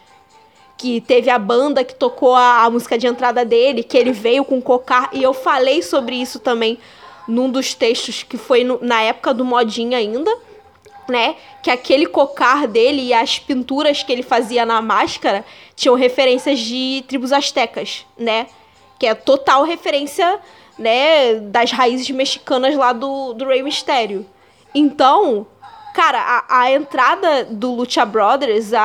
[0.77, 4.43] Que teve a banda que tocou a, a música de entrada dele, que ele veio
[4.43, 5.09] com o cocar.
[5.13, 6.79] E eu falei sobre isso também
[7.31, 10.31] num dos textos que foi no, na época do modinha ainda
[11.11, 11.35] né?
[11.61, 15.45] Que aquele cocar dele e as pinturas que ele fazia na máscara
[15.75, 18.47] tinham referências de tribos astecas, né?
[18.97, 20.39] Que é total referência,
[20.77, 24.25] né, das raízes mexicanas lá do, do Rey Mysterio.
[24.73, 25.45] Então,
[25.93, 28.81] cara, a, a entrada do Lucha Brothers, a,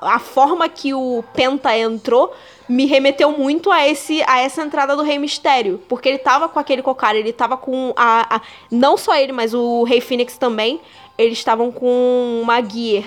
[0.00, 2.32] a, a forma que o Penta entrou,
[2.68, 6.58] me remeteu muito a esse a essa entrada do Rei Mistério, porque ele tava com
[6.58, 8.40] aquele cocar, ele tava com a, a
[8.70, 10.80] não só ele, mas o Rei Phoenix também
[11.18, 13.04] eles estavam com uma gear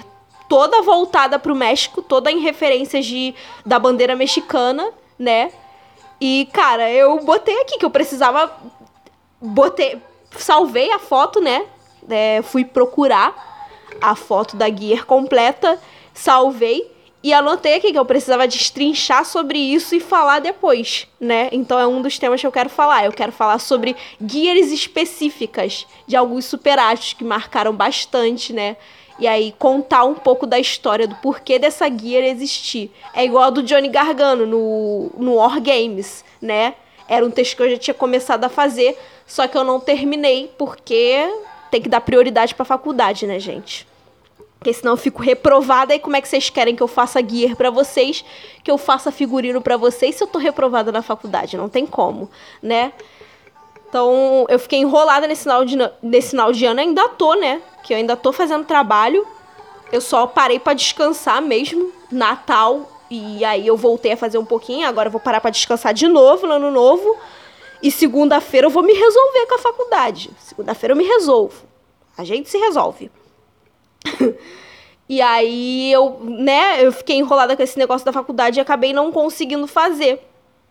[0.48, 5.52] toda voltada para o México, toda em referências de, da bandeira mexicana, né?
[6.20, 8.52] E, cara, eu botei aqui que eu precisava.
[9.40, 10.02] Botei.
[10.32, 11.66] Salvei a foto, né?
[12.10, 13.48] É, fui procurar
[14.02, 15.80] a foto da gear completa,
[16.14, 16.92] salvei
[17.22, 21.50] e anotei aqui que eu precisava destrinchar sobre isso e falar depois, né?
[21.52, 23.06] Então é um dos temas que eu quero falar.
[23.06, 28.78] Eu quero falar sobre gears específicas de alguns superatos que marcaram bastante, né?
[29.20, 32.90] E aí contar um pouco da história do porquê dessa gear existir.
[33.14, 36.74] É igual a do Johnny Gargano no, no War Games, né?
[37.06, 38.98] Era um texto que eu já tinha começado a fazer,
[39.28, 41.28] só que eu não terminei porque
[41.70, 43.89] tem que dar prioridade para faculdade, né, gente?
[44.60, 47.56] Porque senão eu fico reprovada e como é que vocês querem que eu faça gear
[47.56, 48.26] para vocês,
[48.62, 51.56] que eu faça figurino para vocês se eu tô reprovada na faculdade?
[51.56, 52.30] Não tem como,
[52.62, 52.92] né?
[53.88, 57.62] Então, eu fiquei enrolada nesse final de, nesse final de ano, ainda tô, né?
[57.84, 59.26] Que eu ainda tô fazendo trabalho.
[59.92, 64.88] Eu só parei para descansar mesmo, Natal, e aí eu voltei a fazer um pouquinho,
[64.88, 67.18] agora eu vou parar para descansar de novo no ano novo.
[67.82, 70.30] E segunda-feira eu vou me resolver com a faculdade.
[70.38, 71.64] Segunda-feira eu me resolvo.
[72.18, 73.10] A gente se resolve.
[75.08, 79.12] e aí eu, né, eu fiquei enrolada com esse negócio da faculdade e acabei não
[79.12, 80.22] conseguindo fazer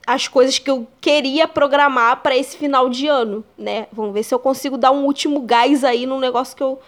[0.06, 3.88] as coisas que eu queria programar para esse final de ano, né?
[3.92, 6.78] Vamos ver se eu consigo dar um último gás aí no negócio que eu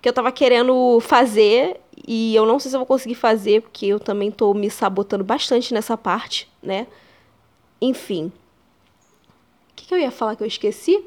[0.00, 3.86] que eu tava querendo fazer e eu não sei se eu vou conseguir fazer, porque
[3.86, 6.86] eu também tô me sabotando bastante nessa parte, né?
[7.80, 8.32] Enfim.
[9.70, 11.04] O que, que eu ia falar que eu esqueci?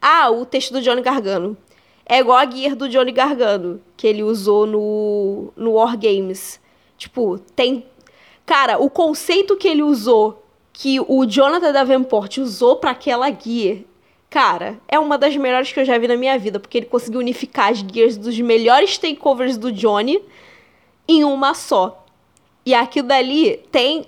[0.00, 1.56] Ah, o texto do Johnny Gargano.
[2.08, 6.60] É igual a gear do Johnny Gargano, que ele usou no, no War Games.
[6.96, 7.84] Tipo, tem.
[8.46, 13.78] Cara, o conceito que ele usou, que o Jonathan Davenport usou para aquela gear,
[14.30, 17.18] cara, é uma das melhores que eu já vi na minha vida, porque ele conseguiu
[17.18, 20.22] unificar as gears dos melhores takeovers do Johnny
[21.08, 22.06] em uma só.
[22.64, 24.06] E aquilo dali tem.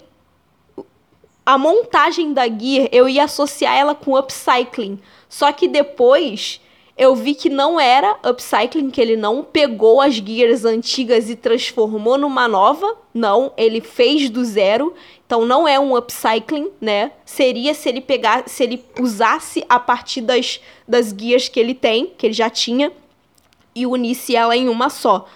[1.45, 5.01] A montagem da gear, eu ia associar ela com upcycling.
[5.29, 6.61] Só que depois
[6.99, 12.19] eu vi que não era upcycling, que ele não pegou as gears antigas e transformou
[12.19, 12.97] numa nova.
[13.15, 14.93] Não, ele fez do zero.
[15.25, 17.13] Então não é um upcycling, né?
[17.25, 22.07] Seria se ele pegar, se ele usasse a partir das, das gears que ele tem,
[22.19, 22.93] que ele já tinha,
[23.75, 25.29] e unisse ela em uma só.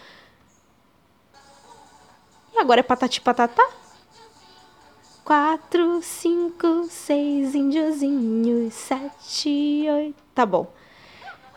[2.53, 3.67] E agora é patati patatá?
[5.25, 10.21] Quatro, cinco, seis índiozinhos, sete, oito.
[10.35, 10.67] Tá bom.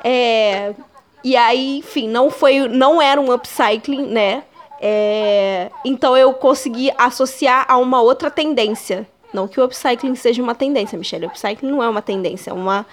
[0.07, 0.75] É,
[1.23, 4.43] e aí, enfim, não foi, não era um upcycling, né?
[4.79, 9.07] É, então eu consegui associar a uma outra tendência.
[9.33, 11.25] Não que o upcycling seja uma tendência, Michelle.
[11.25, 12.85] O upcycling não é uma tendência, é uma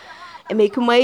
[0.49, 0.95] é meio que uma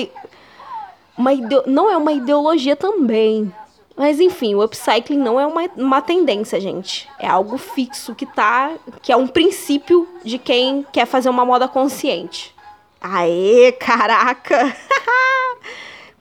[1.16, 3.52] uma ideo, não é uma ideologia também.
[3.94, 7.06] Mas enfim, o upcycling não é uma, uma tendência, gente.
[7.18, 8.72] É algo fixo que tá,
[9.02, 12.54] que é um princípio de quem quer fazer uma moda consciente.
[12.98, 14.74] Aê, caraca!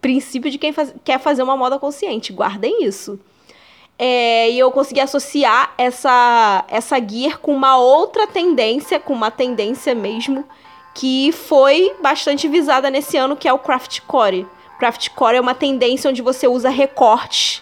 [0.08, 2.32] princípio de quem faz, quer fazer uma moda consciente.
[2.32, 3.20] Guardem isso.
[4.00, 9.94] É, e eu consegui associar essa, essa gear com uma outra tendência, com uma tendência
[9.94, 10.46] mesmo,
[10.96, 14.48] que foi bastante visada nesse ano, que é o craftcore.
[14.80, 17.62] Craftcore é uma tendência onde você usa recortes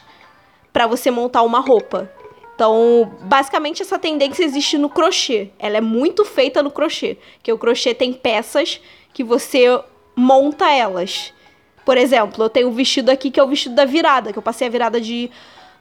[0.71, 2.11] para você montar uma roupa.
[2.53, 5.49] Então, basicamente essa tendência existe no crochê.
[5.57, 8.79] Ela é muito feita no crochê, que o crochê tem peças
[9.11, 9.81] que você
[10.15, 11.33] monta elas.
[11.85, 14.43] Por exemplo, eu tenho um vestido aqui que é o vestido da virada, que eu
[14.43, 15.29] passei a virada de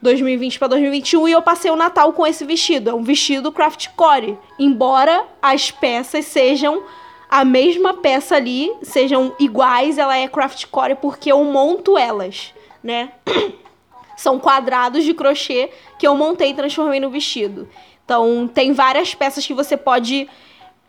[0.03, 2.91] 2020 para 2021 e eu passei o Natal com esse vestido.
[2.91, 4.39] É um vestido craftcore.
[4.59, 6.83] Embora as peças sejam
[7.29, 12.53] a mesma peça ali, sejam iguais, ela é craftcore porque eu monto elas,
[12.83, 13.13] né?
[14.17, 17.69] São quadrados de crochê que eu montei e transformei no vestido.
[18.05, 20.29] Então, tem várias peças que você pode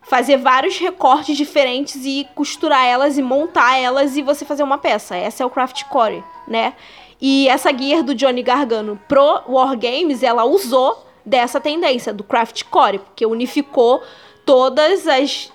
[0.07, 5.15] fazer vários recortes diferentes e costurar elas e montar elas e você fazer uma peça.
[5.15, 6.73] Essa é o craftcore, né?
[7.19, 13.25] E essa gear do Johnny Gargano pro Wargames, ela usou dessa tendência, do craftcore, porque
[13.25, 14.03] unificou
[14.45, 15.51] todas as,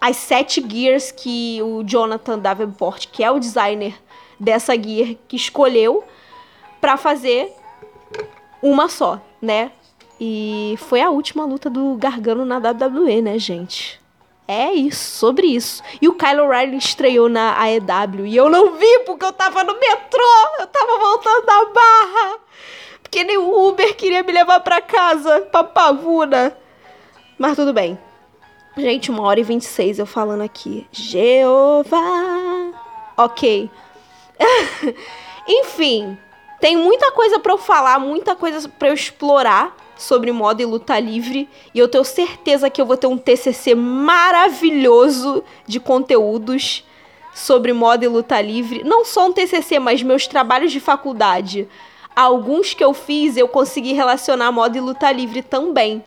[0.00, 3.94] as sete gears que o Jonathan Davenport, que é o designer
[4.40, 6.02] dessa gear, que escolheu
[6.80, 7.52] para fazer
[8.62, 9.70] uma só, né?
[10.24, 14.00] E foi a última luta do Gargano na WWE, né, gente?
[14.46, 15.82] É isso, sobre isso.
[16.00, 19.74] E o Kyle O'Reilly estreou na AEW e eu não vi porque eu tava no
[19.74, 20.22] metrô,
[20.60, 22.38] eu tava voltando da barra.
[23.02, 26.56] Porque nem o Uber queria me levar pra casa, pra Pavuna.
[27.36, 27.98] Mas tudo bem.
[28.76, 30.86] Gente, uma hora e vinte e seis eu falando aqui.
[30.92, 32.00] Jeová.
[33.16, 33.68] Ok.
[35.48, 36.16] Enfim,
[36.60, 40.98] tem muita coisa para eu falar, muita coisa para eu explorar sobre moda e luta
[40.98, 41.48] livre.
[41.72, 46.84] E eu tenho certeza que eu vou ter um TCC maravilhoso de conteúdos
[47.34, 48.82] sobre moda e luta livre.
[48.84, 51.68] Não só um TCC, mas meus trabalhos de faculdade.
[52.14, 56.04] Alguns que eu fiz, eu consegui relacionar moda e luta livre também,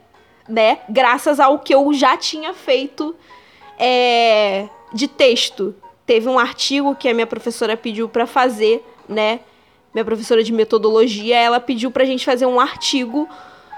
[0.47, 0.79] né?
[0.87, 3.15] Graças ao que eu já tinha feito
[3.79, 5.73] é, de texto.
[6.05, 9.39] Teve um artigo que a minha professora pediu para fazer, né?
[9.91, 13.27] Minha professora de metodologia, ela pediu pra gente fazer um artigo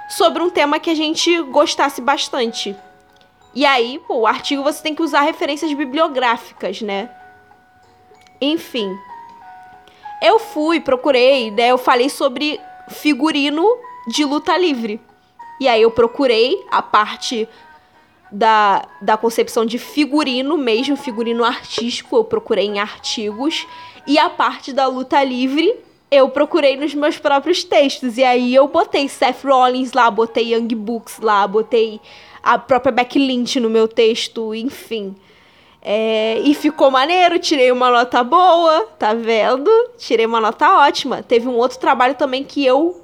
[0.07, 2.75] sobre um tema que a gente gostasse bastante.
[3.53, 7.09] E aí, pô, o artigo você tem que usar referências bibliográficas, né?
[8.39, 8.95] Enfim.
[10.21, 11.69] Eu fui, procurei, né?
[11.69, 12.59] Eu falei sobre
[12.89, 13.65] figurino
[14.07, 15.01] de luta livre.
[15.59, 17.49] E aí eu procurei a parte
[18.31, 23.65] da, da concepção de figurino mesmo, figurino artístico, eu procurei em artigos.
[24.05, 28.17] E a parte da luta livre eu procurei nos meus próprios textos.
[28.17, 31.99] E aí eu botei Seth Rollins lá, botei Young Books lá, botei
[32.41, 35.15] a própria Becky Lynch no meu texto, enfim.
[35.81, 39.69] É, e ficou maneiro, tirei uma nota boa, tá vendo?
[39.97, 41.23] Tirei uma nota ótima.
[41.23, 43.01] Teve um outro trabalho também que eu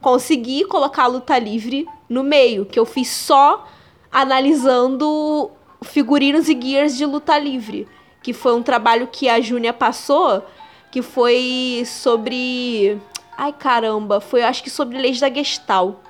[0.00, 3.66] consegui colocar a luta livre no meio, que eu fiz só
[4.10, 5.50] analisando
[5.82, 7.86] figurinos e gears de luta livre.
[8.22, 10.42] Que foi um trabalho que a Júnia passou
[10.90, 12.98] que foi sobre.
[13.36, 16.00] Ai caramba, foi acho que sobre leis da Gestal.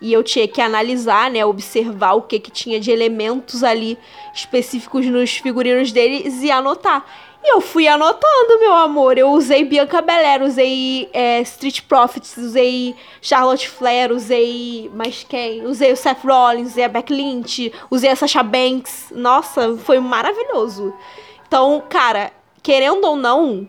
[0.00, 3.96] E eu tinha que analisar, né, observar o que, que tinha de elementos ali
[4.34, 7.06] específicos nos figurinos deles e anotar.
[7.42, 9.18] E eu fui anotando, meu amor.
[9.18, 15.66] Eu usei Bianca Belair, usei é, Street Profits, usei Charlotte Flair, usei mais quem?
[15.66, 19.12] Usei o Seth Rollins, usei a Beck Lynch, usei a Sasha Banks.
[19.14, 20.94] Nossa, foi maravilhoso.
[21.46, 22.32] Então, cara,
[22.62, 23.68] querendo ou não,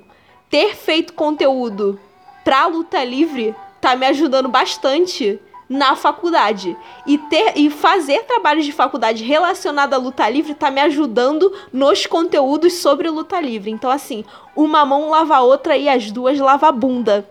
[0.56, 1.99] ter feito conteúdo
[2.41, 5.38] pra luta livre tá me ajudando bastante
[5.68, 6.77] na faculdade.
[7.06, 12.06] E, ter, e fazer trabalhos de faculdade relacionado à luta livre tá me ajudando nos
[12.06, 13.69] conteúdos sobre luta livre.
[13.69, 14.23] Então, assim,
[14.56, 17.30] uma mão lava a outra e as duas lava a bunda.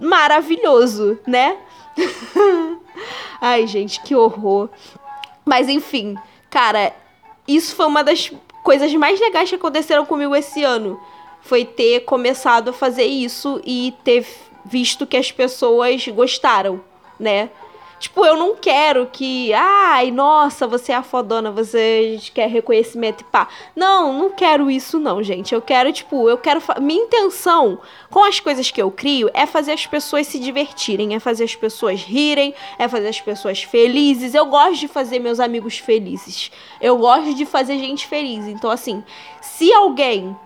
[0.00, 1.58] Maravilhoso, né?
[3.38, 4.70] Ai, gente, que horror.
[5.44, 6.16] Mas enfim,
[6.48, 6.90] cara,
[7.46, 8.32] isso foi uma das
[8.64, 10.98] coisas mais legais que aconteceram comigo esse ano
[11.40, 14.26] foi ter começado a fazer isso e ter
[14.64, 16.80] visto que as pessoas gostaram,
[17.18, 17.50] né?
[17.98, 23.24] Tipo, eu não quero que, ai, nossa, você é a fodona, você quer reconhecimento e
[23.24, 23.48] pá.
[23.74, 25.52] Não, não quero isso não, gente.
[25.52, 29.72] Eu quero, tipo, eu quero minha intenção com as coisas que eu crio é fazer
[29.72, 34.32] as pessoas se divertirem, é fazer as pessoas rirem, é fazer as pessoas felizes.
[34.32, 36.52] Eu gosto de fazer meus amigos felizes.
[36.80, 38.46] Eu gosto de fazer gente feliz.
[38.46, 39.02] Então, assim,
[39.40, 40.36] se alguém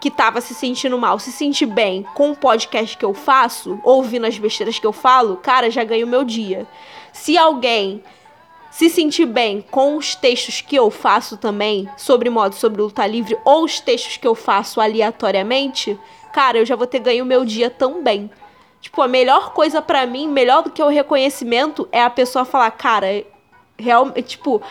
[0.00, 4.26] que tava se sentindo mal se sentir bem com o podcast que eu faço, ouvindo
[4.26, 6.66] as besteiras que eu falo, cara, já ganho o meu dia.
[7.12, 8.02] Se alguém
[8.70, 13.36] se sentir bem com os textos que eu faço também, sobre modo sobre luta livre,
[13.44, 15.98] ou os textos que eu faço aleatoriamente,
[16.32, 18.30] cara, eu já vou ter ganho meu dia também.
[18.80, 22.70] Tipo, a melhor coisa para mim, melhor do que o reconhecimento, é a pessoa falar,
[22.70, 23.24] cara,
[23.76, 24.62] realmente, tipo,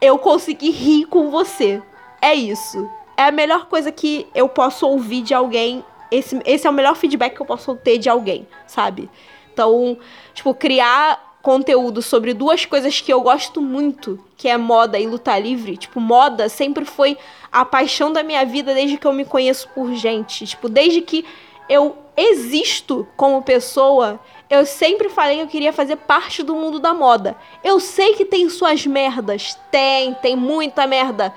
[0.00, 1.80] eu consegui rir com você
[2.22, 2.88] é isso.
[3.22, 5.84] É a melhor coisa que eu posso ouvir de alguém.
[6.10, 9.08] Esse, esse é o melhor feedback que eu posso ter de alguém, sabe?
[9.52, 9.96] Então,
[10.34, 15.38] tipo, criar conteúdo sobre duas coisas que eu gosto muito, que é moda e luta
[15.38, 15.76] livre.
[15.76, 17.16] Tipo, moda sempre foi
[17.50, 20.44] a paixão da minha vida desde que eu me conheço por gente.
[20.44, 21.24] Tipo, desde que
[21.68, 24.18] eu existo como pessoa,
[24.50, 27.36] eu sempre falei que eu queria fazer parte do mundo da moda.
[27.62, 31.32] Eu sei que tem suas merdas, tem, tem muita merda,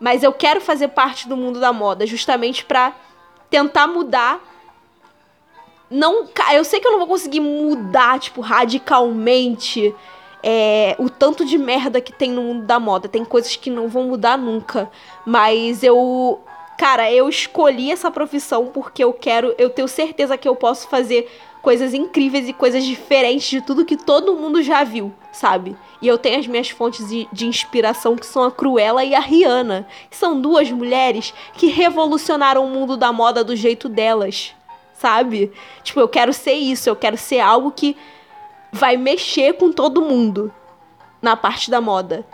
[0.00, 2.94] mas eu quero fazer parte do mundo da moda, justamente para
[3.50, 4.40] tentar mudar
[5.90, 9.94] não, eu sei que eu não vou conseguir mudar, tipo, radicalmente
[10.42, 13.08] é, o tanto de merda que tem no mundo da moda.
[13.08, 14.90] Tem coisas que não vão mudar nunca.
[15.24, 16.40] Mas eu.
[16.76, 19.54] Cara, eu escolhi essa profissão porque eu quero.
[19.58, 21.30] Eu tenho certeza que eu posso fazer
[21.62, 25.76] coisas incríveis e coisas diferentes de tudo que todo mundo já viu, sabe?
[26.00, 29.20] E eu tenho as minhas fontes de, de inspiração que são a Cruella e a
[29.20, 29.86] Rihanna.
[30.10, 34.54] São duas mulheres que revolucionaram o mundo da moda do jeito delas
[34.96, 35.52] sabe?
[35.82, 37.96] Tipo, eu quero ser isso, eu quero ser algo que
[38.72, 40.52] vai mexer com todo mundo
[41.20, 42.26] na parte da moda.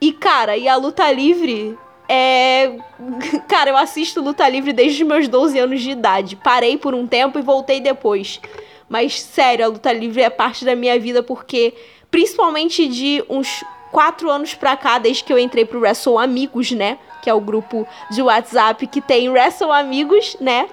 [0.00, 1.78] E, cara, e a luta livre
[2.08, 2.78] é.
[3.48, 6.36] Cara, eu assisto luta livre desde os meus 12 anos de idade.
[6.36, 8.40] Parei por um tempo e voltei depois.
[8.88, 11.74] Mas, sério, a luta livre é parte da minha vida porque,
[12.10, 16.98] principalmente de uns quatro anos pra cá, desde que eu entrei pro Wrestle Amigos, né?
[17.22, 20.68] Que é o grupo de WhatsApp que tem Wrestle Amigos, né?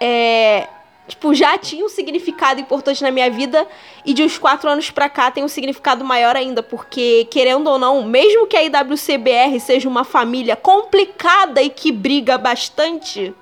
[0.00, 0.68] é,
[1.06, 3.66] tipo, já tinha um significado importante na minha vida
[4.04, 7.78] e de uns quatro anos pra cá tem um significado maior ainda, porque, querendo ou
[7.78, 13.34] não, mesmo que a IWCBR seja uma família complicada e que briga bastante,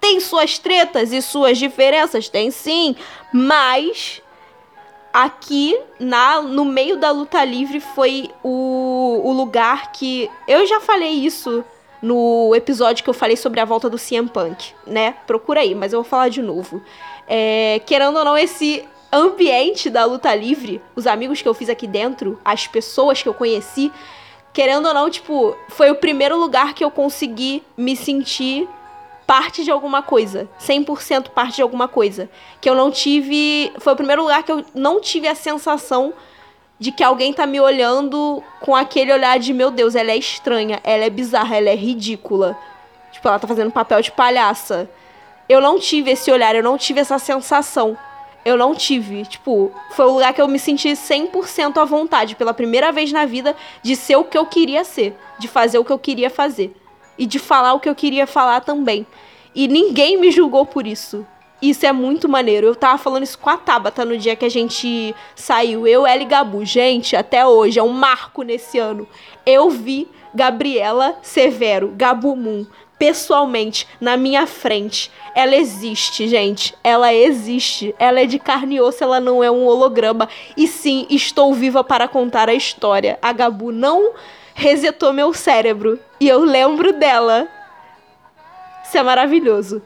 [0.00, 2.94] tem suas tretas e suas diferenças, tem sim,
[3.32, 4.20] mas
[5.14, 11.10] aqui na no meio da luta livre foi o, o lugar que eu já falei
[11.10, 11.64] isso
[12.02, 15.12] no episódio que eu falei sobre a volta do CM Punk, né?
[15.24, 16.82] Procura aí, mas eu vou falar de novo.
[17.28, 21.86] É, querendo ou não, esse ambiente da luta livre, os amigos que eu fiz aqui
[21.86, 23.90] dentro, as pessoas que eu conheci,
[24.52, 28.68] querendo ou não, tipo, foi o primeiro lugar que eu consegui me sentir
[29.26, 32.28] parte de alguma coisa, 100% parte de alguma coisa,
[32.60, 36.12] que eu não tive, foi o primeiro lugar que eu não tive a sensação
[36.78, 40.80] de que alguém tá me olhando com aquele olhar de meu Deus, ela é estranha,
[40.84, 42.58] ela é bizarra, ela é ridícula.
[43.12, 44.90] Tipo, ela tá fazendo papel de palhaça.
[45.48, 47.96] Eu não tive esse olhar, eu não tive essa sensação.
[48.44, 49.24] Eu não tive.
[49.24, 53.24] Tipo, foi o lugar que eu me senti 100% à vontade, pela primeira vez na
[53.24, 56.74] vida, de ser o que eu queria ser, de fazer o que eu queria fazer.
[57.18, 59.06] E de falar o que eu queria falar também.
[59.54, 61.26] E ninguém me julgou por isso.
[61.62, 62.66] Isso é muito maneiro.
[62.66, 65.86] Eu tava falando isso com a Tabata no dia que a gente saiu.
[65.86, 66.64] Eu, ela e Gabu.
[66.64, 69.08] Gente, até hoje, é um marco nesse ano.
[69.46, 72.66] Eu vi Gabriela Severo, Gabu Moon,
[72.98, 75.10] pessoalmente, na minha frente.
[75.34, 76.74] Ela existe, gente.
[76.82, 77.94] Ela existe.
[77.98, 80.28] Ela é de carne e osso, ela não é um holograma.
[80.56, 83.18] E sim, estou viva para contar a história.
[83.22, 84.12] A Gabu não
[84.54, 85.98] resetou meu cérebro.
[86.20, 87.48] E eu lembro dela.
[88.84, 89.82] Isso é maravilhoso.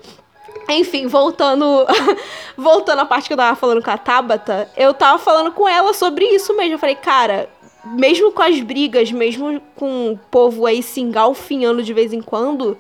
[0.69, 1.87] Enfim, voltando
[2.57, 5.95] voltando à parte que eu tava falando com a Tabata, eu tava falando com ela
[5.95, 6.75] sobre isso mesmo.
[6.75, 7.49] Eu falei, cara,
[7.85, 12.77] mesmo com as brigas, mesmo com o povo aí se engalfinhando de vez em quando,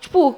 [0.00, 0.36] tipo,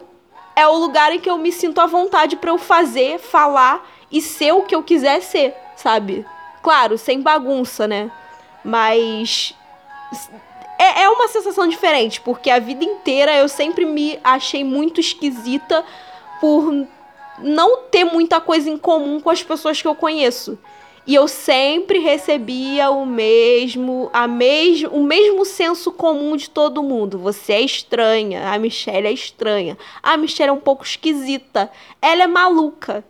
[0.56, 4.22] é o lugar em que eu me sinto à vontade para eu fazer, falar e
[4.22, 6.24] ser o que eu quiser ser, sabe?
[6.62, 8.10] Claro, sem bagunça, né?
[8.64, 9.54] Mas
[10.78, 15.84] é, é uma sensação diferente, porque a vida inteira eu sempre me achei muito esquisita
[16.40, 16.86] por
[17.38, 20.58] não ter muita coisa em comum com as pessoas que eu conheço.
[21.06, 27.18] E eu sempre recebia o mesmo, a mes o mesmo senso comum de todo mundo.
[27.18, 29.76] Você é estranha, a Michelle é estranha.
[30.02, 31.70] A Michelle é um pouco esquisita.
[32.00, 33.04] Ela é maluca.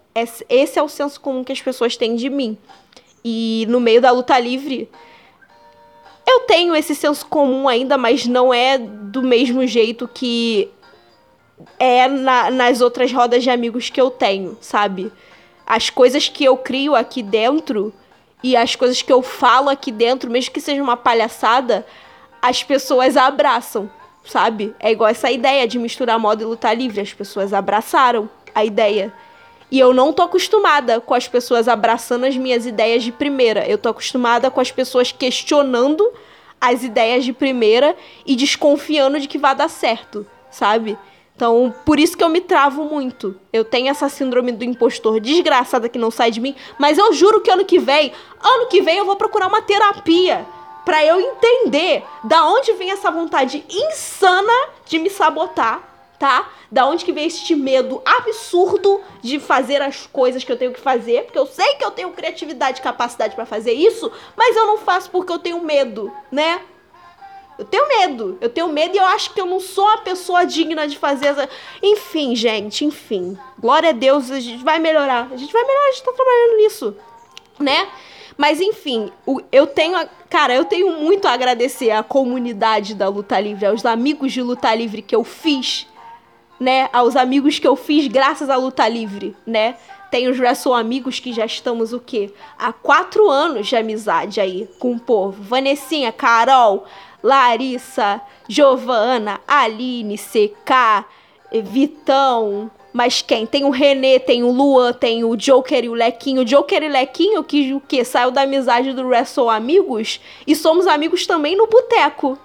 [0.49, 2.59] Esse é o senso comum que as pessoas têm de mim.
[3.25, 4.89] E no meio da luta livre,
[6.35, 10.69] eu tenho esse senso comum ainda, mas não é do mesmo jeito que
[11.79, 15.13] é na, nas outras rodas de amigos que eu tenho, sabe?
[15.67, 17.93] As coisas que eu crio aqui dentro
[18.43, 21.87] e as coisas que eu falo aqui dentro, mesmo que seja uma palhaçada,
[22.43, 23.91] as pessoas abraçam,
[24.25, 24.75] sabe?
[24.79, 27.01] É igual essa ideia de misturar moda e lutar livre.
[27.01, 29.13] As pessoas abraçaram a ideia.
[29.75, 33.67] E eu não tô acostumada com as pessoas abraçando as minhas ideias de primeira.
[33.67, 36.13] Eu tô acostumada com as pessoas questionando
[36.61, 40.97] as ideias de primeira e desconfiando de que vai dar certo, sabe?
[41.35, 43.35] Então, por isso que eu me travo muito.
[43.53, 47.41] Eu tenho essa síndrome do impostor desgraçada que não sai de mim, mas eu juro
[47.41, 50.47] que ano que vem, ano que vem eu vou procurar uma terapia
[50.85, 55.94] para eu entender da onde vem essa vontade insana de me sabotar,
[56.25, 56.49] tá?
[56.73, 60.81] Da onde que vem este medo absurdo de fazer as coisas que eu tenho que
[60.81, 64.67] fazer, porque eu sei que eu tenho criatividade e capacidade para fazer isso, mas eu
[64.67, 66.63] não faço porque eu tenho medo, né?
[67.59, 68.39] Eu tenho medo.
[68.41, 71.27] Eu tenho medo e eu acho que eu não sou a pessoa digna de fazer
[71.27, 71.47] essa.
[71.83, 73.39] Enfim, gente, enfim.
[73.59, 75.29] Glória a Deus, a gente vai melhorar.
[75.31, 76.97] A gente vai melhorar, a gente tá trabalhando nisso,
[77.61, 77.87] né?
[78.35, 79.13] Mas enfim,
[79.53, 80.09] eu tenho.
[80.31, 84.75] Cara, eu tenho muito a agradecer à comunidade da Luta Livre, aos amigos de Luta
[84.75, 85.87] Livre que eu fiz,
[86.59, 86.89] né?
[86.93, 89.77] Aos amigos que eu fiz graças à Luta Livre, né?
[90.11, 92.33] Tem os Wrestle Amigos que já estamos o quê?
[92.59, 95.43] Há quatro anos de amizade aí com o povo.
[95.43, 96.85] Vanessinha, Carol,
[97.23, 101.05] Larissa, Giovana, Aline, CK,
[101.65, 103.45] Vitão, mas quem?
[103.45, 106.43] Tem o Renê, tem o Luan, tem o Joker e o Lequinho.
[106.43, 108.05] O Joker e o Lequinho, que o que?
[108.05, 112.39] Saiu da amizade do Wrestle Amigos e somos amigos também no boteco.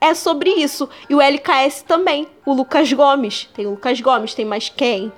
[0.00, 0.88] É sobre isso.
[1.08, 2.28] E o LKS também.
[2.44, 3.48] O Lucas Gomes.
[3.54, 5.12] Tem o Lucas Gomes, tem mais quem?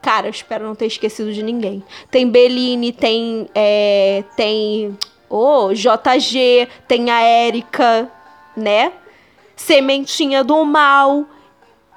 [0.00, 1.82] Cara, espero não ter esquecido de ninguém.
[2.10, 3.48] Tem Beline, tem.
[3.54, 4.98] É, tem.
[5.30, 8.10] Oh, JG, tem a Érica
[8.56, 8.92] né?
[9.56, 11.26] Sementinha do Mal.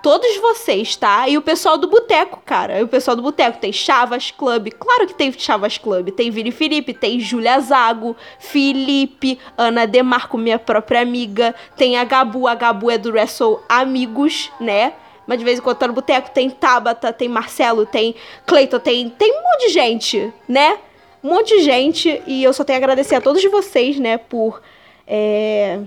[0.06, 1.28] Todos vocês, tá?
[1.28, 2.80] E o pessoal do Boteco, cara.
[2.80, 4.70] E o pessoal do Boteco tem Chavas Club.
[4.78, 6.12] Claro que tem Chavas Club.
[6.12, 11.56] Tem Vini Felipe, tem Júlia Zago, Felipe, Ana Demarco, minha própria amiga.
[11.76, 12.48] Tem a Gabu.
[12.48, 14.94] A Gabu é do Wrestle Amigos, né?
[15.26, 18.14] Mas de vez em quando tá no boteco, tem Tabata, tem Marcelo, tem
[18.46, 20.78] Cleiton, tem, tem um monte de gente, né?
[21.24, 22.22] Um monte de gente.
[22.28, 24.62] E eu só tenho a agradecer a todos vocês, né, por
[25.08, 25.80] é,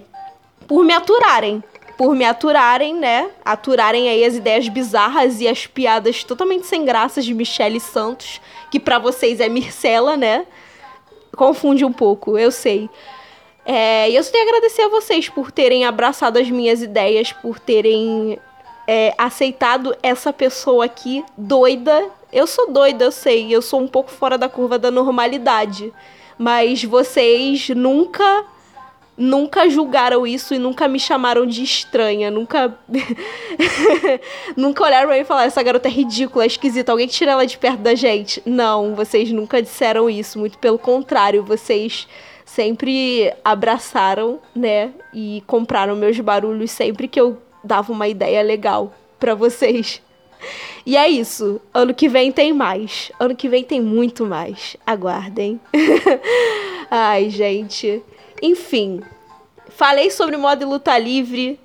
[0.67, 1.63] por me aturarem.
[1.99, 3.29] Por me aturarem, né?
[3.45, 8.81] Aturarem aí as ideias bizarras e as piadas totalmente sem graças de Michele Santos, que
[8.81, 10.47] para vocês é Mircela, né?
[11.37, 12.89] Confunde um pouco, eu sei.
[13.67, 17.33] É, e eu só tenho a agradecer a vocês por terem abraçado as minhas ideias,
[17.33, 18.39] por terem
[18.87, 22.09] é, aceitado essa pessoa aqui doida.
[22.33, 25.93] Eu sou doida, eu sei, eu sou um pouco fora da curva da normalidade.
[26.39, 28.47] Mas vocês nunca
[29.19, 32.79] nunca julgaram isso e nunca me chamaram de estranha, nunca
[34.57, 37.47] nunca olharam pra mim e falaram essa garota é ridícula, é esquisita, alguém tira ela
[37.47, 38.41] de perto da gente.
[38.47, 42.07] Não, vocês nunca disseram isso, muito pelo contrário, vocês
[42.45, 49.35] sempre abraçaram, né, e compraram meus barulhos sempre que eu dava uma ideia legal para
[49.35, 50.01] vocês.
[50.87, 51.61] E é isso.
[51.75, 53.11] Ano que vem tem mais.
[53.19, 54.77] Ano que vem tem muito mais.
[54.87, 55.61] Aguardem.
[56.91, 58.03] Ai, gente.
[58.43, 59.01] Enfim,
[59.69, 61.59] falei sobre modo de luta livre.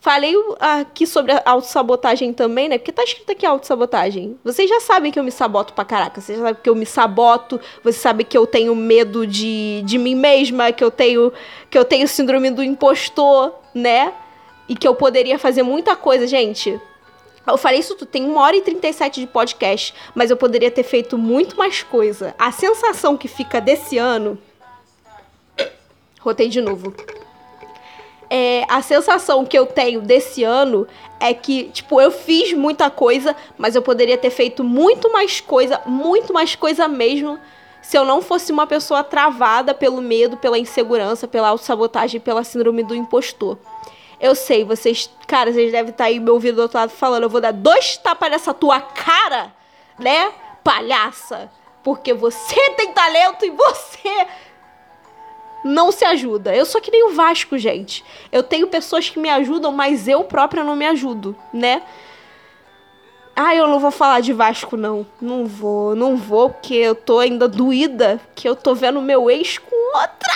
[0.00, 2.78] Falei aqui sobre a autossabotagem também, né?
[2.78, 4.38] Porque tá escrito aqui autossabotagem.
[4.44, 6.20] Vocês já sabem que eu me saboto pra caraca.
[6.20, 7.60] Vocês já sabem que eu me saboto.
[7.82, 10.70] Vocês sabem que eu tenho medo de, de mim mesma.
[10.70, 11.32] Que eu tenho
[11.68, 14.12] que eu tenho síndrome do impostor, né?
[14.68, 16.80] E que eu poderia fazer muita coisa, gente.
[17.44, 20.82] Eu falei isso tudo, tem 1 hora e 37 de podcast, mas eu poderia ter
[20.82, 22.34] feito muito mais coisa.
[22.38, 24.38] A sensação que fica desse ano
[26.20, 26.94] Rotei de novo.
[28.30, 30.86] É, a sensação que eu tenho desse ano
[31.18, 35.80] é que, tipo, eu fiz muita coisa, mas eu poderia ter feito muito mais coisa,
[35.86, 37.38] muito mais coisa mesmo,
[37.80, 42.82] se eu não fosse uma pessoa travada pelo medo, pela insegurança, pela autossabotagem, pela síndrome
[42.82, 43.56] do impostor.
[44.20, 47.30] Eu sei, vocês, cara, vocês devem estar aí me ouvindo do outro lado falando, eu
[47.30, 49.54] vou dar dois tapas nessa tua cara,
[49.98, 50.32] né,
[50.62, 51.50] palhaça?
[51.82, 54.26] Porque você tem talento e você
[55.64, 56.54] não se ajuda.
[56.54, 58.04] Eu sou que nem o Vasco, gente.
[58.30, 61.82] Eu tenho pessoas que me ajudam, mas eu própria não me ajudo, né?
[63.40, 65.06] Ah, eu não vou falar de Vasco, não.
[65.20, 69.58] Não vou, não vou, porque eu tô ainda doída que eu tô vendo meu ex
[69.58, 70.32] com outra.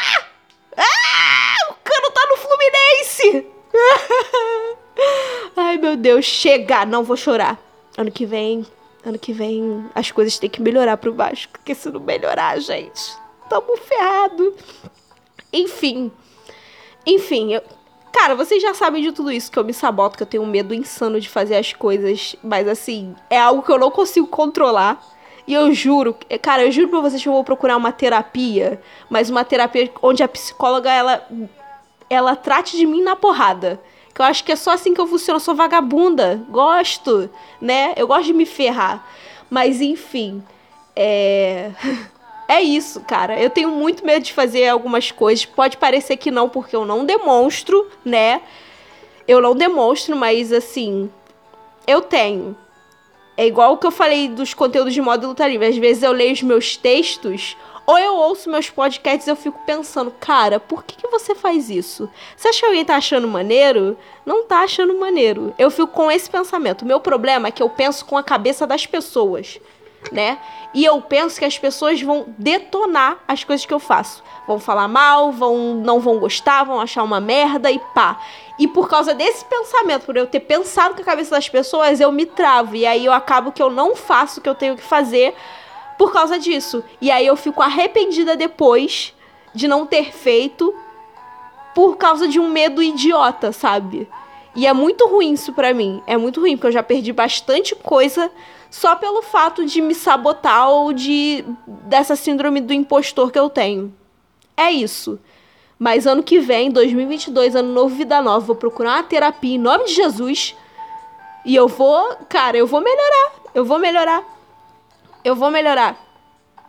[0.77, 3.47] Ah, o cano tá no Fluminense.
[5.57, 7.59] Ai, meu Deus, chega, não vou chorar.
[7.99, 8.65] Ano que vem,
[9.05, 13.17] ano que vem as coisas têm que melhorar pro Vasco, porque se não melhorar, gente,
[13.49, 14.55] tamo ferrado.
[15.53, 16.11] Enfim.
[17.07, 17.63] Enfim, eu...
[18.13, 20.47] Cara, vocês já sabem de tudo isso, que eu me saboto, que eu tenho um
[20.47, 22.37] medo insano de fazer as coisas.
[22.43, 25.03] Mas assim, é algo que eu não consigo controlar.
[25.47, 28.81] E eu juro, cara, eu juro pra vocês que eu vou procurar uma terapia,
[29.11, 31.27] mas uma terapia onde a psicóloga ela
[32.09, 33.81] ela trate de mim na porrada.
[34.15, 37.31] Que eu acho que é só assim que eu funciono, eu sou vagabunda, gosto,
[37.61, 37.95] né?
[37.97, 39.05] Eu gosto de me ferrar.
[39.49, 40.43] Mas enfim,
[40.95, 41.71] é
[42.53, 43.41] é isso, cara.
[43.41, 45.45] Eu tenho muito medo de fazer algumas coisas.
[45.45, 48.43] Pode parecer que não, porque eu não demonstro, né?
[49.27, 51.11] Eu não demonstro, mas assim,
[51.87, 52.57] eu tenho.
[53.37, 55.67] É igual o que eu falei dos conteúdos de modo luta livre.
[55.67, 57.57] Às vezes eu leio os meus textos,
[57.87, 61.69] Ou eu ouço meus podcasts e eu fico pensando, cara, por que, que você faz
[61.69, 62.09] isso?
[62.37, 63.99] Você acha que alguém tá achando maneiro?
[64.25, 65.53] Não tá achando maneiro.
[65.59, 66.83] Eu fico com esse pensamento.
[66.83, 69.59] O meu problema é que eu penso com a cabeça das pessoas,
[70.11, 70.39] né?
[70.75, 74.23] E eu penso que as pessoas vão detonar as coisas que eu faço.
[74.47, 78.19] Vão falar mal, vão não vão gostar, vão achar uma merda e pá.
[78.59, 82.11] E por causa desse pensamento, por eu ter pensado com a cabeça das pessoas, eu
[82.11, 82.75] me travo.
[82.75, 85.35] E aí eu acabo que eu não faço o que eu tenho que fazer
[85.99, 86.83] por causa disso.
[87.01, 89.15] E aí eu fico arrependida depois
[89.55, 90.75] de não ter feito
[91.75, 94.09] por causa de um medo idiota, sabe?
[94.55, 96.03] E é muito ruim isso pra mim.
[96.07, 98.31] É muito ruim, porque eu já perdi bastante coisa
[98.73, 103.95] só pelo fato de me sabotar ou de dessa síndrome do impostor que eu tenho.
[104.57, 105.21] É isso.
[105.79, 109.85] Mas ano que vem, 2022, ano novo, vida nova, vou procurar uma terapia em nome
[109.85, 110.57] de Jesus.
[111.45, 113.33] E eu vou, cara, eu vou melhorar.
[113.55, 114.25] Eu vou melhorar.
[115.23, 116.03] Eu vou melhorar.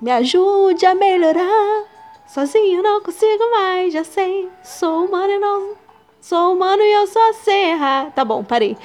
[0.02, 1.86] Me ajude a melhorar.
[2.28, 4.50] Sozinho não consigo mais, já sei.
[4.62, 5.78] Sou humano e não.
[6.20, 8.12] Sou humano e eu só sei errar.
[8.12, 8.76] Tá bom, parei.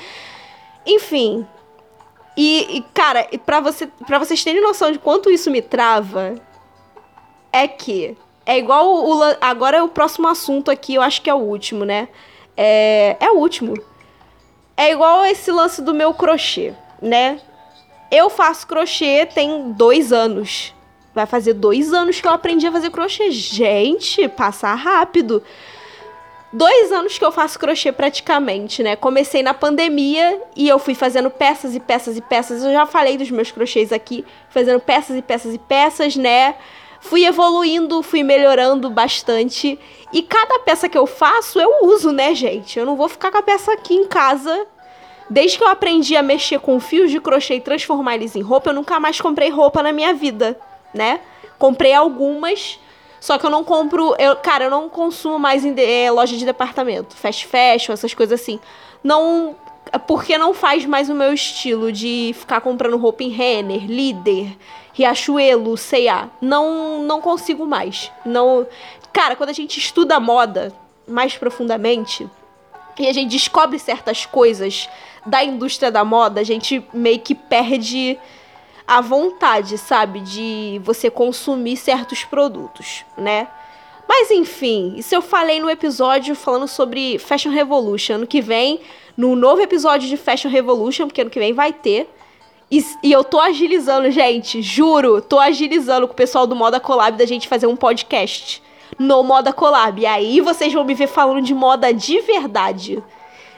[0.86, 1.44] Enfim.
[2.40, 6.36] E, e cara, pra, você, pra vocês terem noção de quanto isso me trava,
[7.52, 8.16] é que.
[8.46, 9.20] É igual o.
[9.40, 12.08] Agora é o próximo assunto aqui, eu acho que é o último, né?
[12.56, 13.74] É, é o último.
[14.76, 17.40] É igual esse lance do meu crochê, né?
[18.08, 20.72] Eu faço crochê tem dois anos.
[21.12, 23.32] Vai fazer dois anos que eu aprendi a fazer crochê.
[23.32, 25.42] Gente, passa rápido.
[26.52, 28.96] Dois anos que eu faço crochê praticamente, né?
[28.96, 32.64] Comecei na pandemia e eu fui fazendo peças e peças e peças.
[32.64, 36.54] Eu já falei dos meus crochês aqui, fazendo peças e peças e peças, né?
[37.00, 39.78] Fui evoluindo, fui melhorando bastante.
[40.12, 42.78] E cada peça que eu faço, eu uso, né, gente?
[42.78, 44.66] Eu não vou ficar com a peça aqui em casa
[45.30, 48.70] Desde que eu aprendi a mexer com fios de crochê e transformar eles em roupa,
[48.70, 50.58] eu nunca mais comprei roupa na minha vida,
[50.94, 51.20] né?
[51.58, 52.80] Comprei algumas,
[53.20, 54.14] só que eu não compro.
[54.18, 58.40] Eu, cara, eu não consumo mais em é, loja de departamento, fast fashion, essas coisas
[58.40, 58.58] assim.
[59.02, 59.56] Não.
[60.06, 64.54] Porque não faz mais o meu estilo de ficar comprando roupa em Renner, Líder,
[64.92, 66.28] Riachuelo, C&A.
[66.42, 68.12] Não, não consigo mais.
[68.24, 68.66] Não.
[69.12, 70.74] Cara, quando a gente estuda moda
[71.06, 72.28] mais profundamente
[72.98, 74.90] e a gente descobre certas coisas
[75.24, 78.18] da indústria da moda, a gente meio que perde
[78.88, 83.46] a vontade, sabe, de você consumir certos produtos, né?
[84.08, 88.14] Mas enfim, isso eu falei no episódio falando sobre Fashion Revolution.
[88.14, 88.80] Ano que vem,
[89.14, 92.08] no novo episódio de Fashion Revolution, porque ano que vem vai ter.
[92.70, 97.18] E, e, eu tô agilizando, gente, juro, tô agilizando com o pessoal do Moda Collab
[97.18, 98.62] da gente fazer um podcast
[98.98, 100.00] no Moda Collab.
[100.00, 103.02] E aí vocês vão me ver falando de moda de verdade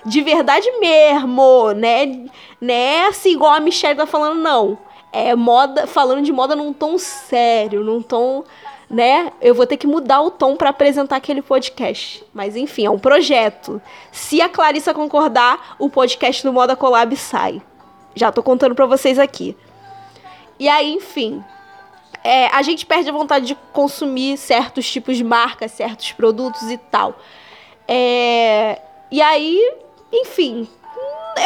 [0.04, 2.26] de verdade mesmo, né?
[2.60, 4.78] Né assim, igual a Michelle tá falando, não.
[5.12, 8.44] É moda, falando de moda num tom sério, num tom,
[8.88, 9.32] né?
[9.40, 12.24] Eu vou ter que mudar o tom para apresentar aquele podcast.
[12.32, 13.80] Mas enfim, é um projeto.
[14.12, 17.60] Se a Clarissa concordar, o podcast do Moda Collab sai.
[18.14, 19.56] Já tô contando para vocês aqui.
[20.58, 21.42] E aí, enfim,
[22.22, 26.76] é, a gente perde a vontade de consumir certos tipos de marcas, certos produtos e
[26.76, 27.16] tal.
[27.88, 28.80] É,
[29.10, 29.58] e aí
[30.12, 30.68] enfim,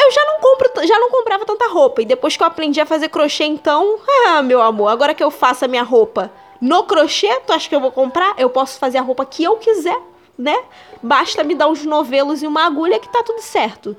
[0.01, 2.03] eu já não compro, já não comprava tanta roupa.
[2.03, 3.99] E depois que eu aprendi a fazer crochê, então,
[4.29, 6.31] ah, meu amor, agora que eu faço a minha roupa
[6.61, 8.35] no crochê, tu acha que eu vou comprar?
[8.39, 10.01] Eu posso fazer a roupa que eu quiser,
[10.39, 10.57] né?
[11.03, 13.97] Basta me dar uns novelos e uma agulha que tá tudo certo.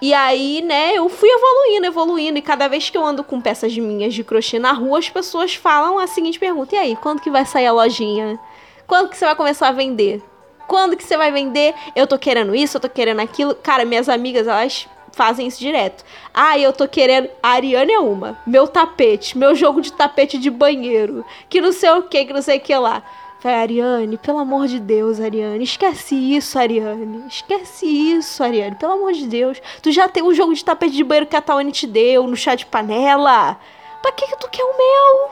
[0.00, 3.76] E aí, né, eu fui evoluindo, evoluindo, e cada vez que eu ando com peças
[3.78, 7.30] minhas de crochê na rua, as pessoas falam a seguinte pergunta: e aí, quando que
[7.30, 8.38] vai sair a lojinha?
[8.86, 10.20] Quando que você vai começar a vender?
[10.66, 11.74] Quando que você vai vender?
[11.94, 13.54] Eu tô querendo isso, eu tô querendo aquilo.
[13.54, 16.04] Cara, minhas amigas, elas fazem isso direto.
[16.34, 17.28] Ah, eu tô querendo.
[17.42, 18.38] A Ariane é uma.
[18.46, 21.24] Meu tapete, meu jogo de tapete de banheiro.
[21.48, 23.02] Que não sei o que, que não sei o que lá.
[23.42, 27.24] Falei, Ariane, pelo amor de Deus, Ariane, esquece isso, Ariane.
[27.26, 29.60] Esquece isso, Ariane, pelo amor de Deus.
[29.82, 32.36] Tu já tem um jogo de tapete de banheiro que a Tawane te deu no
[32.36, 33.58] chá de panela.
[34.00, 35.30] Pra que, que tu quer o meu?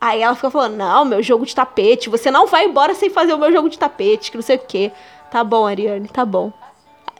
[0.00, 3.34] Aí ela fica falando: Não, meu jogo de tapete, você não vai embora sem fazer
[3.34, 4.92] o meu jogo de tapete, que não sei o quê.
[5.28, 6.52] Tá bom, Ariane, tá bom.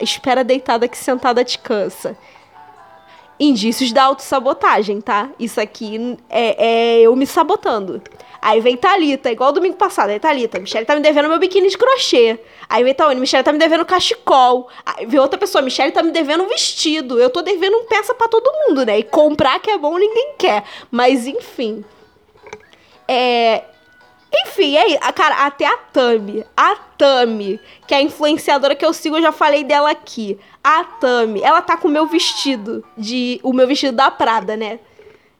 [0.01, 2.17] Espera deitada que sentada te cansa.
[3.41, 5.31] Indícios da autossabotagem, tá?
[5.39, 8.03] Isso aqui é, é eu me sabotando.
[8.41, 10.11] Aí vem Thalita, igual domingo passado.
[10.11, 12.39] Aí Thalita, Michelle tá me devendo meu biquíni de crochê.
[12.69, 14.69] Aí vem Taone, Michelle tá me devendo cachecol.
[14.87, 17.19] Aí vem outra pessoa, Michelle tá me devendo um vestido.
[17.21, 18.99] Eu tô devendo peça para todo mundo, né?
[18.99, 20.65] E comprar que é bom ninguém quer.
[20.91, 21.85] Mas enfim.
[23.07, 23.65] É,
[24.33, 24.99] enfim, é.
[25.13, 26.45] Cara, até a Tami.
[26.57, 30.39] A Tami, que é a influenciadora que eu sigo, eu já falei dela aqui.
[30.63, 32.85] A Tami, ela tá com o meu vestido.
[32.97, 34.81] de O meu vestido da Prada, né?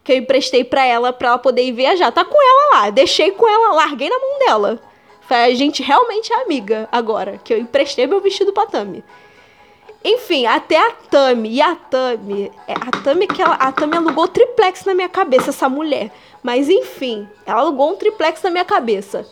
[0.09, 2.11] que eu emprestei para ela para ela poder ir viajar.
[2.11, 4.81] Tá com ela lá, deixei com ela, larguei na mão dela.
[5.29, 9.05] A gente realmente é amiga agora, que eu emprestei meu vestido pra Tami.
[10.03, 11.51] Enfim, até a Tami.
[11.51, 12.51] E a Tami.
[12.67, 16.11] É, a Tami que ela, a Tami alugou triplex na minha cabeça, essa mulher.
[16.43, 19.27] Mas enfim, ela alugou um triplex na minha cabeça.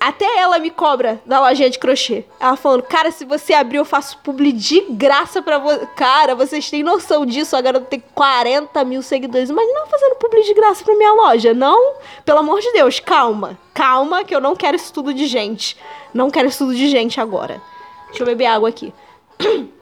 [0.00, 2.24] Até ela me cobra da lojinha de crochê.
[2.40, 5.86] Ela falando, cara, se você abrir, eu faço publi de graça pra você.
[5.94, 7.54] Cara, vocês têm noção disso?
[7.54, 9.50] A garota tem 40 mil seguidores.
[9.50, 11.52] Imagina fazendo publi de graça pra minha loja.
[11.52, 11.96] Não?
[12.24, 13.58] Pelo amor de Deus, calma.
[13.74, 15.76] Calma, que eu não quero estudo de gente.
[16.14, 17.60] Não quero estudo de gente agora.
[18.06, 18.94] Deixa eu beber água aqui.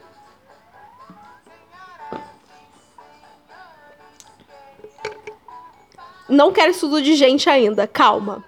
[6.29, 8.43] Não quero estudo de gente ainda, calma.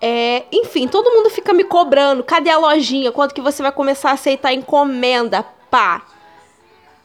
[0.00, 2.22] É, enfim, todo mundo fica me cobrando.
[2.22, 3.10] Cadê a lojinha?
[3.10, 5.42] Quanto que você vai começar a aceitar encomenda?
[5.70, 6.02] Pá.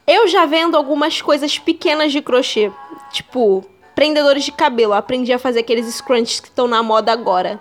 [0.06, 2.70] Eu já vendo algumas coisas pequenas de crochê.
[3.10, 3.64] Tipo,
[3.94, 4.92] prendedores de cabelo.
[4.92, 7.60] Eu aprendi a fazer aqueles scrunchies que estão na moda agora.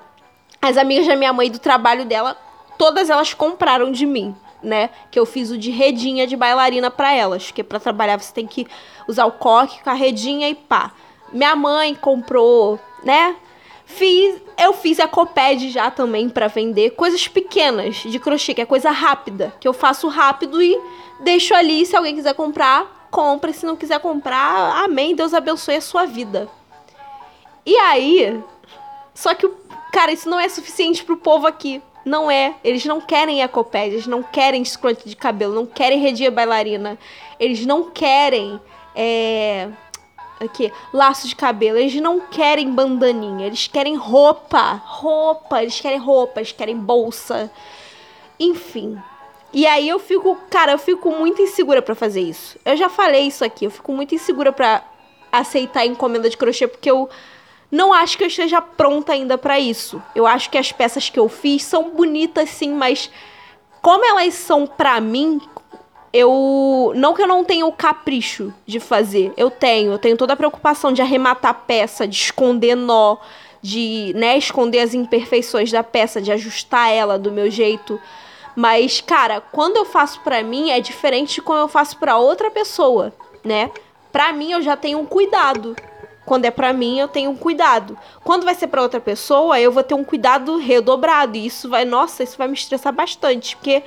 [0.61, 2.37] As amigas da minha mãe do trabalho dela,
[2.77, 4.89] todas elas compraram de mim, né?
[5.09, 7.45] Que eu fiz o de redinha de bailarina para elas.
[7.45, 8.67] Porque para trabalhar você tem que
[9.07, 10.91] usar o coque com a redinha e pá.
[11.31, 13.35] Minha mãe comprou, né?
[13.85, 15.09] Fiz, eu fiz a
[15.69, 20.07] já também para vender coisas pequenas de crochê, que é coisa rápida, que eu faço
[20.07, 20.79] rápido e
[21.19, 25.81] deixo ali, se alguém quiser comprar, compra, se não quiser comprar, amém, Deus abençoe a
[25.81, 26.47] sua vida.
[27.65, 28.41] E aí,
[29.13, 29.45] só que
[29.91, 31.81] cara, isso não é suficiente pro povo aqui.
[32.03, 32.55] Não é.
[32.63, 36.97] Eles não querem ecopédia, eles não querem scrunch de cabelo, não querem redia bailarina.
[37.39, 38.59] Eles não querem
[38.95, 39.69] é,
[40.43, 41.77] aqui, laço de cabelo.
[41.77, 47.51] Eles não querem bandaninha, eles querem roupa, roupa, eles querem roupa, eles querem bolsa.
[48.39, 48.97] Enfim.
[49.53, 52.57] E aí eu fico, cara, eu fico muito insegura para fazer isso.
[52.63, 54.83] Eu já falei isso aqui, eu fico muito insegura para
[55.31, 57.09] aceitar encomenda de crochê porque eu
[57.69, 60.01] não acho que eu esteja pronta ainda para isso.
[60.15, 63.09] Eu acho que as peças que eu fiz são bonitas sim, mas
[63.81, 65.39] como elas são para mim,
[66.13, 70.33] eu não que eu não tenha o capricho de fazer, eu tenho, eu tenho toda
[70.33, 73.17] a preocupação de arrematar a peça, de esconder nó,
[73.61, 77.99] de, né, esconder as imperfeições da peça, de ajustar ela do meu jeito.
[78.55, 82.51] Mas, cara, quando eu faço para mim é diferente de quando eu faço para outra
[82.51, 83.13] pessoa,
[83.43, 83.71] né?
[84.11, 85.75] Para mim eu já tenho um cuidado.
[86.25, 87.97] Quando é para mim, eu tenho um cuidado.
[88.23, 91.35] Quando vai ser para outra pessoa, eu vou ter um cuidado redobrado.
[91.35, 93.83] E isso vai, nossa, isso vai me estressar bastante, porque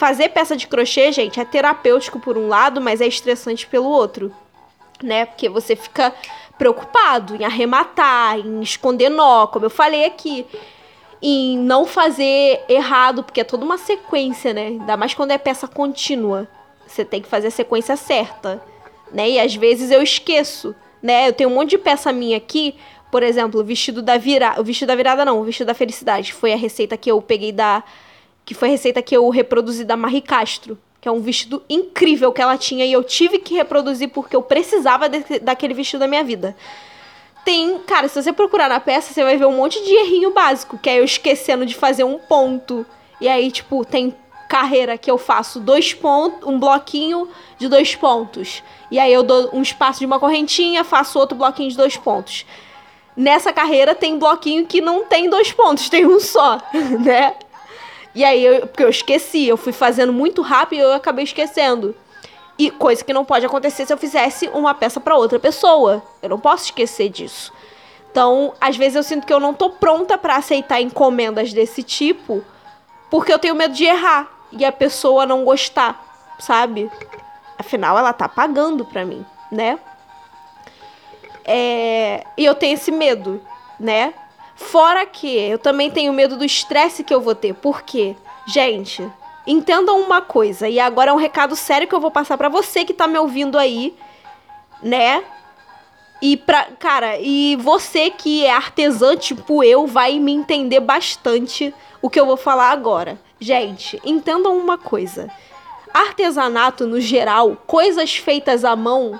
[0.00, 4.34] Fazer peça de crochê, gente, é terapêutico por um lado, mas é estressante pelo outro,
[5.02, 5.26] né?
[5.26, 6.14] Porque você fica
[6.56, 10.46] preocupado em arrematar, em esconder nó, como eu falei aqui,
[11.20, 14.68] em não fazer errado, porque é toda uma sequência, né?
[14.68, 16.48] Ainda mais quando é peça contínua.
[16.86, 18.64] Você tem que fazer a sequência certa,
[19.12, 19.28] né?
[19.28, 21.28] E às vezes eu esqueço, né?
[21.28, 22.74] Eu tenho um monte de peça minha aqui,
[23.12, 26.32] por exemplo, o vestido da virada, o vestido da virada não, o vestido da felicidade,
[26.32, 27.84] foi a receita que eu peguei da
[28.50, 32.42] que foi receita que eu reproduzi da Marie Castro, que é um vestido incrível que
[32.42, 36.24] ela tinha e eu tive que reproduzir porque eu precisava de, daquele vestido da minha
[36.24, 36.56] vida.
[37.44, 40.76] Tem, cara, se você procurar na peça, você vai ver um monte de errinho básico,
[40.78, 42.84] que é eu esquecendo de fazer um ponto.
[43.20, 44.16] E aí, tipo, tem
[44.48, 48.64] carreira que eu faço dois pontos, um bloquinho de dois pontos.
[48.90, 52.44] E aí eu dou um espaço de uma correntinha, faço outro bloquinho de dois pontos.
[53.16, 56.58] Nessa carreira tem bloquinho que não tem dois pontos, tem um só,
[56.98, 57.36] né?
[58.14, 61.94] E aí, eu, porque eu esqueci, eu fui fazendo muito rápido e eu acabei esquecendo.
[62.58, 66.02] E coisa que não pode acontecer se eu fizesse uma peça para outra pessoa.
[66.22, 67.52] Eu não posso esquecer disso.
[68.10, 72.44] Então, às vezes eu sinto que eu não tô pronta para aceitar encomendas desse tipo,
[73.10, 76.90] porque eu tenho medo de errar e a pessoa não gostar, sabe?
[77.56, 79.78] Afinal, ela tá pagando pra mim, né?
[81.44, 82.24] É...
[82.36, 83.40] E eu tenho esse medo,
[83.78, 84.12] né?
[84.60, 87.54] Fora que eu também tenho medo do estresse que eu vou ter.
[87.54, 88.14] Por quê?
[88.46, 89.04] Gente,
[89.46, 92.84] entendam uma coisa, e agora é um recado sério que eu vou passar para você
[92.84, 93.96] que tá me ouvindo aí,
[94.82, 95.24] né?
[96.22, 102.10] E pra, cara, e você que é artesã, tipo eu, vai me entender bastante o
[102.10, 103.18] que eu vou falar agora.
[103.40, 105.28] Gente, entendam uma coisa.
[105.92, 109.18] Artesanato, no geral, coisas feitas à mão,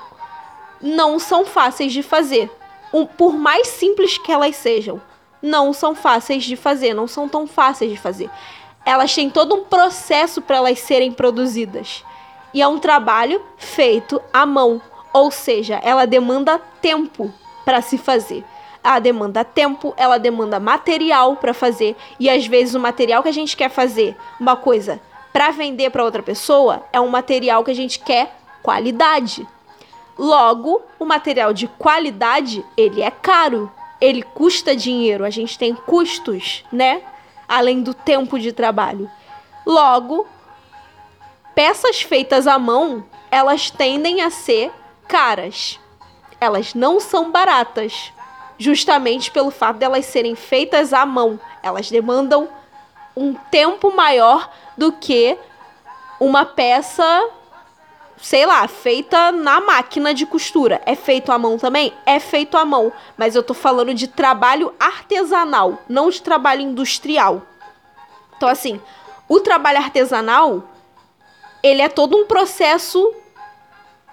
[0.80, 2.48] não são fáceis de fazer.
[2.92, 5.00] Um, por mais simples que elas sejam
[5.42, 8.30] não são fáceis de fazer, não são tão fáceis de fazer.
[8.84, 12.04] Elas têm todo um processo para elas serem produzidas.
[12.52, 14.80] E é um trabalho feito à mão,
[15.12, 17.32] ou seja, ela demanda tempo
[17.64, 18.44] para se fazer.
[18.82, 23.32] Ela demanda tempo, ela demanda material para fazer, e às vezes o material que a
[23.32, 25.00] gente quer fazer, uma coisa
[25.32, 29.46] para vender para outra pessoa, é um material que a gente quer qualidade.
[30.18, 33.70] Logo, o material de qualidade, ele é caro,
[34.01, 37.02] ele custa dinheiro, a gente tem custos, né?
[37.47, 39.10] Além do tempo de trabalho.
[39.66, 40.27] Logo,
[41.55, 44.72] peças feitas à mão, elas tendem a ser
[45.06, 45.78] caras.
[46.40, 48.12] Elas não são baratas,
[48.56, 51.39] justamente pelo fato de elas serem feitas à mão.
[51.62, 52.48] Elas demandam
[53.14, 55.36] um tempo maior do que
[56.18, 57.28] uma peça,
[58.20, 60.80] sei lá, feita na máquina de costura.
[60.84, 61.92] É feito à mão também?
[62.05, 67.42] É feito à mão, mas eu tô falando de trabalho artesanal, não de trabalho industrial.
[68.36, 68.80] Então assim,
[69.28, 70.64] o trabalho artesanal,
[71.62, 73.14] ele é todo um processo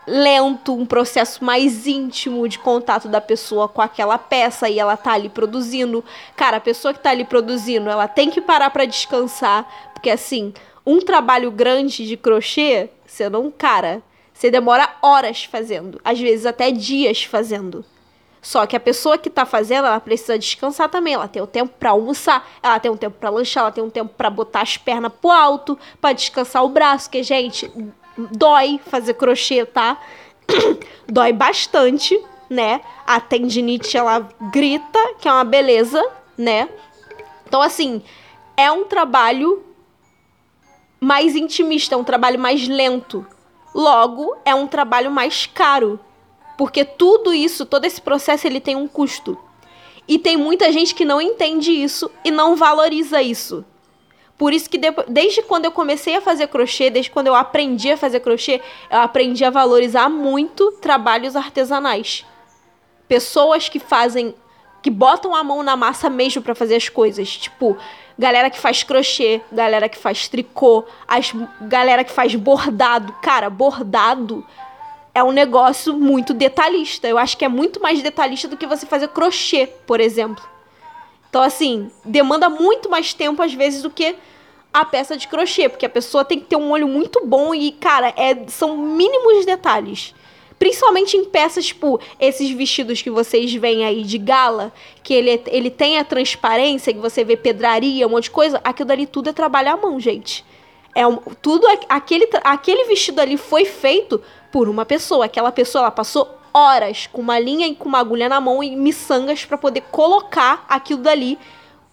[0.07, 5.11] lento, um processo mais íntimo de contato da pessoa com aquela peça e ela tá
[5.11, 6.03] ali produzindo.
[6.35, 10.53] Cara, a pessoa que tá ali produzindo, ela tem que parar para descansar, porque assim,
[10.85, 16.69] um trabalho grande de crochê, você não, cara, você demora horas fazendo, às vezes até
[16.69, 17.83] dias fazendo.
[18.39, 21.15] Só que a pessoa que tá fazendo, ela precisa descansar também.
[21.15, 23.89] Ela tem o tempo para almoçar, ela tem um tempo para lanchar, ela tem um
[23.89, 27.69] tempo para botar as pernas pro alto, para descansar o braço, que gente,
[28.17, 29.99] dói fazer crochê, tá?
[31.09, 32.17] dói bastante,
[32.49, 32.79] né?
[33.05, 36.01] A tendinite ela grita, que é uma beleza,
[36.37, 36.69] né?
[37.45, 38.01] Então assim,
[38.55, 39.66] é um trabalho
[40.99, 43.25] mais intimista, é um trabalho mais lento.
[43.73, 45.99] Logo, é um trabalho mais caro,
[46.57, 49.37] porque tudo isso, todo esse processo ele tem um custo.
[50.07, 53.65] E tem muita gente que não entende isso e não valoriza isso.
[54.37, 57.91] Por isso que depois, desde quando eu comecei a fazer crochê, desde quando eu aprendi
[57.91, 62.23] a fazer crochê, eu aprendi a valorizar muito trabalhos artesanais.
[63.07, 64.35] Pessoas que fazem,
[64.81, 67.77] que botam a mão na massa mesmo para fazer as coisas, tipo,
[68.17, 73.13] galera que faz crochê, galera que faz tricô, as galera que faz bordado.
[73.21, 74.45] Cara, bordado
[75.13, 77.07] é um negócio muito detalhista.
[77.07, 80.47] Eu acho que é muito mais detalhista do que você fazer crochê, por exemplo.
[81.29, 84.15] Então, assim, demanda muito mais tempo, às vezes, do que
[84.73, 87.71] a peça de crochê, porque a pessoa tem que ter um olho muito bom e,
[87.71, 90.13] cara, é, são mínimos detalhes.
[90.59, 94.73] Principalmente em peças, tipo, esses vestidos que vocês veem aí de gala,
[95.03, 98.87] que ele, ele tem a transparência, que você vê pedraria, um monte de coisa, aquilo
[98.87, 100.43] dali tudo é trabalho à mão, gente.
[100.95, 104.19] É um, tudo aquele, aquele vestido ali foi feito
[104.51, 105.25] por uma pessoa.
[105.25, 108.75] Aquela pessoa ela passou horas com uma linha e com uma agulha na mão e
[108.75, 111.37] miçangas para poder colocar aquilo dali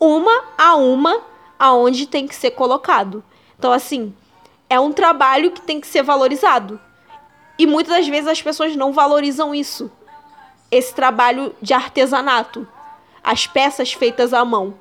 [0.00, 1.20] uma a uma
[1.58, 3.22] aonde tem que ser colocado.
[3.58, 4.14] Então assim,
[4.70, 6.80] é um trabalho que tem que ser valorizado.
[7.58, 9.90] E muitas das vezes as pessoas não valorizam isso.
[10.70, 12.66] Esse trabalho de artesanato,
[13.22, 14.74] as peças feitas à mão.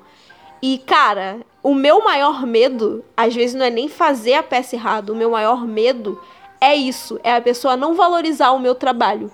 [0.60, 5.12] E cara, o meu maior medo, às vezes não é nem fazer a peça errada,
[5.12, 6.20] o meu maior medo
[6.60, 9.30] é isso, é a pessoa não valorizar o meu trabalho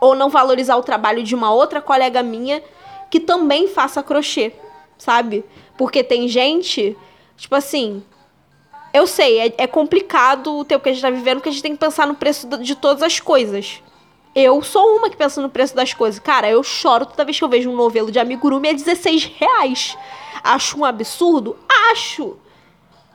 [0.00, 2.62] ou não valorizar o trabalho de uma outra colega minha
[3.10, 4.52] que também faça crochê,
[4.98, 5.44] sabe?
[5.76, 6.96] Porque tem gente,
[7.36, 8.02] tipo assim,
[8.96, 11.60] eu sei, é, é complicado o tempo que a gente tá vivendo, porque a gente
[11.60, 13.82] tem que pensar no preço de todas as coisas.
[14.34, 16.18] Eu sou uma que pensa no preço das coisas.
[16.18, 19.98] Cara, eu choro toda vez que eu vejo um novelo de amigurumi a 16 reais.
[20.42, 21.58] Acho um absurdo?
[21.90, 22.38] Acho!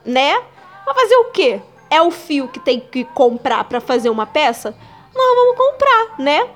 [0.06, 0.40] Né?
[0.86, 1.60] Mas fazer o quê?
[1.90, 4.78] É o fio que tem que comprar para fazer uma peça?
[5.16, 6.48] Não, vamos comprar, né?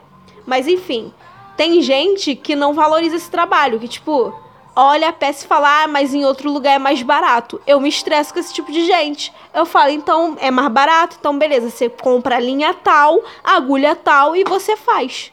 [0.46, 1.12] Mas enfim,
[1.58, 4.34] tem gente que não valoriza esse trabalho, que tipo,
[4.76, 7.62] olha a peça e fala, ah, mas em outro lugar é mais barato.
[7.66, 9.32] Eu me estresso com esse tipo de gente.
[9.54, 14.36] Eu falo, então é mais barato, então beleza, você compra a linha tal, agulha tal
[14.36, 15.32] e você faz.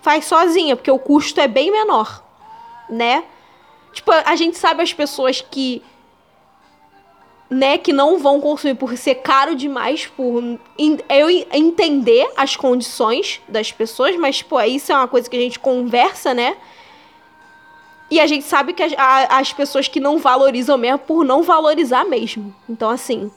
[0.00, 2.24] Faz sozinha, porque o custo é bem menor,
[2.88, 3.24] né?
[3.92, 5.82] Tipo, a gente sabe as pessoas que
[7.48, 10.42] né, que não vão consumir por ser caro demais, por
[11.08, 15.58] eu entender as condições das pessoas, mas, pô, isso é uma coisa que a gente
[15.58, 16.56] conversa, né?
[18.10, 21.42] E a gente sabe que as, a, as pessoas que não valorizam mesmo por não
[21.42, 22.54] valorizar mesmo.
[22.68, 23.30] Então, assim,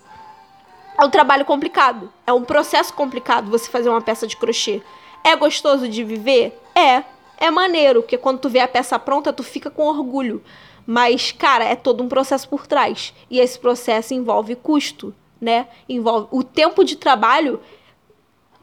[0.97, 2.11] é um trabalho complicado.
[2.27, 4.81] É um processo complicado você fazer uma peça de crochê.
[5.23, 6.59] É gostoso de viver?
[6.75, 7.03] É.
[7.37, 10.43] É maneiro, porque quando tu vê a peça pronta, tu fica com orgulho.
[10.85, 13.13] Mas, cara, é todo um processo por trás.
[13.29, 15.67] E esse processo envolve custo, né?
[15.87, 17.61] Envolve o tempo de trabalho,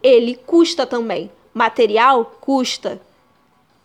[0.02, 1.30] ele custa também.
[1.54, 3.00] Material custa.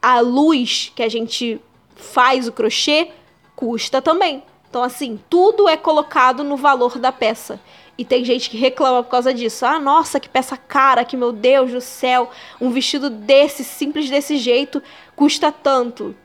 [0.02, 1.62] A luz que a gente
[2.02, 3.12] faz o crochê
[3.56, 4.44] custa também.
[4.70, 7.60] Então, assim, tudo é colocado no valor da peça.
[7.98, 9.66] E tem gente que reclama por causa disso.
[9.66, 14.38] Ah, nossa, que peça cara, que meu Deus do céu, um vestido desse, simples desse
[14.38, 14.82] jeito,
[15.16, 16.16] custa tanto.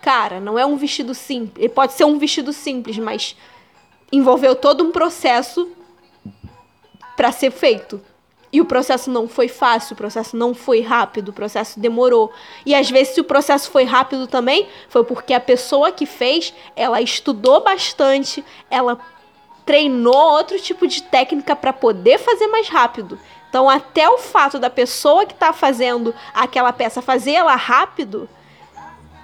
[0.00, 1.72] Cara, não é um vestido simples.
[1.72, 3.34] Pode ser um vestido simples, mas
[4.12, 5.68] envolveu todo um processo
[7.16, 8.00] para ser feito.
[8.54, 12.32] E o processo não foi fácil, o processo não foi rápido, o processo demorou.
[12.64, 16.54] E às vezes, se o processo foi rápido também, foi porque a pessoa que fez,
[16.76, 18.96] ela estudou bastante, ela
[19.66, 23.18] treinou outro tipo de técnica para poder fazer mais rápido.
[23.48, 28.28] Então, até o fato da pessoa que está fazendo aquela peça fazer ela rápido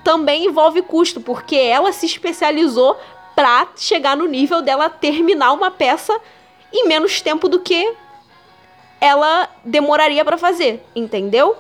[0.03, 2.99] também envolve custo, porque ela se especializou
[3.37, 6.21] para chegar no nível dela terminar uma peça
[6.73, 7.95] em menos tempo do que
[9.01, 11.57] ela demoraria para fazer, entendeu?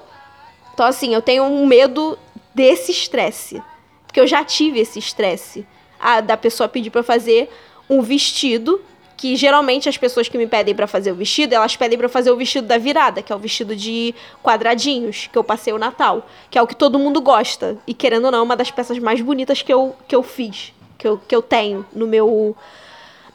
[0.75, 2.19] Então, assim, eu tenho um medo
[2.55, 3.63] desse estresse.
[4.07, 5.67] Porque eu já tive esse estresse.
[5.99, 7.51] A, da pessoa pedir para fazer
[7.89, 8.81] um vestido.
[9.17, 12.31] Que geralmente as pessoas que me pedem para fazer o vestido, elas pedem para fazer
[12.31, 16.27] o vestido da virada, que é o vestido de quadradinhos, que eu passei o Natal.
[16.51, 17.77] Que é o que todo mundo gosta.
[17.87, 20.73] E querendo ou não, é uma das peças mais bonitas que eu, que eu fiz.
[20.97, 22.57] Que eu, que eu tenho no meu,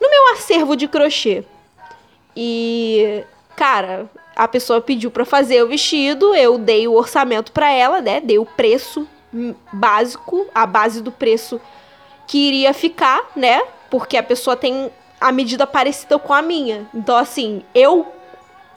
[0.02, 1.44] no meu acervo de crochê.
[2.36, 3.24] E
[3.56, 8.20] Cara, a pessoa pediu para fazer o vestido, eu dei o orçamento para ela, né?
[8.20, 9.08] Dei o preço
[9.72, 11.60] básico, a base do preço
[12.28, 13.62] que iria ficar, né?
[13.90, 16.88] Porque a pessoa tem a medida parecida com a minha.
[16.94, 18.08] Então, assim, eu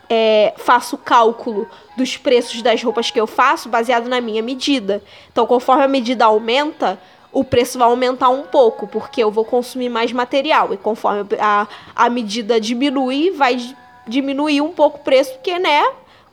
[0.08, 5.02] é, faço o cálculo dos preços das roupas que eu faço baseado na minha medida.
[5.30, 6.98] Então, conforme a medida aumenta,
[7.32, 10.72] o preço vai aumentar um pouco, porque eu vou consumir mais material.
[10.72, 13.58] E conforme a, a medida diminui, vai
[14.08, 15.84] diminuir um pouco o preço, porque, né,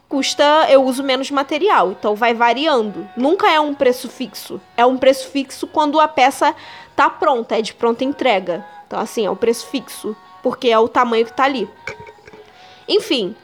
[0.08, 3.08] custa, eu uso menos material, então vai variando.
[3.16, 4.62] Nunca é um preço fixo.
[4.78, 6.56] É um preço fixo quando a peça
[6.96, 8.66] tá pronta, é de pronta entrega.
[8.88, 11.70] Então, assim, é um preço fixo, porque é o tamanho que tá ali.
[12.88, 13.36] Enfim,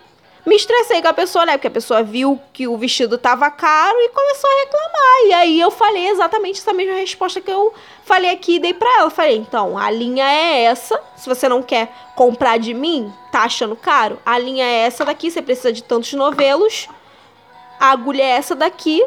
[0.46, 1.54] me estressei com a pessoa, né?
[1.54, 5.28] Porque a pessoa viu que o vestido tava caro e começou a reclamar.
[5.28, 7.74] E aí eu falei exatamente essa mesma resposta que eu
[8.04, 9.10] falei aqui e dei pra ela.
[9.10, 11.00] falei, então, a linha é essa.
[11.16, 14.20] Se você não quer comprar de mim, tá achando caro?
[14.26, 16.88] A linha é essa daqui, você precisa de tantos novelos.
[17.80, 19.06] A agulha é essa daqui.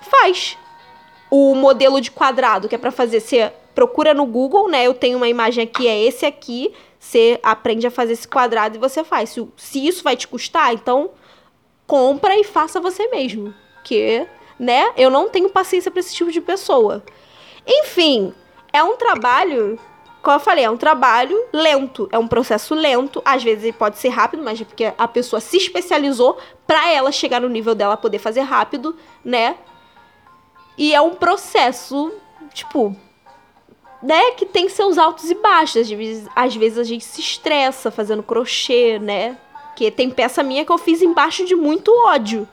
[0.00, 0.58] Faz.
[1.30, 4.86] O modelo de quadrado que é para fazer, você procura no Google, né?
[4.86, 8.78] Eu tenho uma imagem aqui, é esse aqui você aprende a fazer esse quadrado e
[8.78, 9.30] você faz.
[9.30, 11.10] Se, se isso vai te custar, então
[11.84, 13.52] compra e faça você mesmo.
[13.82, 14.24] Que,
[14.56, 17.02] né, eu não tenho paciência para esse tipo de pessoa.
[17.66, 18.32] Enfim,
[18.72, 19.76] é um trabalho,
[20.22, 23.20] como eu falei, é um trabalho lento, é um processo lento.
[23.24, 26.38] Às vezes ele pode ser rápido, mas é porque a pessoa se especializou
[26.68, 29.56] para ela chegar no nível dela poder fazer rápido, né?
[30.78, 32.12] E é um processo,
[32.54, 32.96] tipo,
[34.02, 35.82] né, que tem seus altos e baixos.
[35.82, 39.38] Às vezes, às vezes a gente se estressa fazendo crochê, né?
[39.76, 42.48] Que tem peça minha que eu fiz embaixo de muito ódio.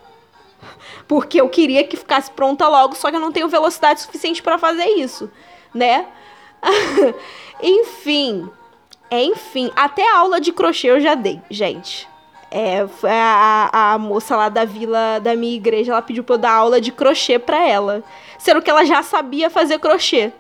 [1.08, 4.58] Porque eu queria que ficasse pronta logo, só que eu não tenho velocidade suficiente para
[4.58, 5.32] fazer isso,
[5.74, 6.06] né?
[7.64, 8.48] enfim,
[9.10, 12.08] enfim, até aula de crochê eu já dei, gente.
[12.52, 16.52] É, a, a moça lá da vila da minha igreja, ela pediu pra eu dar
[16.52, 18.04] aula de crochê pra ela.
[18.38, 20.32] Sendo que ela já sabia fazer crochê.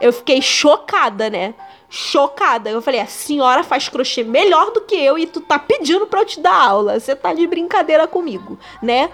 [0.00, 1.54] Eu fiquei chocada, né?
[1.88, 2.68] Chocada.
[2.68, 6.20] Eu falei, a senhora faz crochê melhor do que eu e tu tá pedindo pra
[6.20, 7.00] eu te dar aula.
[7.00, 9.10] Você tá de brincadeira comigo, né?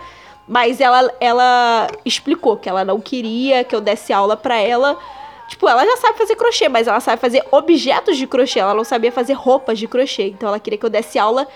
[0.46, 4.98] Mas ela, ela explicou que ela não queria que eu desse aula pra ela.
[5.48, 8.59] Tipo, ela já sabe fazer crochê, mas ela sabe fazer objetos de crochê.
[8.59, 10.28] Ela não sabia fazer roupas de crochê.
[10.28, 11.46] Então ela queria que eu desse aula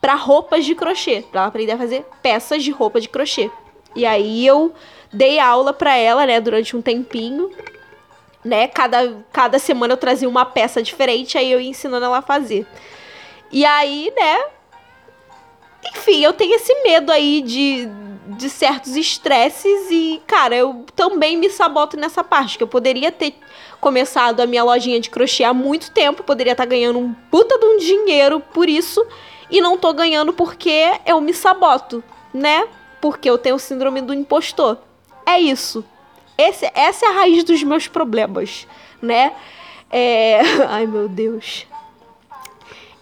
[0.00, 3.50] para roupas de crochê, para ela aprender a fazer peças de roupa de crochê.
[3.96, 4.72] E aí eu
[5.12, 7.50] dei aula para ela, né, durante um tempinho
[8.44, 8.68] né?
[8.68, 12.66] Cada, cada semana eu trazia uma peça diferente, aí eu ia ensinando ela a fazer.
[13.50, 14.44] E aí, né?
[15.94, 17.88] Enfim, eu tenho esse medo aí de,
[18.36, 23.34] de certos estresses e, cara, eu também me saboto nessa parte, que eu poderia ter
[23.80, 27.58] começado a minha lojinha de crochê há muito tempo, poderia estar tá ganhando um puta
[27.58, 29.04] de um dinheiro por isso,
[29.50, 32.02] e não tô ganhando porque eu me saboto,
[32.34, 32.68] né?
[33.00, 34.78] Porque eu tenho síndrome do impostor.
[35.24, 35.84] É isso.
[36.38, 38.64] Esse, essa é a raiz dos meus problemas,
[39.02, 39.34] né?
[39.90, 40.40] É...
[40.70, 41.66] Ai, meu Deus.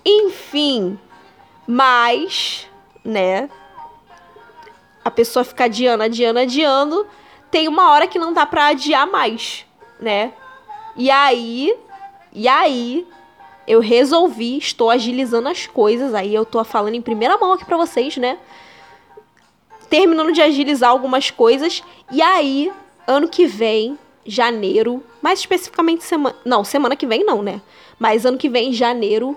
[0.03, 0.99] Enfim,
[1.67, 2.67] mas,
[3.05, 3.51] né?
[5.05, 7.07] A pessoa fica adiando, adiando, adiando.
[7.51, 9.67] Tem uma hora que não dá pra adiar mais,
[10.01, 10.33] né?
[10.97, 11.77] E aí,
[12.33, 13.07] e aí,
[13.67, 16.15] eu resolvi, estou agilizando as coisas.
[16.15, 18.39] Aí eu tô falando em primeira mão aqui pra vocês, né?
[19.91, 21.83] Terminando de agilizar algumas coisas.
[22.11, 22.73] E aí,
[23.07, 26.37] ano que vem, janeiro, mais especificamente semana.
[26.45, 27.61] Não, semana que vem não, né?
[27.99, 29.37] Mas ano que vem, janeiro,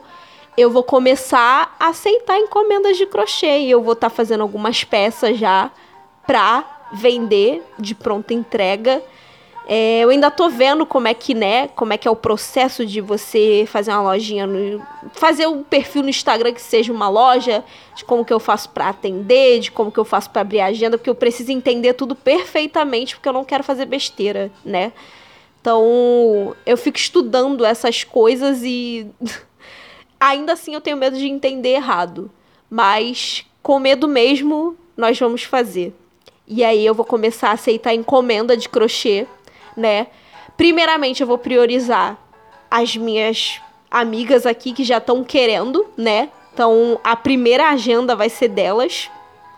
[0.58, 3.60] eu vou começar a aceitar encomendas de crochê.
[3.60, 5.72] E eu vou estar tá fazendo algumas peças já
[6.26, 9.04] pra vender de pronta entrega.
[9.72, 12.84] É, eu ainda tô vendo como é que, né, como é que é o processo
[12.84, 14.84] de você fazer uma lojinha no,
[15.14, 17.64] fazer um perfil no Instagram que seja uma loja,
[17.96, 20.66] de como que eu faço para atender, de como que eu faço para abrir a
[20.66, 24.92] agenda, porque eu preciso entender tudo perfeitamente, porque eu não quero fazer besteira, né?
[25.62, 29.06] Então, eu fico estudando essas coisas e
[30.20, 32.32] ainda assim eu tenho medo de entender errado,
[32.68, 35.94] mas com medo mesmo, nós vamos fazer.
[36.52, 39.28] E aí eu vou começar a aceitar encomenda de crochê
[39.80, 40.08] né?
[40.56, 42.18] Primeiramente, eu vou priorizar
[42.70, 46.30] as minhas amigas aqui que já estão querendo, né?
[46.54, 49.10] Então, a primeira agenda vai ser delas,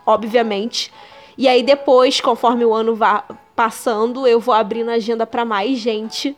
[0.06, 0.92] obviamente.
[1.36, 3.24] E aí depois, conforme o ano vá
[3.56, 6.36] passando, eu vou abrindo a agenda para mais gente,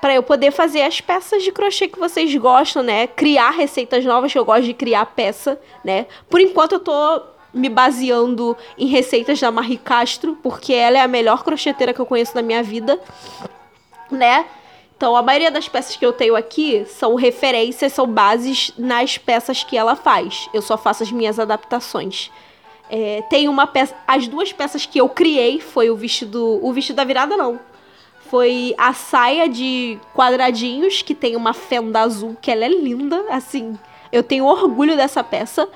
[0.00, 3.06] para eu poder fazer as peças de crochê que vocês gostam, né?
[3.06, 6.06] Criar receitas novas que eu gosto de criar peça, né?
[6.28, 7.22] Por enquanto eu tô
[7.52, 12.06] me baseando em receitas da Marie Castro, porque ela é a melhor crocheteira que eu
[12.06, 12.98] conheço na minha vida,
[14.10, 14.46] né?
[14.96, 19.64] Então, a maioria das peças que eu tenho aqui são referências, são bases nas peças
[19.64, 20.48] que ela faz.
[20.54, 22.30] Eu só faço as minhas adaptações.
[22.88, 26.96] É, tem uma peça, as duas peças que eu criei foi o vestido, o vestido
[26.96, 27.58] da virada não.
[28.30, 33.76] Foi a saia de quadradinhos que tem uma fenda azul que ela é linda, assim.
[34.12, 35.68] Eu tenho orgulho dessa peça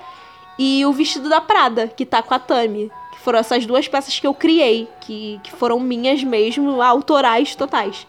[0.58, 2.90] e o vestido da Prada, que tá com a Tami.
[3.12, 8.06] Que foram essas duas peças que eu criei, que, que foram minhas mesmo, autorais totais.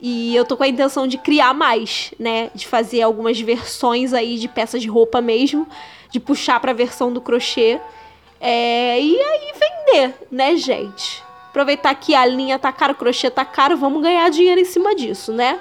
[0.00, 2.50] E eu tô com a intenção de criar mais, né?
[2.54, 5.66] De fazer algumas versões aí de peças de roupa mesmo,
[6.10, 7.80] de puxar pra versão do crochê.
[8.40, 11.22] É, e aí vender, né, gente?
[11.48, 14.94] Aproveitar que a linha tá cara, o crochê tá caro, vamos ganhar dinheiro em cima
[14.94, 15.58] disso, né?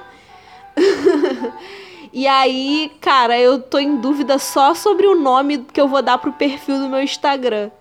[2.15, 6.19] E aí, cara, eu tô em dúvida só sobre o nome que eu vou dar
[6.19, 7.71] pro perfil do meu Instagram.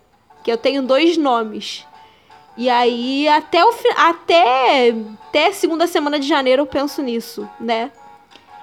[0.42, 1.86] Que eu tenho dois nomes.
[2.56, 4.94] E aí, até, o, até,
[5.28, 7.90] até segunda semana de janeiro eu penso nisso, né?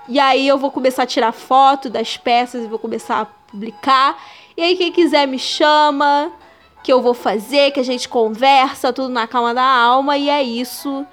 [0.07, 4.17] E aí eu vou começar a tirar foto das peças e vou começar a publicar.
[4.57, 6.31] E aí quem quiser me chama,
[6.83, 10.17] que eu vou fazer, que a gente conversa, tudo na calma da alma.
[10.17, 11.05] E é isso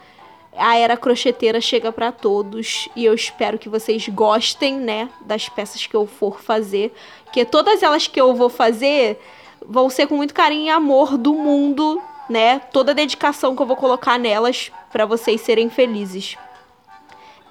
[0.59, 5.87] a era crocheteira chega para todos e eu espero que vocês gostem, né, das peças
[5.87, 6.95] que eu for fazer,
[7.33, 9.21] que todas elas que eu vou fazer
[9.67, 12.61] vão ser com muito carinho e amor do mundo, né?
[12.73, 16.37] Toda a dedicação que eu vou colocar nelas para vocês serem felizes.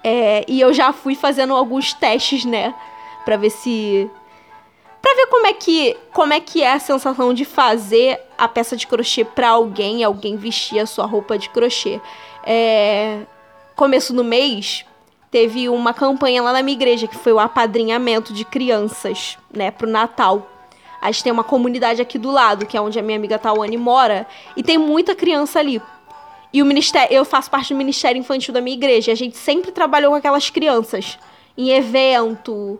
[0.03, 2.75] É, e eu já fui fazendo alguns testes, né,
[3.23, 4.09] para ver se
[5.01, 8.75] para ver como é que como é que é a sensação de fazer a peça
[8.75, 12.01] de crochê para alguém, alguém vestir a sua roupa de crochê.
[12.45, 13.21] É,
[13.75, 14.85] começo do mês,
[15.31, 19.89] teve uma campanha lá na minha igreja, que foi o apadrinhamento de crianças, né, pro
[19.89, 20.49] Natal.
[21.01, 23.77] A gente tem uma comunidade aqui do lado, que é onde a minha amiga Tawane
[23.77, 25.81] mora, e tem muita criança ali.
[26.53, 29.37] E o ministério, eu faço parte do ministério infantil da minha igreja, e a gente
[29.37, 31.19] sempre trabalhou com aquelas crianças
[31.57, 32.79] em evento,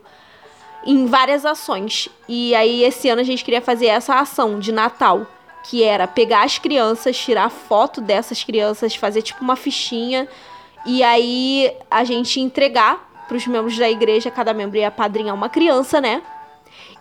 [0.85, 2.07] em várias ações.
[2.27, 5.27] E aí esse ano a gente queria fazer essa ação de Natal
[5.69, 10.27] que era pegar as crianças, tirar foto dessas crianças, fazer tipo uma fichinha
[10.85, 15.49] e aí a gente entregar para os membros da igreja, cada membro ia padrinhar uma
[15.49, 16.21] criança, né?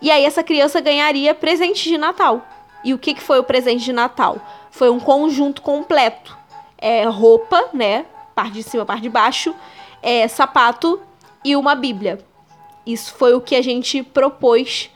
[0.01, 2.43] E aí essa criança ganharia presente de Natal.
[2.83, 4.39] E o que, que foi o presente de Natal?
[4.71, 6.35] Foi um conjunto completo.
[6.77, 8.05] É, roupa, né?
[8.33, 9.55] Parte de cima, parte de baixo,
[10.01, 10.99] é, sapato
[11.43, 12.19] e uma Bíblia.
[12.85, 14.89] Isso foi o que a gente propôs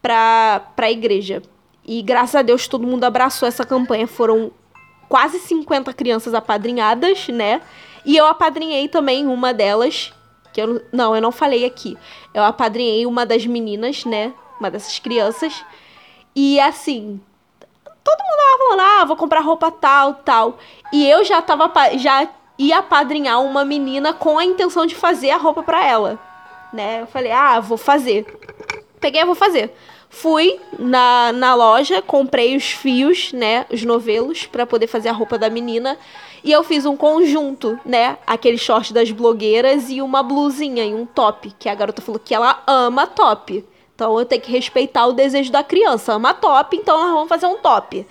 [0.00, 1.42] para a igreja.
[1.86, 4.08] E graças a Deus todo mundo abraçou essa campanha.
[4.08, 4.50] Foram
[5.08, 7.62] quase 50 crianças apadrinhadas, né?
[8.04, 10.12] E eu apadrinhei também uma delas.
[10.52, 11.96] Que eu, não, eu não falei aqui.
[12.34, 14.32] Eu apadrinhei uma das meninas, né?
[14.58, 15.64] Uma dessas crianças.
[16.34, 17.20] E assim,
[18.02, 20.58] todo mundo tava falando, ah, vou comprar roupa tal, tal.
[20.92, 25.36] E eu já tava, já ia apadrinhar uma menina com a intenção de fazer a
[25.36, 26.18] roupa para ela,
[26.72, 27.02] né?
[27.02, 28.26] Eu falei, ah, vou fazer.
[29.00, 29.74] Peguei, vou fazer.
[30.18, 35.36] Fui na, na loja, comprei os fios, né, os novelos, para poder fazer a roupa
[35.36, 35.98] da menina.
[36.42, 41.04] E eu fiz um conjunto, né, aquele short das blogueiras e uma blusinha e um
[41.04, 43.62] top, que a garota falou que ela ama top.
[43.94, 46.14] Então eu tenho que respeitar o desejo da criança.
[46.14, 48.06] Ama top, então nós vamos fazer um top.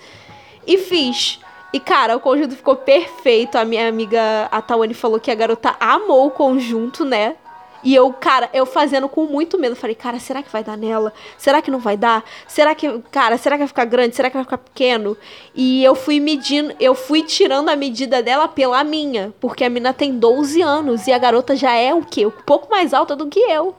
[0.68, 1.40] E fiz.
[1.74, 3.58] E, cara, o conjunto ficou perfeito.
[3.58, 7.36] A minha amiga, a Tawane, falou que a garota amou o conjunto, né?
[7.86, 9.76] E eu, cara, eu fazendo com muito medo.
[9.76, 11.14] Falei, cara, será que vai dar nela?
[11.38, 12.26] Será que não vai dar?
[12.48, 14.16] Será que, cara, será que vai ficar grande?
[14.16, 15.16] Será que vai ficar pequeno?
[15.54, 19.32] E eu fui medindo, eu fui tirando a medida dela pela minha.
[19.40, 22.26] Porque a mina tem 12 anos e a garota já é o quê?
[22.26, 23.76] Um pouco mais alta do que eu.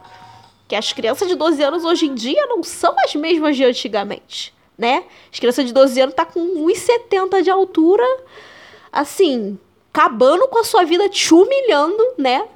[0.68, 4.54] Que as crianças de 12 anos hoje em dia não são as mesmas de antigamente,
[4.78, 5.02] né?
[5.32, 8.04] As crianças de 12 anos tá com 1,70 de altura.
[8.92, 9.58] Assim,
[9.92, 12.46] acabando com a sua vida, te humilhando, né?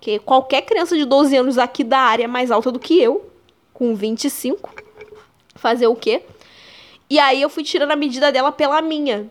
[0.00, 3.28] Que qualquer criança de 12 anos aqui da área é mais alta do que eu,
[3.72, 4.70] com 25.
[5.54, 6.22] Fazer o quê?
[7.10, 9.30] E aí eu fui tirando a medida dela pela minha.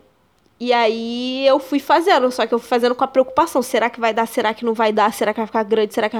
[0.59, 3.61] E aí eu fui fazendo, só que eu fui fazendo com a preocupação.
[3.61, 4.25] Será que vai dar?
[4.25, 5.13] Será que não vai dar?
[5.13, 5.93] Será que vai ficar grande?
[5.93, 6.17] Será que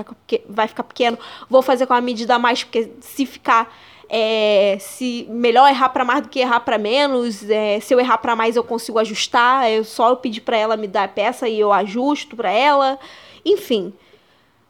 [0.48, 1.18] vai ficar pequeno?
[1.50, 3.74] Vou fazer com a medida a mais, porque se ficar.
[4.10, 7.50] É, se melhor errar para mais do que errar para menos.
[7.50, 9.72] É, se eu errar para mais, eu consigo ajustar.
[9.72, 13.00] Eu só eu pedir para ela me dar a peça e eu ajusto para ela.
[13.44, 13.92] Enfim.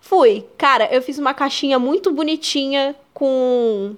[0.08, 0.46] Fui.
[0.58, 3.94] Cara, eu fiz uma caixinha muito bonitinha com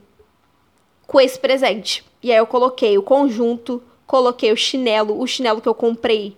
[1.06, 2.04] com esse presente.
[2.22, 6.36] E aí eu coloquei o conjunto, coloquei o chinelo, o chinelo que eu comprei,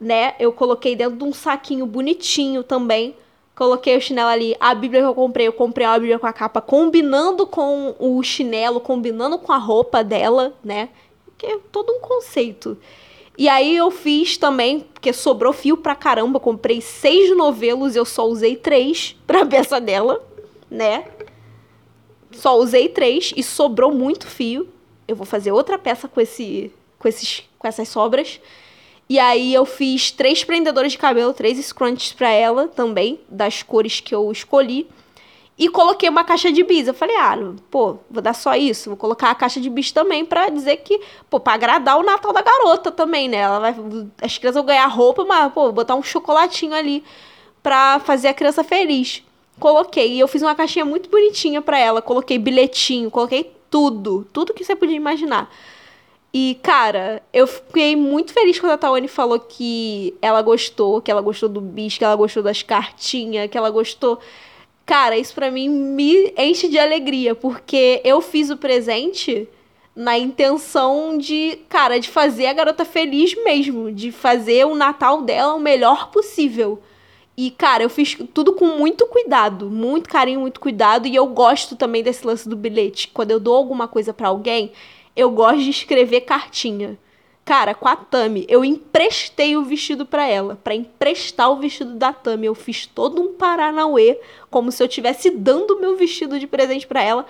[0.00, 0.34] né?
[0.38, 3.14] Eu coloquei dentro de um saquinho bonitinho também.
[3.54, 4.56] Coloquei o chinelo ali.
[4.58, 8.22] A Bíblia que eu comprei, eu comprei a Bíblia com a capa combinando com o
[8.22, 10.88] chinelo, combinando com a roupa dela, né?
[11.36, 12.78] Que é todo um conceito.
[13.36, 18.26] E aí eu fiz também, porque sobrou fio pra caramba, comprei seis novelos, eu só
[18.26, 20.22] usei três pra peça dela,
[20.70, 21.06] né?
[22.32, 24.68] Só usei três e sobrou muito fio.
[25.06, 28.40] Eu vou fazer outra peça com, esse, com, esses, com essas sobras.
[29.08, 34.00] E aí eu fiz três prendedores de cabelo, três scrunchies pra ela também, das cores
[34.00, 34.88] que eu escolhi.
[35.58, 36.88] E coloquei uma caixa de bis.
[36.88, 37.36] Eu falei, ah,
[37.70, 38.90] pô, vou dar só isso.
[38.90, 42.32] Vou colocar a caixa de bis também pra dizer que, pô, pra agradar o Natal
[42.32, 43.38] da garota também, né?
[43.38, 43.76] Ela vai,
[44.20, 47.04] as crianças vão ganhar roupa, mas, pô, botar um chocolatinho ali
[47.62, 49.22] pra fazer a criança feliz.
[49.60, 50.14] Coloquei.
[50.14, 52.00] E eu fiz uma caixinha muito bonitinha para ela.
[52.00, 54.26] Coloquei bilhetinho, coloquei tudo.
[54.32, 55.50] Tudo que você podia imaginar.
[56.34, 61.20] E, cara, eu fiquei muito feliz quando a Tawane falou que ela gostou, que ela
[61.20, 64.18] gostou do bicho, que ela gostou das cartinhas, que ela gostou.
[64.92, 69.48] Cara, isso pra mim me enche de alegria, porque eu fiz o presente
[69.96, 75.54] na intenção de, cara, de fazer a garota feliz mesmo, de fazer o Natal dela
[75.54, 76.78] o melhor possível.
[77.34, 81.08] E, cara, eu fiz tudo com muito cuidado, muito carinho, muito cuidado.
[81.08, 83.08] E eu gosto também desse lance do bilhete.
[83.14, 84.72] Quando eu dou alguma coisa para alguém,
[85.16, 86.98] eu gosto de escrever cartinha.
[87.44, 90.56] Cara, com a Tami, eu emprestei o vestido para ela.
[90.62, 95.28] para emprestar o vestido da Tami, eu fiz todo um paranauê, como se eu estivesse
[95.30, 97.26] dando meu vestido de presente para ela.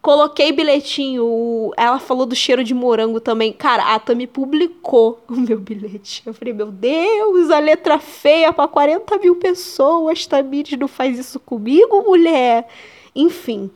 [0.00, 1.70] Coloquei bilhetinho.
[1.76, 3.52] Ela falou do cheiro de morango também.
[3.52, 6.22] Cara, a Tami publicou o meu bilhete.
[6.26, 10.26] Eu falei, meu Deus, a letra feia para 40 mil pessoas.
[10.26, 12.66] Tamires não faz isso comigo, mulher.
[13.14, 13.70] Enfim.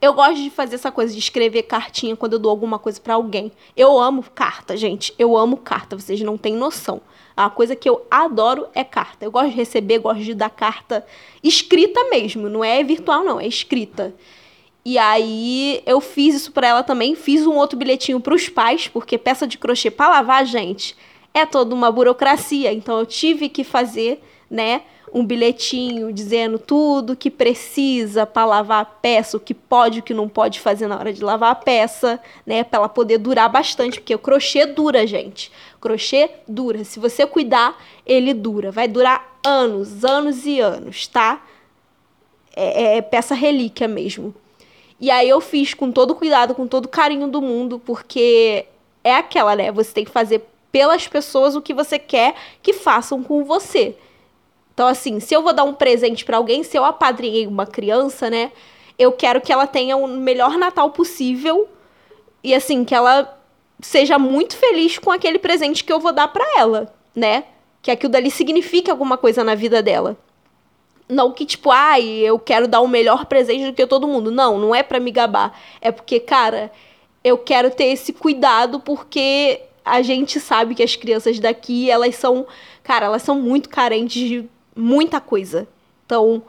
[0.00, 3.14] Eu gosto de fazer essa coisa de escrever cartinha quando eu dou alguma coisa para
[3.14, 3.50] alguém.
[3.76, 5.12] Eu amo carta, gente.
[5.18, 7.00] Eu amo carta, vocês não têm noção.
[7.36, 9.24] A coisa que eu adoro é carta.
[9.24, 11.04] Eu gosto de receber, gosto de dar carta
[11.42, 12.48] escrita mesmo.
[12.48, 14.14] Não é virtual, não, é escrita.
[14.84, 18.88] E aí eu fiz isso para ela também, fiz um outro bilhetinho para os pais,
[18.88, 20.96] porque peça de crochê para lavar, gente,
[21.34, 22.72] é toda uma burocracia.
[22.72, 24.82] Então eu tive que fazer, né,
[25.12, 30.14] um bilhetinho dizendo tudo que precisa para lavar a peça, o que pode, o que
[30.14, 34.00] não pode fazer na hora de lavar a peça, né, para ela poder durar bastante,
[34.00, 35.50] porque o crochê dura, gente.
[35.76, 36.84] O crochê dura.
[36.84, 37.76] Se você cuidar,
[38.06, 38.70] ele dura.
[38.70, 41.42] Vai durar anos, anos e anos, tá?
[42.54, 44.34] É, é peça relíquia mesmo.
[45.00, 48.66] E aí eu fiz com todo cuidado, com todo carinho do mundo, porque
[49.04, 49.70] é aquela, né?
[49.70, 53.96] Você tem que fazer pelas pessoas o que você quer que façam com você.
[54.78, 58.30] Então, assim, se eu vou dar um presente para alguém, se eu apadrinhei uma criança,
[58.30, 58.52] né?
[58.96, 61.68] Eu quero que ela tenha o melhor Natal possível
[62.44, 63.36] e, assim, que ela
[63.80, 67.42] seja muito feliz com aquele presente que eu vou dar para ela, né?
[67.82, 70.16] Que aquilo dali signifique alguma coisa na vida dela.
[71.08, 74.30] Não que, tipo, ai, eu quero dar o melhor presente do que todo mundo.
[74.30, 75.60] Não, não é para me gabar.
[75.80, 76.70] É porque, cara,
[77.24, 82.46] eu quero ter esse cuidado porque a gente sabe que as crianças daqui, elas são,
[82.84, 84.48] cara, elas são muito carentes de
[84.78, 85.66] muita coisa.
[86.06, 86.42] Então,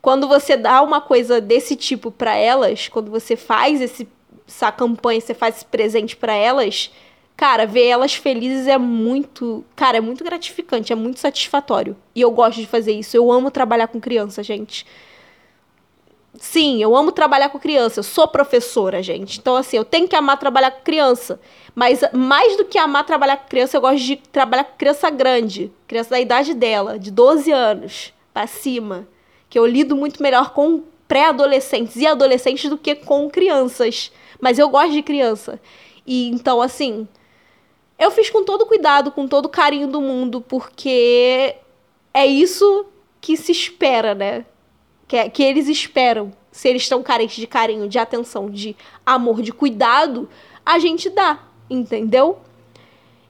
[0.00, 4.08] quando você dá uma coisa desse tipo para elas, quando você faz esse,
[4.46, 6.90] essa campanha, você faz esse presente para elas,
[7.36, 9.62] Cara, ver elas felizes é muito.
[9.76, 11.94] Cara, é muito gratificante, é muito satisfatório.
[12.14, 13.14] E eu gosto de fazer isso.
[13.14, 14.86] Eu amo trabalhar com criança, gente.
[16.38, 18.00] Sim, eu amo trabalhar com criança.
[18.00, 19.38] Eu sou professora, gente.
[19.38, 21.40] Então, assim, eu tenho que amar trabalhar com criança.
[21.74, 25.72] Mas mais do que amar trabalhar com criança, eu gosto de trabalhar com criança grande.
[25.86, 29.08] Criança da idade dela, de 12 anos para cima.
[29.48, 34.12] Que eu lido muito melhor com pré-adolescentes e adolescentes do que com crianças.
[34.40, 35.60] Mas eu gosto de criança.
[36.06, 37.08] E então, assim,
[37.98, 41.56] eu fiz com todo cuidado, com todo carinho do mundo, porque
[42.12, 42.86] é isso
[43.20, 44.44] que se espera, né?
[45.08, 46.32] Que, é, que eles esperam.
[46.50, 48.74] Se eles estão carentes de carinho, de atenção, de
[49.04, 50.28] amor, de cuidado,
[50.64, 51.38] a gente dá,
[51.68, 52.38] entendeu?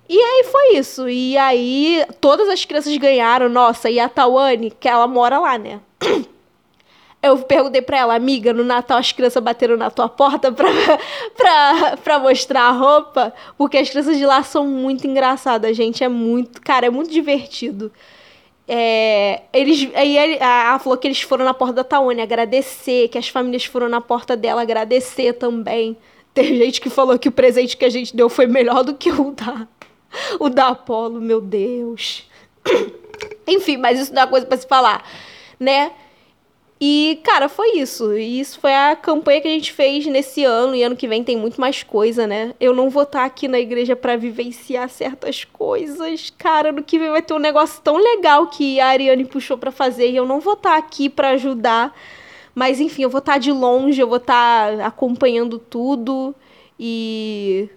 [0.09, 1.09] E aí foi isso.
[1.09, 3.49] E aí todas as crianças ganharam.
[3.49, 5.81] Nossa, e a Tawane, que ela mora lá, né?
[7.23, 10.69] Eu perguntei pra ela, amiga, no Natal as crianças bateram na tua porta pra,
[11.37, 13.33] pra, pra mostrar a roupa?
[13.59, 16.05] Porque as crianças de lá são muito engraçadas, gente.
[16.05, 17.91] É muito, cara, é muito divertido.
[18.69, 23.29] É, eles, aí ela falou que eles foram na porta da Tawane agradecer, que as
[23.29, 25.97] famílias foram na porta dela agradecer também.
[26.35, 29.11] Tem gente que falou que o presente que a gente deu foi melhor do que
[29.11, 29.69] o da,
[30.39, 32.29] o da Apollo, meu Deus.
[33.47, 35.09] Enfim, mas isso não é coisa para se falar,
[35.59, 35.93] né?
[36.79, 38.13] E, cara, foi isso.
[38.13, 40.75] E isso foi a campanha que a gente fez nesse ano.
[40.75, 42.55] E ano que vem tem muito mais coisa, né?
[42.61, 46.31] Eu não vou estar aqui na igreja para vivenciar certas coisas.
[46.37, 49.71] Cara, no que vem vai ter um negócio tão legal que a Ariane puxou para
[49.71, 50.11] fazer.
[50.11, 51.97] E eu não vou estar aqui para ajudar.
[52.55, 56.35] Mas, enfim, eu vou estar de longe, eu vou estar acompanhando tudo.
[56.79, 57.71] E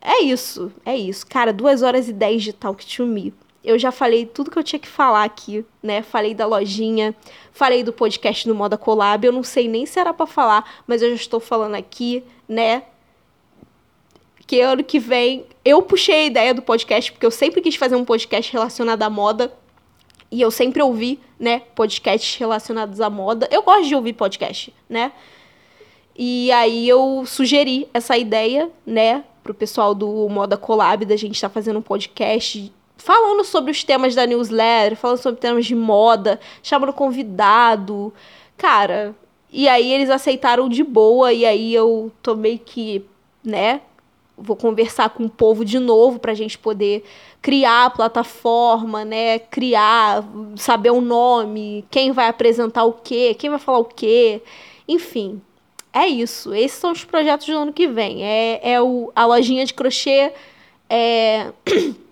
[0.00, 1.26] é isso, é isso.
[1.26, 3.34] Cara, duas horas e dez de Talk to Me
[3.66, 6.00] eu já falei tudo que eu tinha que falar aqui, né?
[6.00, 7.12] Falei da lojinha,
[7.50, 9.26] falei do podcast no Moda Collab.
[9.26, 12.84] Eu não sei nem se era para falar, mas eu já estou falando aqui, né?
[14.46, 17.96] Que ano que vem eu puxei a ideia do podcast porque eu sempre quis fazer
[17.96, 19.52] um podcast relacionado à moda
[20.30, 23.48] e eu sempre ouvi, né, podcasts relacionados à moda.
[23.50, 25.10] Eu gosto de ouvir podcast, né?
[26.16, 31.48] E aí eu sugeri essa ideia, né, pro pessoal do Moda Collab da gente estar
[31.48, 36.40] tá fazendo um podcast falando sobre os temas da newsletter, falando sobre temas de moda,
[36.62, 38.12] chamando convidado.
[38.56, 39.14] Cara,
[39.50, 43.04] e aí eles aceitaram de boa, e aí eu tô meio que,
[43.44, 43.80] né?
[44.36, 47.04] Vou conversar com o povo de novo pra gente poder
[47.40, 49.38] criar a plataforma, né?
[49.38, 50.24] Criar,
[50.56, 54.42] saber o nome, quem vai apresentar o quê, quem vai falar o quê.
[54.88, 55.40] Enfim,
[55.92, 56.54] é isso.
[56.54, 58.22] Esses são os projetos do ano que vem.
[58.22, 60.32] É, é o, a lojinha de crochê.
[60.90, 61.52] É.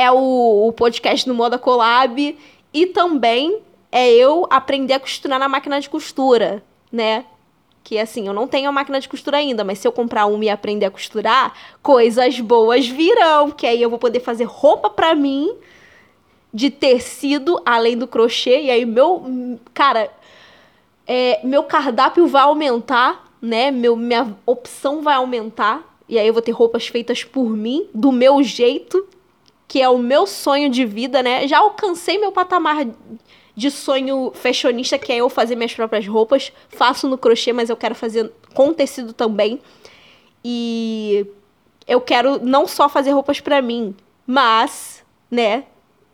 [0.00, 2.38] é o, o podcast no Moda Collab
[2.72, 3.60] e também
[3.92, 7.26] é eu aprender a costurar na máquina de costura, né?
[7.84, 10.42] Que assim, eu não tenho a máquina de costura ainda, mas se eu comprar uma
[10.42, 11.52] e aprender a costurar,
[11.82, 15.54] coisas boas virão, que aí eu vou poder fazer roupa para mim
[16.52, 20.10] de tecido além do crochê e aí meu, cara,
[21.06, 23.70] é, meu cardápio vai aumentar, né?
[23.70, 28.10] Meu, minha opção vai aumentar e aí eu vou ter roupas feitas por mim, do
[28.10, 29.06] meu jeito,
[29.70, 31.46] que é o meu sonho de vida, né?
[31.46, 32.84] Já alcancei meu patamar
[33.54, 36.52] de sonho fashionista, que é eu fazer minhas próprias roupas.
[36.70, 39.60] Faço no crochê, mas eu quero fazer com tecido também.
[40.44, 41.24] E
[41.86, 43.94] eu quero não só fazer roupas para mim,
[44.26, 45.66] mas, né,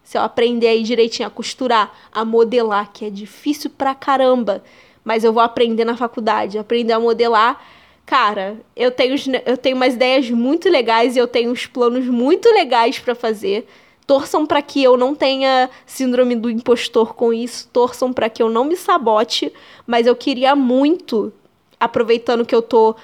[0.02, 4.62] se eu aprender aí direitinho a costurar, a modelar, que é difícil pra caramba,
[5.02, 7.58] mas eu vou aprender na faculdade, aprender a modelar
[8.06, 12.48] cara, eu tenho, eu tenho umas ideias muito legais e eu tenho uns planos muito
[12.48, 13.66] legais para fazer.
[14.06, 18.48] Torçam para que eu não tenha síndrome do impostor com isso, torçam para que eu
[18.48, 19.52] não me sabote,
[19.84, 21.32] mas eu queria muito,
[21.80, 22.94] aproveitando que eu tô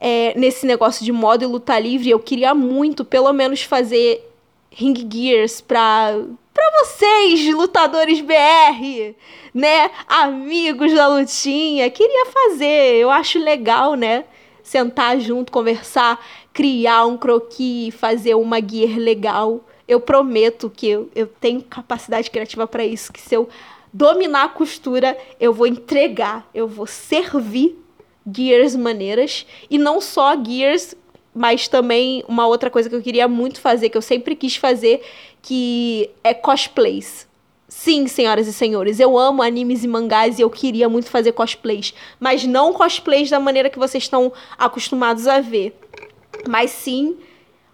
[0.00, 4.28] é, nesse negócio de moda e luta livre, eu queria muito, pelo menos, fazer
[4.70, 6.12] ring gears pra,
[6.52, 9.14] pra vocês, lutadores BR,
[9.54, 9.90] né?
[10.08, 11.88] Amigos da lutinha.
[11.90, 14.24] Queria fazer, eu acho legal, né?
[14.68, 16.22] Sentar junto, conversar,
[16.52, 19.64] criar um croquis, fazer uma gear legal.
[19.86, 23.48] Eu prometo que eu, eu tenho capacidade criativa para isso, que se eu
[23.90, 27.78] dominar a costura, eu vou entregar, eu vou servir
[28.30, 30.94] gears maneiras e não só gears,
[31.34, 35.00] mas também uma outra coisa que eu queria muito fazer, que eu sempre quis fazer,
[35.40, 37.27] que é cosplays.
[37.80, 41.94] Sim, senhoras e senhores, eu amo animes e mangás e eu queria muito fazer cosplays,
[42.18, 45.78] mas não cosplays da maneira que vocês estão acostumados a ver,
[46.48, 47.16] mas sim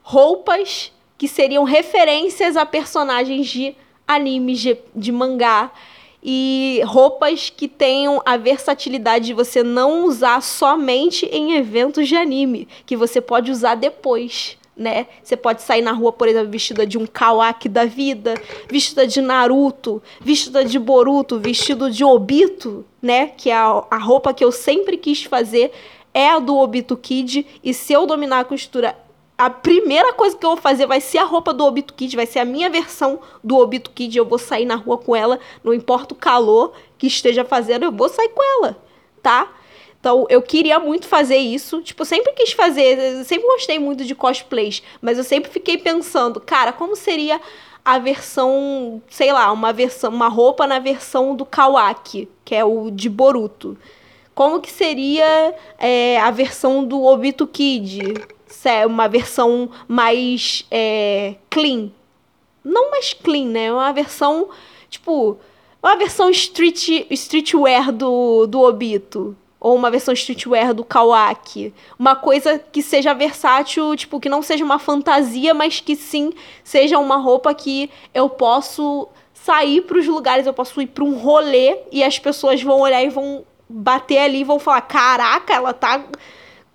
[0.02, 3.74] roupas que seriam referências a personagens de
[4.06, 5.72] animes, de, de mangá
[6.22, 12.68] e roupas que tenham a versatilidade de você não usar somente em eventos de anime,
[12.84, 15.06] que você pode usar depois né?
[15.22, 18.34] Você pode sair na rua, por exemplo, vestida de um Kawaki da vida,
[18.68, 23.28] vestida de Naruto, vestida de Boruto, vestido de Obito, né?
[23.28, 25.72] Que é a, a roupa que eu sempre quis fazer
[26.12, 27.46] é a do Obito Kid.
[27.62, 28.96] E se eu dominar a costura,
[29.36, 32.26] a primeira coisa que eu vou fazer vai ser a roupa do Obito Kid, vai
[32.26, 34.16] ser a minha versão do Obito Kid.
[34.16, 37.92] Eu vou sair na rua com ela, não importa o calor que esteja fazendo, eu
[37.92, 38.76] vou sair com ela,
[39.22, 39.52] tá?
[40.04, 41.80] Então, eu queria muito fazer isso.
[41.80, 46.74] Tipo, sempre quis fazer, sempre gostei muito de cosplays, mas eu sempre fiquei pensando, cara,
[46.74, 47.40] como seria
[47.82, 52.90] a versão, sei lá, uma versão, uma roupa na versão do Kawaki, que é o
[52.90, 53.78] de Boruto.
[54.34, 58.02] Como que seria é, a versão do Obito Kid?
[58.86, 61.90] uma versão mais é, clean.
[62.62, 63.72] Não mais clean, né?
[63.72, 64.50] Uma versão,
[64.90, 65.38] tipo,
[65.82, 69.34] uma versão street, streetwear do, do Obito.
[69.64, 71.72] Ou uma versão streetwear do Kawaki.
[71.98, 76.98] Uma coisa que seja versátil, tipo, que não seja uma fantasia, mas que sim seja
[76.98, 81.78] uma roupa que eu posso sair para os lugares, eu posso ir para um rolê
[81.90, 86.04] e as pessoas vão olhar e vão bater ali e vão falar: caraca, ela tá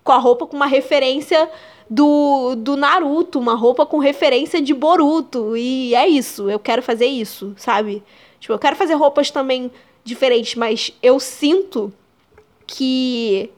[0.03, 1.47] com a roupa com uma referência
[1.87, 5.55] do, do Naruto, uma roupa com referência de Boruto.
[5.55, 8.01] E é isso, eu quero fazer isso, sabe?
[8.39, 9.71] Tipo, eu quero fazer roupas também
[10.03, 11.93] diferentes, mas eu sinto
[12.69, 13.51] que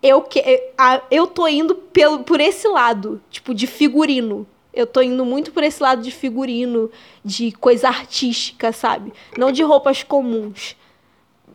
[0.00, 0.72] eu, que,
[1.10, 4.46] eu tô indo pelo, por esse lado, tipo, de figurino.
[4.72, 6.90] Eu tô indo muito por esse lado de figurino,
[7.24, 9.12] de coisa artística, sabe?
[9.36, 10.76] Não de roupas comuns.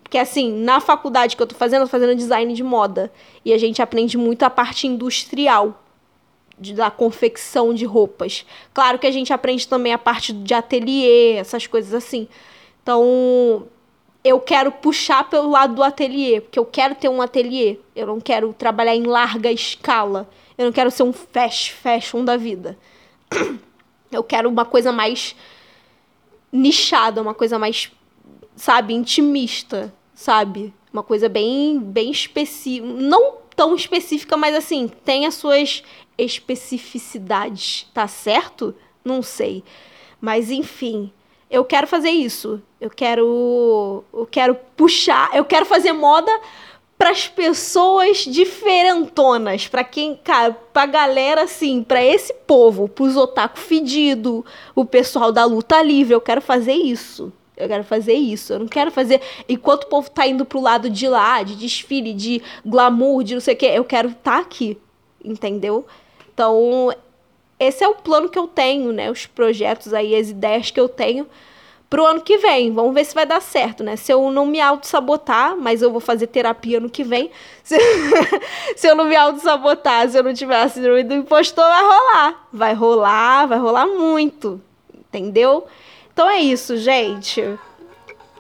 [0.04, 3.12] Porque, assim, na faculdade que eu tô fazendo, eu tô fazendo design de moda.
[3.46, 5.84] E a gente aprende muito a parte industrial
[6.76, 8.46] da confecção de roupas.
[8.74, 12.28] Claro que a gente aprende também a parte de ateliê, essas coisas assim.
[12.82, 13.68] Então,
[14.24, 17.78] eu quero puxar pelo lado do ateliê, porque eu quero ter um ateliê.
[17.96, 20.30] Eu não quero trabalhar em larga escala.
[20.58, 22.78] Eu não quero ser um fast fashion da vida.
[24.12, 25.36] Eu quero uma coisa mais
[26.52, 27.92] nichada, uma coisa mais,
[28.56, 30.74] sabe, intimista, sabe?
[30.92, 32.88] Uma coisa bem, bem específica.
[32.88, 35.84] Não tão específica, mas assim, tem as suas
[36.18, 38.76] especificidades, tá certo?
[39.06, 39.64] Não sei.
[40.20, 41.14] Mas enfim,
[41.50, 42.62] eu quero fazer isso.
[42.80, 46.32] Eu quero eu quero puxar, eu quero fazer moda
[46.98, 53.58] para as pessoas diferentonas, para quem, cara, pra galera assim, para esse povo, pros otaku
[53.58, 54.46] fedido,
[54.76, 57.32] o pessoal da luta livre, eu quero fazer isso.
[57.56, 58.54] Eu quero fazer isso.
[58.54, 59.22] Eu não quero fazer.
[59.48, 63.42] Enquanto o povo tá indo pro lado de lá, de desfile, de glamour, de não
[63.42, 64.78] sei o quê, eu quero estar tá aqui.
[65.24, 65.86] Entendeu?
[66.34, 66.90] Então,
[67.60, 69.12] esse é o plano que eu tenho, né?
[69.12, 71.28] Os projetos aí, as ideias que eu tenho
[71.90, 72.72] pro ano que vem.
[72.72, 73.96] Vamos ver se vai dar certo, né?
[73.96, 77.32] Se eu não me auto-sabotar, mas eu vou fazer terapia no que vem.
[77.64, 77.78] Se,
[78.76, 82.48] se eu não me auto-sabotar, se eu não tiver a síndrome do impostor, vai rolar.
[82.52, 84.60] Vai rolar, vai rolar muito.
[84.92, 85.68] Entendeu?
[86.12, 87.44] Então é isso, gente.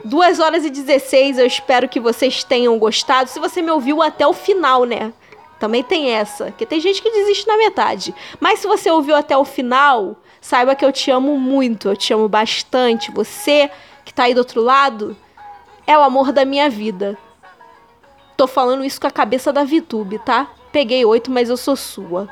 [0.03, 3.29] 2 horas e 16, eu espero que vocês tenham gostado.
[3.29, 5.13] Se você me ouviu até o final, né?
[5.59, 8.15] Também tem essa, porque tem gente que desiste na metade.
[8.39, 12.13] Mas se você ouviu até o final, saiba que eu te amo muito, eu te
[12.13, 13.11] amo bastante.
[13.11, 13.69] Você
[14.05, 15.15] que tá aí do outro lado
[15.85, 17.17] é o amor da minha vida.
[18.37, 20.49] Tô falando isso com a cabeça da VTube, tá?
[20.71, 22.29] Peguei oito, mas eu sou sua.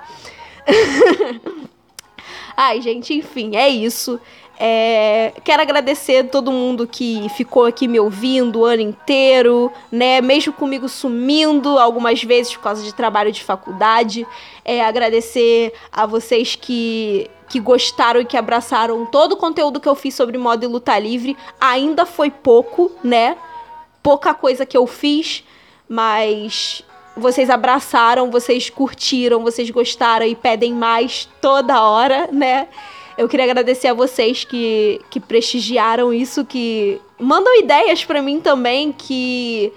[2.55, 4.19] Ai, gente, enfim, é isso.
[4.59, 10.19] É, quero agradecer a todo mundo que ficou aqui me ouvindo o ano inteiro, né?
[10.19, 14.25] Mesmo comigo sumindo algumas vezes por causa de trabalho de faculdade.
[14.65, 19.95] É, agradecer a vocês que, que gostaram e que abraçaram todo o conteúdo que eu
[19.95, 21.37] fiz sobre moda e luta livre.
[21.61, 23.37] Ainda foi pouco, né?
[24.01, 25.43] Pouca coisa que eu fiz,
[25.87, 26.83] mas
[27.15, 32.67] vocês abraçaram, vocês curtiram, vocês gostaram e pedem mais toda hora, né?
[33.17, 38.91] Eu queria agradecer a vocês que, que prestigiaram isso, que mandam ideias para mim também,
[38.91, 39.73] que,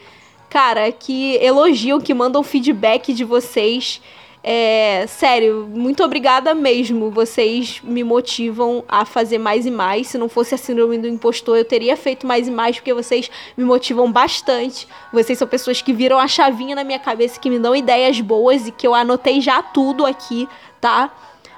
[0.50, 4.02] cara, que elogiam, que mandam feedback de vocês.
[4.42, 7.10] É, sério, muito obrigada mesmo.
[7.10, 10.08] Vocês me motivam a fazer mais e mais.
[10.08, 13.30] Se não fosse a síndrome do impostor, eu teria feito mais e mais, porque vocês
[13.56, 14.86] me motivam bastante.
[15.12, 18.66] Vocês são pessoas que viram a chavinha na minha cabeça, que me dão ideias boas
[18.66, 20.46] e que eu anotei já tudo aqui,
[20.78, 21.10] tá?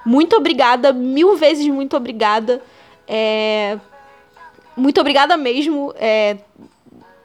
[0.04, 2.62] Muito obrigada, mil vezes muito obrigada.
[3.06, 3.78] É...
[4.76, 5.92] Muito obrigada mesmo.
[5.96, 6.38] É...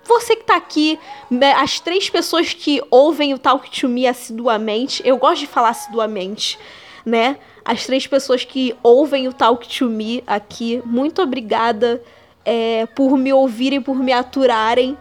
[0.03, 0.97] Você que tá aqui,
[1.30, 5.69] né, as três pessoas que ouvem o Talk to Me assiduamente, eu gosto de falar
[5.69, 6.57] assiduamente,
[7.06, 7.38] né?
[7.65, 12.01] As três pessoas que ouvem o Talk to Me aqui, muito obrigada
[12.45, 14.97] é, por me ouvirem, por me aturarem,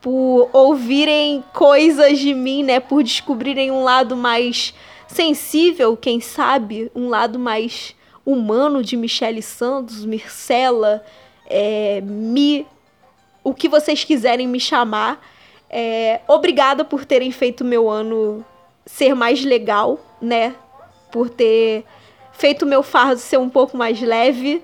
[0.00, 2.80] por ouvirem coisas de mim, né?
[2.80, 4.74] Por descobrirem um lado mais
[5.06, 11.04] sensível, quem sabe, um lado mais humano de Michele Santos, Mircela,
[11.46, 12.66] é, Mi,
[13.42, 15.20] o que vocês quiserem me chamar.
[15.68, 18.44] É, obrigada por terem feito meu ano
[18.86, 20.54] ser mais legal, né?
[21.12, 21.84] Por ter
[22.32, 24.62] feito meu fardo ser um pouco mais leve.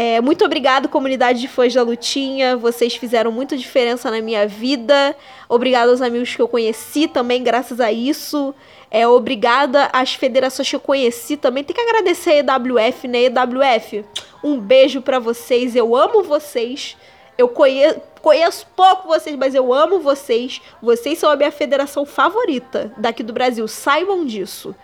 [0.00, 2.56] É, muito obrigado, comunidade de fãs da Lutinha.
[2.56, 5.16] Vocês fizeram muita diferença na minha vida.
[5.48, 8.54] Obrigado aos amigos que eu conheci também, graças a isso.
[8.92, 11.64] É, obrigada às federações que eu conheci também.
[11.64, 13.24] Tem que agradecer a EWF, né?
[13.24, 14.04] EWF,
[14.40, 15.74] um beijo para vocês.
[15.74, 16.96] Eu amo vocês.
[17.36, 20.62] Eu conheço, conheço pouco vocês, mas eu amo vocês.
[20.80, 23.66] Vocês são a minha federação favorita daqui do Brasil.
[23.66, 24.76] Saibam disso.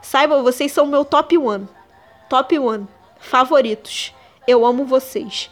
[0.00, 1.68] Saiba, vocês são meu top one.
[2.30, 2.88] Top one.
[3.18, 4.14] Favoritos.
[4.46, 5.50] Eu amo vocês.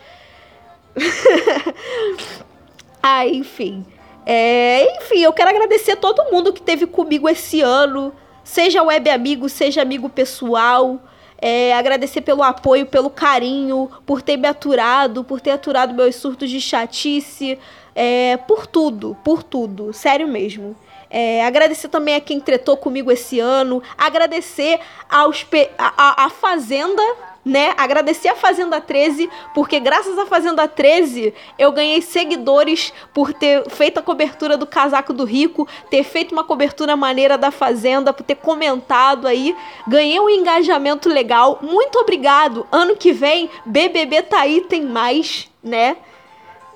[3.03, 3.85] ah, enfim.
[4.27, 8.13] É, enfim, eu quero agradecer a todo mundo que teve comigo esse ano.
[8.45, 11.01] Seja web amigo, seja amigo pessoal.
[11.41, 16.51] É, agradecer pelo apoio, pelo carinho, por ter me aturado, por ter aturado meus surtos
[16.51, 17.59] de chatice,
[17.95, 20.77] é, por tudo, por tudo, sério mesmo.
[21.09, 25.47] É, agradecer também a quem tretou comigo esse ano, agradecer aos
[25.79, 27.03] a, a, a Fazenda
[27.45, 27.73] né?
[27.77, 33.99] Agradecer a Fazenda 13, porque graças à Fazenda 13 eu ganhei seguidores por ter feito
[33.99, 38.37] a cobertura do casaco do rico, ter feito uma cobertura maneira da Fazenda, por ter
[38.37, 39.57] comentado aí.
[39.87, 41.59] Ganhei um engajamento legal.
[41.63, 42.67] Muito obrigado.
[42.71, 45.97] Ano que vem, BBB tá aí, tem mais, né?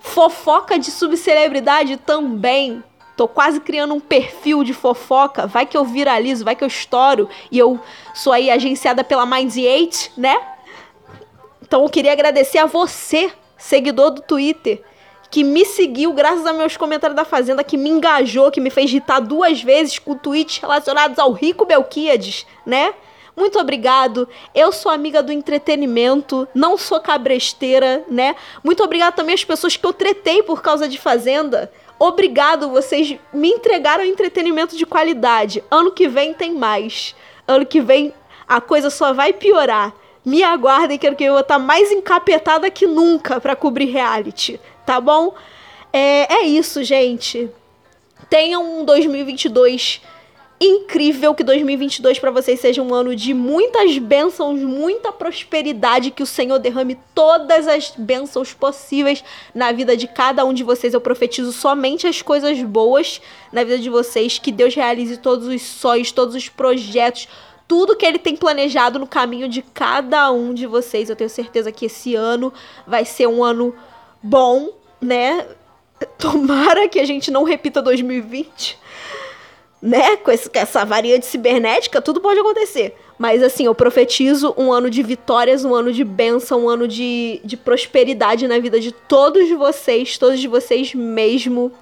[0.01, 2.83] Fofoca de subcelebridade também.
[3.17, 5.47] Tô quase criando um perfil de fofoca.
[5.47, 7.29] Vai que eu viralizo, vai que eu estouro.
[7.51, 7.79] E eu
[8.13, 10.54] sou aí agenciada pela Minds 8, né?
[11.67, 14.83] Então eu queria agradecer a você, seguidor do Twitter,
[15.31, 18.91] que me seguiu graças a meus comentários da Fazenda, que me engajou, que me fez
[18.91, 22.95] irritar duas vezes com tweets relacionados ao Rico Belquíades, né?
[23.37, 24.29] Muito obrigado.
[24.55, 28.37] Eu sou amiga do entretenimento, não sou cabresteira, né?
[28.63, 31.73] Muito obrigado também às pessoas que eu tretei por causa de Fazenda.
[31.99, 35.65] Obrigado, vocês me entregaram entretenimento de qualidade.
[35.71, 37.17] Ano que vem tem mais.
[37.49, 38.13] Ano que vem
[38.47, 39.93] a coisa só vai piorar.
[40.25, 45.35] Me aguardem que eu vou estar mais encapetada que nunca para cobrir reality, tá bom?
[45.93, 47.51] É, é isso, gente.
[48.31, 50.01] Tenham um 2022
[50.61, 56.27] incrível que 2022 para vocês seja um ano de muitas bênçãos, muita prosperidade, que o
[56.27, 59.23] Senhor derrame todas as bênçãos possíveis
[59.55, 60.95] na vida de cada um de vocês.
[60.95, 63.21] Eu profetizo somente as coisas boas
[63.53, 67.29] na vida de vocês, que Deus realize todos os sonhos, todos os projetos,
[67.67, 71.09] tudo que ele tem planejado no caminho de cada um de vocês.
[71.09, 72.53] Eu tenho certeza que esse ano
[72.87, 73.75] vai ser um ano
[74.23, 74.71] bom,
[75.01, 75.47] né?
[76.19, 78.79] Tomara que a gente não repita 2020,
[79.81, 80.17] né?
[80.17, 82.97] Com, esse, com essa variante cibernética, tudo pode acontecer.
[83.19, 87.41] Mas assim, eu profetizo um ano de vitórias, um ano de bênção, um ano de,
[87.45, 91.73] de prosperidade na vida de todos vocês, todos de vocês mesmo.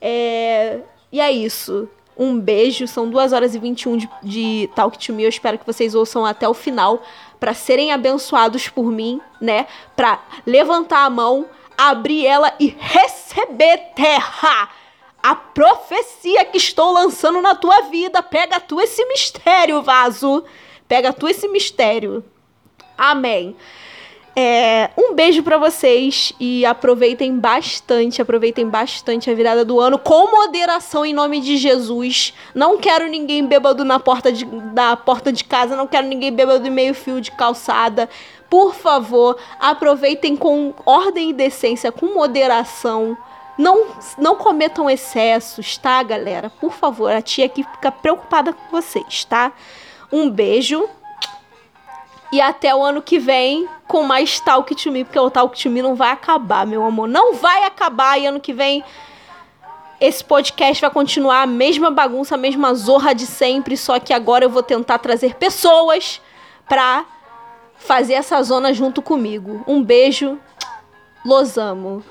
[0.00, 0.78] É...
[1.12, 1.88] E é isso.
[2.22, 2.86] Um beijo.
[2.86, 5.22] São 2 horas e 21 de, de Talk to Me.
[5.22, 7.02] Eu espero que vocês ouçam até o final
[7.40, 9.66] para serem abençoados por mim, né?
[9.96, 11.46] Para levantar a mão,
[11.78, 14.68] abrir ela e receber terra.
[15.22, 18.22] A profecia que estou lançando na tua vida.
[18.22, 20.44] Pega tu esse mistério, vaso.
[20.86, 22.22] Pega tu esse mistério.
[22.98, 23.56] Amém.
[24.34, 30.30] É, um beijo para vocês e aproveitem bastante, aproveitem bastante a virada do ano com
[30.30, 32.32] moderação em nome de Jesus.
[32.54, 36.66] Não quero ninguém bêbado na porta de, da porta de casa, não quero ninguém bêbado
[36.66, 38.08] em meio fio de calçada.
[38.48, 43.16] Por favor, aproveitem com ordem e decência, com moderação.
[43.58, 46.50] Não, não cometam excessos, tá, galera?
[46.60, 49.52] Por favor, a tia aqui fica preocupada com vocês, tá?
[50.12, 50.88] Um beijo
[52.32, 55.68] e até o ano que vem com mais Talk to Me, porque o Talk to
[55.68, 57.08] Me não vai acabar, meu amor.
[57.08, 58.18] Não vai acabar.
[58.18, 58.84] E ano que vem
[60.00, 63.76] esse podcast vai continuar a mesma bagunça, a mesma zorra de sempre.
[63.76, 66.20] Só que agora eu vou tentar trazer pessoas
[66.68, 67.04] pra
[67.74, 69.64] fazer essa zona junto comigo.
[69.66, 70.38] Um beijo.
[71.24, 72.02] Los amo.